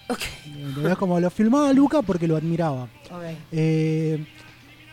Ok. 0.09 0.19
¿Entendés? 0.47 0.97
Como 0.97 1.19
lo 1.19 1.29
filmaba 1.29 1.71
Luca 1.73 2.01
porque 2.01 2.27
lo 2.27 2.35
admiraba. 2.35 2.83
ok. 3.11 3.23
Eh, 3.51 4.25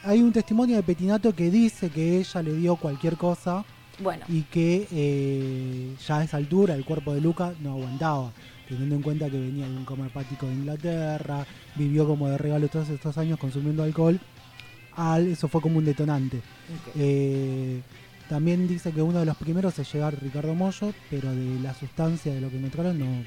hay 0.05 0.20
un 0.20 0.33
testimonio 0.33 0.77
de 0.77 0.83
Petinato 0.83 1.35
que 1.35 1.51
dice 1.51 1.88
que 1.88 2.18
ella 2.18 2.42
le 2.42 2.53
dio 2.55 2.77
cualquier 2.77 3.16
cosa 3.16 3.64
Bueno. 3.98 4.24
y 4.28 4.42
que 4.42 4.87
eh, 4.90 5.94
ya 6.07 6.18
a 6.18 6.24
esa 6.24 6.37
altura 6.37 6.74
el 6.74 6.85
cuerpo 6.85 7.14
de 7.14 7.20
Luca 7.20 7.52
no 7.61 7.72
aguantaba, 7.72 8.33
teniendo 8.68 8.96
en 8.96 9.02
cuenta 9.02 9.31
que 9.31 9.38
venía 9.38 9.68
de 9.68 9.76
un 9.76 9.85
coma 9.85 10.07
hepático 10.07 10.46
de 10.46 10.55
Inglaterra, 10.55 11.46
vivió 11.74 12.07
como 12.07 12.28
de 12.28 12.38
regalo 12.38 12.68
todos 12.68 12.88
estos 12.88 13.18
años 13.18 13.38
consumiendo 13.38 13.83
alcohol, 13.83 14.18
al, 14.96 15.28
eso 15.28 15.48
fue 15.48 15.61
como 15.61 15.78
un 15.78 15.85
detonante. 15.85 16.40
Eh, 16.96 17.81
también 18.28 18.66
dice 18.66 18.92
que 18.92 19.02
uno 19.02 19.20
de 19.20 19.26
los 19.26 19.37
primeros 19.37 19.78
es 19.78 19.92
llegar 19.92 20.20
Ricardo 20.20 20.55
Mollo, 20.55 20.94
pero 21.11 21.35
de 21.35 21.61
la 21.61 21.74
sustancia 21.74 22.33
de 22.33 22.40
lo 22.40 22.50
que 22.50 22.57
encontraron 22.57 22.98
no. 22.98 23.24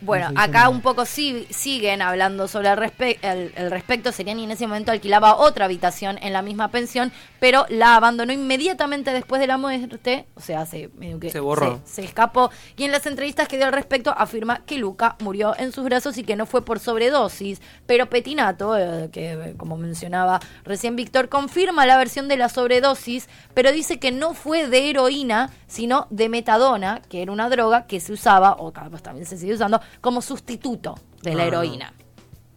Bueno, 0.00 0.30
no 0.30 0.40
acá 0.40 0.68
un 0.68 0.82
poco 0.82 1.06
sí, 1.06 1.46
siguen 1.50 2.02
hablando 2.02 2.48
sobre 2.48 2.68
el, 2.68 2.76
respe- 2.76 3.18
el, 3.22 3.52
el 3.56 3.70
respecto. 3.70 4.12
Seriani 4.12 4.44
en 4.44 4.50
ese 4.50 4.66
momento 4.66 4.92
alquilaba 4.92 5.36
otra 5.36 5.64
habitación 5.64 6.18
en 6.22 6.32
la 6.32 6.42
misma 6.42 6.68
pensión, 6.68 7.12
pero 7.40 7.64
la 7.70 7.96
abandonó 7.96 8.32
inmediatamente 8.32 9.12
después 9.12 9.40
de 9.40 9.46
la 9.46 9.56
muerte. 9.56 10.26
O 10.34 10.40
sea, 10.40 10.66
se, 10.66 10.90
medio 10.96 11.18
que 11.18 11.30
Se 11.30 11.40
borró. 11.40 11.80
Se, 11.86 11.94
se 11.94 12.04
escapó. 12.04 12.50
Y 12.76 12.84
en 12.84 12.92
las 12.92 13.06
entrevistas 13.06 13.48
que 13.48 13.56
dio 13.56 13.66
al 13.66 13.72
respecto 13.72 14.14
afirma 14.16 14.64
que 14.66 14.78
Luca 14.78 15.16
murió 15.20 15.54
en 15.58 15.72
sus 15.72 15.84
brazos 15.84 16.18
y 16.18 16.24
que 16.24 16.36
no 16.36 16.46
fue 16.46 16.64
por 16.64 16.78
sobredosis. 16.78 17.60
Pero 17.86 18.10
Petinato, 18.10 18.76
eh, 18.78 19.08
que 19.10 19.32
eh, 19.32 19.54
como 19.56 19.76
mencionaba 19.76 20.40
recién 20.64 20.94
Víctor, 20.96 21.28
confirma 21.28 21.86
la 21.86 21.96
versión 21.96 22.28
de 22.28 22.36
la 22.36 22.48
sobredosis, 22.48 23.28
pero 23.54 23.72
dice 23.72 23.98
que 23.98 24.12
no 24.12 24.34
fue 24.34 24.68
de 24.68 24.90
heroína, 24.90 25.50
sino 25.66 26.06
de 26.10 26.28
metadona, 26.28 27.00
que 27.08 27.22
era 27.22 27.32
una 27.32 27.48
droga 27.48 27.86
que 27.86 28.00
se 28.00 28.12
usaba, 28.12 28.52
o 28.58 28.72
capaz 28.72 29.02
también 29.02 29.26
se 29.26 29.36
sigue 29.38 29.54
usando, 29.54 29.80
como 30.00 30.22
sustituto 30.22 30.94
de 31.22 31.34
la 31.34 31.44
Ah. 31.44 31.46
heroína. 31.46 31.92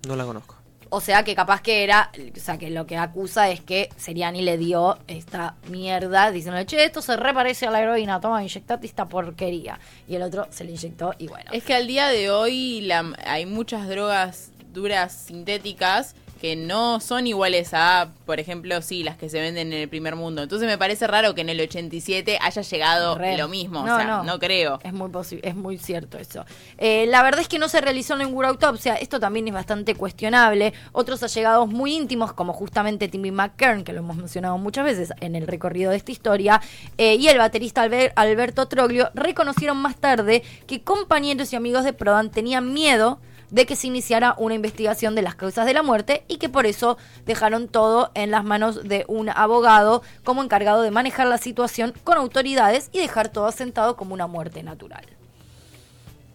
No 0.08 0.16
la 0.16 0.26
conozco. 0.26 0.56
O 0.92 1.02
sea 1.02 1.24
que 1.24 1.36
capaz 1.36 1.62
que 1.62 1.84
era, 1.84 2.12
o 2.36 2.40
sea 2.40 2.58
que 2.58 2.72
lo 2.72 2.88
que 2.88 2.98
acusa 2.98 3.50
es 3.52 3.62
que 3.62 3.90
Seriani 3.96 4.42
le 4.42 4.58
dio 4.58 4.98
esta 5.08 5.56
mierda 5.68 6.32
diciéndole, 6.32 6.66
che, 6.66 6.84
esto 6.84 7.04
se 7.04 7.16
reparece 7.16 7.68
a 7.68 7.72
la 7.72 7.80
heroína, 7.82 8.20
toma, 8.20 8.42
inyectate 8.42 8.88
esta 8.88 9.08
porquería. 9.08 9.80
Y 10.08 10.16
el 10.16 10.24
otro 10.24 10.48
se 10.50 10.64
le 10.64 10.72
inyectó 10.72 11.14
y 11.20 11.28
bueno. 11.28 11.52
Es 11.54 11.64
que 11.64 11.76
al 11.76 11.86
día 11.86 12.08
de 12.08 12.32
hoy 12.32 12.82
la- 12.82 13.14
hay 13.24 13.46
muchas 13.46 13.88
drogas 13.88 14.50
duras 14.74 15.14
sintéticas 15.14 16.16
que 16.40 16.56
no 16.56 17.00
son 17.00 17.28
iguales 17.28 17.72
a, 17.74 18.12
por 18.26 18.40
ejemplo, 18.40 18.82
sí, 18.82 19.04
las 19.04 19.18
que 19.18 19.30
se 19.30 19.42
venden 19.42 19.74
en 19.74 19.80
el 19.82 19.90
primer 19.90 20.16
mundo. 20.16 20.42
Entonces 20.42 20.68
me 20.68 20.78
parece 20.78 21.06
raro 21.08 21.36
que 21.36 21.42
en 21.42 21.50
el 21.50 21.60
87 21.60 22.40
haya 22.42 22.62
llegado 22.62 23.18
lo 23.38 23.48
mismo. 23.48 23.86
No, 23.86 23.94
o 23.94 23.98
sea, 23.98 24.08
no. 24.08 24.24
no, 24.24 24.40
creo. 24.40 24.80
Es 24.84 24.94
muy 24.94 25.10
posible, 25.10 25.48
es 25.48 25.56
muy 25.56 25.78
cierto 25.78 26.18
eso. 26.18 26.46
Eh, 26.78 27.06
la 27.08 27.24
verdad 27.24 27.42
es 27.42 27.48
que 27.48 27.60
no 27.60 27.68
se 27.68 27.82
realizó 27.82 28.16
ninguna 28.16 28.48
autopsia, 28.50 28.96
esto 28.96 29.20
también 29.20 29.48
es 29.48 29.54
bastante 29.54 29.96
cuestionable. 29.96 30.74
Otros 30.94 31.22
allegados 31.24 31.68
muy 31.68 31.94
íntimos, 31.96 32.34
como 32.34 32.54
justamente 32.54 33.08
Timmy 33.10 33.32
McKern, 33.32 33.84
que 33.84 33.92
lo 33.94 34.00
hemos 34.00 34.16
mencionado 34.16 34.58
muchas 34.58 34.86
veces 34.86 35.14
en 35.20 35.36
el 35.36 35.46
recorrido 35.48 35.92
de 35.92 35.98
esta 35.98 36.12
historia, 36.12 36.62
eh, 36.98 37.16
y 37.16 37.28
el 37.28 37.38
baterista 37.38 37.84
Alber- 37.86 38.14
Alberto 38.16 38.68
Troglio, 38.68 39.10
reconocieron 39.14 39.78
más 39.78 39.98
tarde 39.98 40.44
que 40.68 40.82
compañeros 40.82 41.52
y 41.52 41.56
amigos 41.56 41.84
de 41.84 41.94
Prodan 41.94 42.30
tenían 42.32 42.74
miedo 42.74 43.20
de 43.52 43.66
que 43.66 43.76
se 43.76 43.88
iniciara 43.88 44.36
una 44.38 44.56
investigación 44.56 45.16
de 45.16 45.22
las 45.22 45.36
causas 45.36 45.66
de 45.66 45.74
la 45.74 45.84
muerte 45.84 46.24
y 46.28 46.38
que 46.38 46.50
por 46.50 46.66
eso 46.66 46.98
dejaron 47.26 47.68
todo 47.68 48.12
en 48.14 48.32
las 48.32 48.44
manos 48.44 48.84
de 48.84 49.06
un 49.08 49.30
abogado 49.30 50.02
como 50.24 50.44
encargado 50.44 50.82
de 50.82 50.92
manejar 50.92 51.28
la 51.28 51.38
situación 51.38 51.94
con 52.04 52.18
autoridades 52.18 52.90
y 52.92 53.00
dejar 53.00 53.30
todo 53.30 53.48
asentado 53.48 53.96
como 53.96 54.14
una 54.14 54.28
muerte 54.28 54.64
natural. 54.64 55.19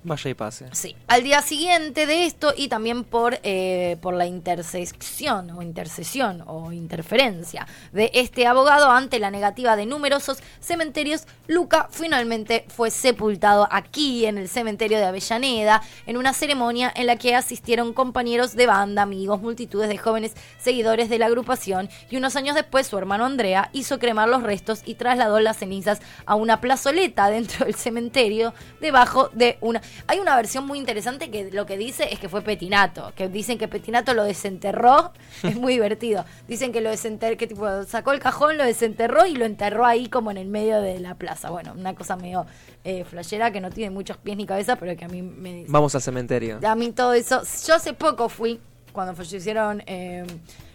Vaya 0.05 0.31
y 0.31 0.35
pase. 0.35 0.67
Sí, 0.73 0.95
al 1.09 1.23
día 1.23 1.41
siguiente 1.41 2.07
de 2.07 2.27
esto 2.27 2.53
y 2.55 2.69
también 2.69 3.05
por, 3.05 3.39
eh, 3.43 3.97
por 4.03 4.13
la 4.13 4.27
intersección 4.27 5.51
o 5.53 5.63
intercesión 5.63 6.45
o 6.47 6.73
interferencia 6.73 7.67
de 7.91 8.11
este 8.13 8.47
abogado 8.47 8.91
ante 8.91 9.19
la 9.19 9.31
negativa 9.31 9.77
de 9.77 9.87
numerosos 9.87 10.41
cementerios, 10.61 11.27
Luca 11.47 11.89
finalmente 11.91 12.67
fue 12.69 12.91
sepultado 12.91 13.67
aquí 13.71 14.27
en 14.27 14.37
el 14.37 14.51
cementerio 14.51 14.99
de 14.99 15.05
Avellaneda 15.05 15.81
en 16.05 16.19
una 16.19 16.35
ceremonia 16.35 16.93
en 16.95 17.07
la 17.07 17.17
que 17.17 17.35
asistieron 17.35 17.95
compañeros 17.95 18.55
de 18.55 18.67
banda, 18.67 19.01
amigos, 19.03 19.41
multitudes 19.41 19.89
de 19.89 19.97
jóvenes 19.97 20.35
seguidores 20.59 21.09
de 21.09 21.19
la 21.19 21.27
agrupación 21.27 21.89
y 22.11 22.19
unos 22.19 22.37
años 22.37 22.55
después 22.57 22.87
su 22.87 22.99
hermano 22.99 23.25
Andrea 23.25 23.71
hizo 23.73 23.99
cremar 23.99 24.29
los 24.29 24.43
restos 24.43 24.83
y 24.85 24.97
trasladó 24.97 25.41
las 25.41 25.57
cenizas 25.57 26.03
a 26.27 26.35
una 26.35 26.61
plazoleta 26.61 27.31
dentro 27.31 27.65
del 27.65 27.75
cementerio 27.75 28.53
debajo 28.83 29.31
de 29.33 29.57
una... 29.63 29.81
Hay 30.07 30.19
una 30.19 30.37
versión 30.37 30.67
muy 30.67 30.79
interesante 30.79 31.31
que 31.31 31.51
lo 31.51 31.67
que 31.67 31.77
dice 31.77 32.09
es 32.13 32.19
que 32.19 32.29
fue 32.29 32.43
Petinato, 32.43 33.13
que 33.17 33.29
dicen 33.29 33.59
que 33.59 33.69
Petinato 33.69 34.15
lo 34.15 34.25
desenterró, 34.25 35.13
es 35.43 35.57
muy 35.57 35.75
divertido. 35.75 36.25
Dicen 36.49 36.73
que 36.73 36.81
lo 36.81 36.91
desenterró, 36.91 37.37
que 37.37 37.47
tipo 37.47 37.85
sacó 37.85 38.13
el 38.13 38.21
cajón, 38.21 38.59
lo 38.59 38.65
desenterró 38.65 39.27
y 39.27 39.35
lo 39.35 39.45
enterró 39.45 39.87
ahí 39.87 40.09
como 40.09 40.31
en 40.31 40.37
el 40.37 40.49
medio 40.49 40.81
de 40.81 41.01
la 41.01 41.15
plaza. 41.15 41.51
Bueno, 41.51 41.73
una 41.77 41.95
cosa 41.95 42.17
medio 42.17 42.47
eh, 42.85 43.05
flashera 43.05 43.51
que 43.51 43.61
no 43.61 43.71
tiene 43.71 43.91
muchos 43.91 44.17
pies 44.17 44.37
ni 44.37 44.47
cabeza, 44.47 44.77
pero 44.77 44.97
que 44.97 45.05
a 45.05 45.09
mí 45.09 45.23
me... 45.23 45.65
Vamos 45.69 45.95
al 45.95 46.03
cementerio. 46.03 46.61
A 46.67 46.75
mí 46.75 46.93
todo 46.93 47.15
eso. 47.15 47.43
Yo 47.67 47.75
hace 47.75 47.93
poco 47.93 48.29
fui, 48.29 48.61
cuando 48.93 49.15
fallecieron 49.15 49.83
eh, 49.87 50.25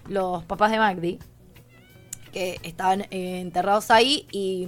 los 0.08 0.44
papás 0.44 0.72
de 0.72 0.78
Magdi, 0.78 1.20
que 2.30 2.60
estaban 2.64 3.02
eh, 3.12 3.40
enterrados 3.42 3.92
ahí 3.92 4.28
y, 4.32 4.68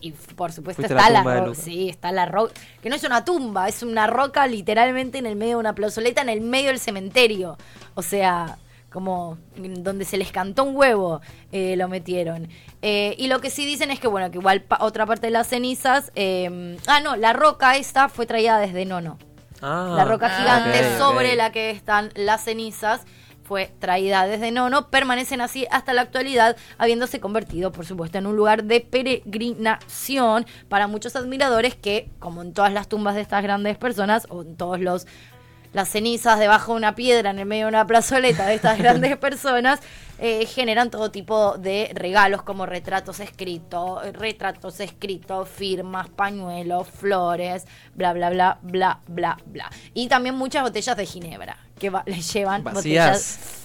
y 0.00 0.12
por 0.36 0.52
supuesto 0.52 0.82
Fuiste 0.82 0.94
está 0.94 1.08
la 1.10 1.14
la, 1.14 1.18
tumba 1.20 1.34
de 1.34 1.40
ro- 1.40 1.46
Luca. 1.48 1.60
sí 1.60 1.88
está 1.88 2.12
la 2.12 2.26
roca 2.26 2.52
que 2.82 2.88
no 2.88 2.96
es 2.96 3.04
una 3.04 3.24
tumba 3.24 3.68
es 3.68 3.82
una 3.82 4.06
roca 4.06 4.46
literalmente 4.46 5.18
en 5.18 5.26
el 5.26 5.36
medio 5.36 5.52
de 5.52 5.56
una 5.60 5.74
plazoleta 5.74 6.22
en 6.22 6.28
el 6.28 6.40
medio 6.40 6.68
del 6.68 6.78
cementerio 6.78 7.56
o 7.94 8.02
sea 8.02 8.58
como 8.92 9.38
donde 9.56 10.04
se 10.04 10.18
les 10.18 10.30
cantó 10.32 10.64
un 10.64 10.76
huevo 10.76 11.20
eh, 11.50 11.76
lo 11.76 11.88
metieron 11.88 12.48
Eh, 12.84 13.14
y 13.16 13.28
lo 13.28 13.40
que 13.40 13.48
sí 13.48 13.64
dicen 13.64 13.90
es 13.92 14.00
que 14.00 14.08
bueno 14.08 14.30
que 14.30 14.38
igual 14.38 14.60
pa- 14.62 14.78
otra 14.80 15.06
parte 15.06 15.28
de 15.28 15.30
las 15.30 15.46
cenizas 15.48 16.10
eh, 16.16 16.76
ah 16.88 17.00
no 17.00 17.14
la 17.16 17.32
roca 17.32 17.76
esta 17.76 18.08
fue 18.08 18.26
traída 18.26 18.58
desde 18.58 18.84
Nono 18.84 19.18
Ah, 19.64 19.94
la 19.96 20.04
roca 20.04 20.26
Ah, 20.28 20.38
gigante 20.40 20.98
sobre 20.98 21.36
la 21.36 21.52
que 21.52 21.70
están 21.70 22.10
las 22.16 22.42
cenizas. 22.42 23.02
Fue 23.44 23.72
traída 23.78 24.26
desde 24.26 24.50
Nono, 24.50 24.88
permanecen 24.88 25.40
así 25.40 25.66
hasta 25.70 25.92
la 25.92 26.02
actualidad, 26.02 26.56
habiéndose 26.78 27.20
convertido, 27.20 27.72
por 27.72 27.86
supuesto, 27.86 28.18
en 28.18 28.26
un 28.26 28.36
lugar 28.36 28.64
de 28.64 28.80
peregrinación 28.80 30.46
para 30.68 30.86
muchos 30.86 31.16
admiradores 31.16 31.74
que, 31.74 32.10
como 32.18 32.42
en 32.42 32.52
todas 32.52 32.72
las 32.72 32.88
tumbas 32.88 33.14
de 33.14 33.20
estas 33.22 33.42
grandes 33.42 33.76
personas, 33.76 34.26
o 34.30 34.42
en 34.42 34.56
todos 34.56 34.80
los 34.80 35.06
las 35.72 35.88
cenizas 35.88 36.38
debajo 36.38 36.72
de 36.72 36.78
una 36.78 36.94
piedra 36.94 37.30
en 37.30 37.38
el 37.38 37.46
medio 37.46 37.64
de 37.66 37.68
una 37.70 37.86
plazoleta 37.86 38.46
de 38.46 38.54
estas 38.54 38.78
grandes 38.78 39.16
personas, 39.16 39.80
eh, 40.18 40.46
generan 40.46 40.90
todo 40.90 41.10
tipo 41.10 41.56
de 41.58 41.90
regalos 41.94 42.42
como 42.42 42.66
retratos 42.66 43.18
escritos, 43.20 44.02
retratos 44.12 44.78
escritos, 44.80 45.48
firmas, 45.48 46.08
pañuelos, 46.08 46.86
flores, 46.88 47.66
bla, 47.94 48.12
bla, 48.12 48.30
bla, 48.30 48.58
bla, 48.62 49.00
bla, 49.08 49.38
bla. 49.46 49.70
Y 49.94 50.08
también 50.08 50.34
muchas 50.36 50.62
botellas 50.62 50.96
de 50.96 51.06
ginebra 51.06 51.56
que 51.78 51.90
va- 51.90 52.04
le 52.06 52.20
llevan 52.20 52.62
Vacías. 52.62 52.76
botellas 52.76 53.61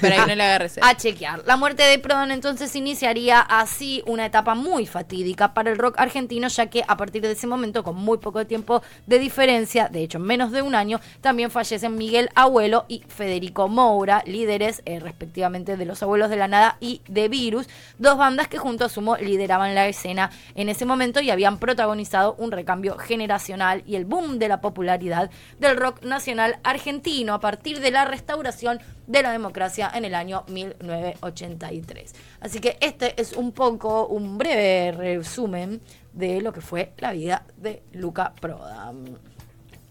Para 0.00 0.16
que 0.24 0.26
no 0.26 0.34
le 0.34 0.42
agarre 0.42 0.68
sed. 0.68 0.82
a 0.84 0.96
chequear. 0.96 1.42
La 1.46 1.56
muerte 1.56 1.82
de 1.82 1.98
Prodan 1.98 2.30
entonces 2.30 2.74
iniciaría 2.76 3.40
así 3.40 4.02
una 4.06 4.26
etapa 4.26 4.54
muy 4.54 4.86
fatídica 4.86 5.54
para 5.54 5.70
el 5.70 5.78
rock 5.78 5.98
argentino, 5.98 6.48
ya 6.48 6.66
que 6.66 6.84
a 6.86 6.96
partir 6.96 7.22
de 7.22 7.32
ese 7.32 7.46
momento, 7.46 7.82
con 7.82 7.96
muy 7.96 8.18
poco 8.18 8.46
tiempo 8.46 8.82
de 9.06 9.18
diferencia, 9.18 9.88
de 9.88 10.02
hecho 10.02 10.18
en 10.18 10.24
menos 10.24 10.52
de 10.52 10.62
un 10.62 10.74
año, 10.74 11.00
también 11.20 11.50
fallecen 11.50 11.96
Miguel 11.96 12.30
Abuelo 12.34 12.84
y 12.88 13.02
Federico 13.08 13.68
Moura, 13.68 14.22
líderes 14.26 14.82
eh, 14.84 15.00
respectivamente 15.00 15.76
de 15.76 15.84
Los 15.84 16.02
Abuelos 16.02 16.30
de 16.30 16.36
la 16.36 16.48
Nada 16.48 16.76
y 16.80 17.00
de 17.08 17.28
Virus, 17.28 17.66
dos 17.98 18.18
bandas 18.18 18.48
que 18.48 18.58
junto 18.58 18.84
a 18.84 18.88
Sumo 18.88 19.16
lideraban 19.16 19.74
la 19.74 19.88
escena 19.88 20.30
en 20.54 20.68
ese 20.68 20.84
momento 20.84 21.20
y 21.20 21.30
habían 21.30 21.58
protagonizado 21.58 22.34
un 22.38 22.52
recambio 22.52 22.98
generacional 22.98 23.82
y 23.86 23.96
el 23.96 24.04
boom 24.04 24.38
de 24.38 24.48
la 24.48 24.60
popularidad 24.60 25.30
del 25.58 25.76
rock 25.76 26.02
nacional 26.02 26.58
argentino 26.62 27.34
a 27.34 27.40
partir 27.40 27.80
de 27.80 27.90
la 27.90 28.04
restauración 28.04 28.80
de 29.08 29.22
la 29.22 29.32
democracia 29.32 29.90
en 29.92 30.04
el 30.04 30.14
año 30.14 30.44
1983. 30.48 32.14
Así 32.40 32.60
que 32.60 32.76
este 32.80 33.20
es 33.20 33.32
un 33.32 33.52
poco 33.52 34.06
un 34.06 34.38
breve 34.38 34.92
resumen 34.92 35.80
de 36.12 36.40
lo 36.40 36.52
que 36.52 36.60
fue 36.60 36.92
la 36.98 37.12
vida 37.12 37.44
de 37.56 37.82
Luca 37.92 38.32
Prodan. 38.40 39.18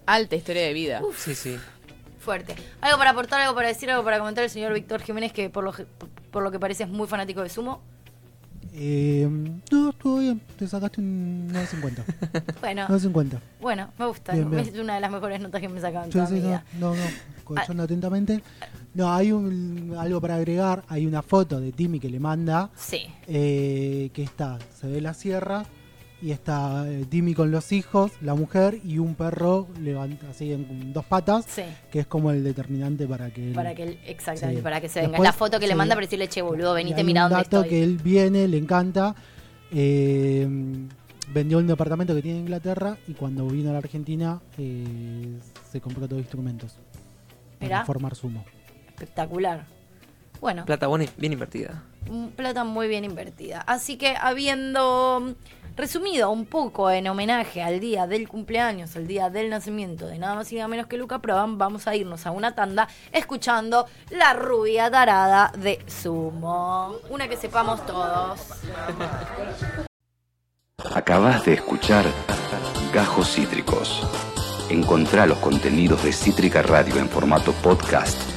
Alta 0.06 0.36
historia 0.36 0.62
de 0.64 0.74
vida. 0.74 1.02
Sí, 1.18 1.36
sí. 1.36 1.58
Fuerte. 2.20 2.56
¿Algo 2.82 2.98
para 2.98 3.10
aportar, 3.12 3.42
algo 3.42 3.56
para 3.56 3.68
decir, 3.70 3.90
algo 3.92 4.04
para 4.04 4.20
comentar 4.20 4.44
el 4.44 4.50
señor 4.50 4.74
Víctor 4.74 5.02
Jiménez, 5.02 5.34
que 5.34 5.50
por 5.50 5.64
lo, 5.64 5.74
que- 5.74 5.86
por 6.32 6.44
lo 6.44 6.52
que 6.52 6.60
parece 6.60 6.84
es 6.84 6.90
muy 6.90 7.08
fanático 7.08 7.42
de 7.42 7.50
Sumo? 7.50 7.82
Eh, 8.80 9.28
no, 9.72 9.90
estuvo 9.90 10.20
bien. 10.20 10.40
Te 10.58 10.68
sacaste 10.68 11.02
un 11.02 11.50
9.50. 11.52 12.04
Bueno, 12.62 12.86
9.50. 12.88 13.40
bueno, 13.60 13.90
me 13.98 14.06
gusta. 14.06 14.34
Bien, 14.34 14.50
bien. 14.52 14.68
Es 14.68 14.78
una 14.78 14.96
de 14.96 15.02
las 15.02 15.12
mejores 15.12 15.40
notas 15.42 15.62
que 15.62 15.70
me 15.70 15.80
he 15.80 15.82
sacado 15.82 16.06
en 16.06 16.12
Sí, 16.12 16.18
toda 16.18 16.28
sí, 16.28 16.34
mi 16.36 16.40
no, 16.42 16.48
vida. 16.48 16.66
no, 16.80 16.94
no, 16.96 17.02
escuchando 17.38 17.84
atentamente. 17.84 18.44
No, 18.98 19.14
hay 19.14 19.32
un, 19.32 19.94
algo 19.98 20.20
para 20.20 20.36
agregar. 20.38 20.84
Hay 20.88 21.06
una 21.06 21.22
foto 21.22 21.60
de 21.62 21.72
Timmy 21.72 22.00
que 22.00 22.10
le 22.10 22.20
manda, 22.20 22.72
Sí. 22.76 23.02
eh, 23.28 24.10
que 24.12 24.24
está, 24.24 24.58
se 24.76 24.88
ve 24.88 25.02
la 25.02 25.14
sierra 25.14 25.66
y 26.20 26.32
está 26.32 26.84
eh, 26.90 27.06
Timmy 27.08 27.36
con 27.36 27.52
los 27.52 27.72
hijos, 27.74 28.12
la 28.22 28.34
mujer 28.34 28.80
y 28.84 28.98
un 28.98 29.14
perro 29.14 29.68
levanta 29.80 30.30
así 30.32 30.52
en 30.52 30.92
dos 30.94 31.06
patas, 31.06 31.46
Sí. 31.48 31.62
que 31.92 32.00
es 32.00 32.08
como 32.08 32.32
el 32.32 32.44
determinante 32.44 33.06
para 33.06 33.30
que 33.30 33.50
él- 33.50 33.54
Para 33.54 33.76
que 33.76 33.84
él, 33.84 34.00
exactamente, 34.08 34.62
Sí. 34.62 34.64
para 34.64 34.82
que 34.82 34.90
se 34.90 35.00
venga. 35.02 35.12
Después, 35.12 35.28
la 35.30 35.34
foto 35.34 35.60
que 35.60 35.68
le 35.68 35.76
manda 35.76 35.94
para 35.94 36.08
decirle, 36.08 36.28
che, 36.28 36.42
boludo, 36.42 36.74
venite, 36.74 37.04
mira 37.04 37.22
dónde 37.22 37.36
dato 37.36 37.58
estoy. 37.58 37.70
que 37.70 37.84
él 37.84 37.98
viene, 38.04 38.48
le 38.48 38.58
encanta. 38.58 39.14
eh, 39.70 40.48
vendió 41.34 41.58
un 41.60 41.68
departamento 41.68 42.16
que 42.16 42.22
tiene 42.24 42.38
en 42.40 42.46
Inglaterra 42.46 42.98
y 43.08 43.14
cuando 43.14 43.46
vino 43.48 43.70
a 43.70 43.74
la 43.74 43.80
Argentina 43.80 44.40
se 44.56 45.82
compró 45.82 46.08
todos 46.08 46.22
instrumentos 46.22 46.78
Mirá. 47.60 47.76
para 47.80 47.86
formar 47.86 48.16
sumo. 48.16 48.44
Espectacular. 48.98 49.66
Bueno, 50.42 50.66
Plata 50.66 50.88
bien 51.18 51.34
invertida. 51.34 51.84
mm, 52.10 52.30
plata 52.30 52.64
muy 52.64 52.88
bien 52.88 53.06
invertida. 53.06 53.62
Así 53.62 53.96
que 53.98 54.16
habiendo 54.20 55.20
mm, 55.22 55.76
resumido 55.76 56.32
un 56.32 56.48
poco 56.48 56.90
en 56.90 57.08
homenaje 57.08 57.62
al 57.62 57.80
día 57.80 58.08
del 58.08 58.28
cumpleaños, 58.28 58.96
al 58.96 59.06
día 59.06 59.30
del 59.30 59.52
nacimiento 59.52 60.08
de 60.08 60.18
nada 60.18 60.34
más 60.34 60.52
y 60.52 60.56
nada 60.56 60.68
menos 60.68 60.88
que 60.88 60.98
Luca 60.98 61.20
Prodan, 61.20 61.60
vamos 61.60 61.86
a 61.88 61.96
irnos 61.96 62.26
a 62.26 62.32
una 62.32 62.56
tanda 62.56 62.88
escuchando 63.12 63.86
La 64.10 64.34
rubia 64.34 64.90
tarada 64.90 65.52
de 65.56 65.80
Sumo. 65.86 66.96
Una 67.12 67.28
que 67.28 67.38
sepamos 67.38 67.86
todos. 67.86 68.40
Acabas 70.96 71.46
de 71.46 71.54
escuchar 71.54 72.06
Gajos 72.92 73.36
Cítricos. 73.36 74.02
Encontrá 74.70 75.28
los 75.28 75.38
contenidos 75.38 76.04
de 76.04 76.12
Cítrica 76.12 76.64
Radio 76.64 76.98
en 76.98 77.08
formato 77.10 77.52
podcast 77.54 78.37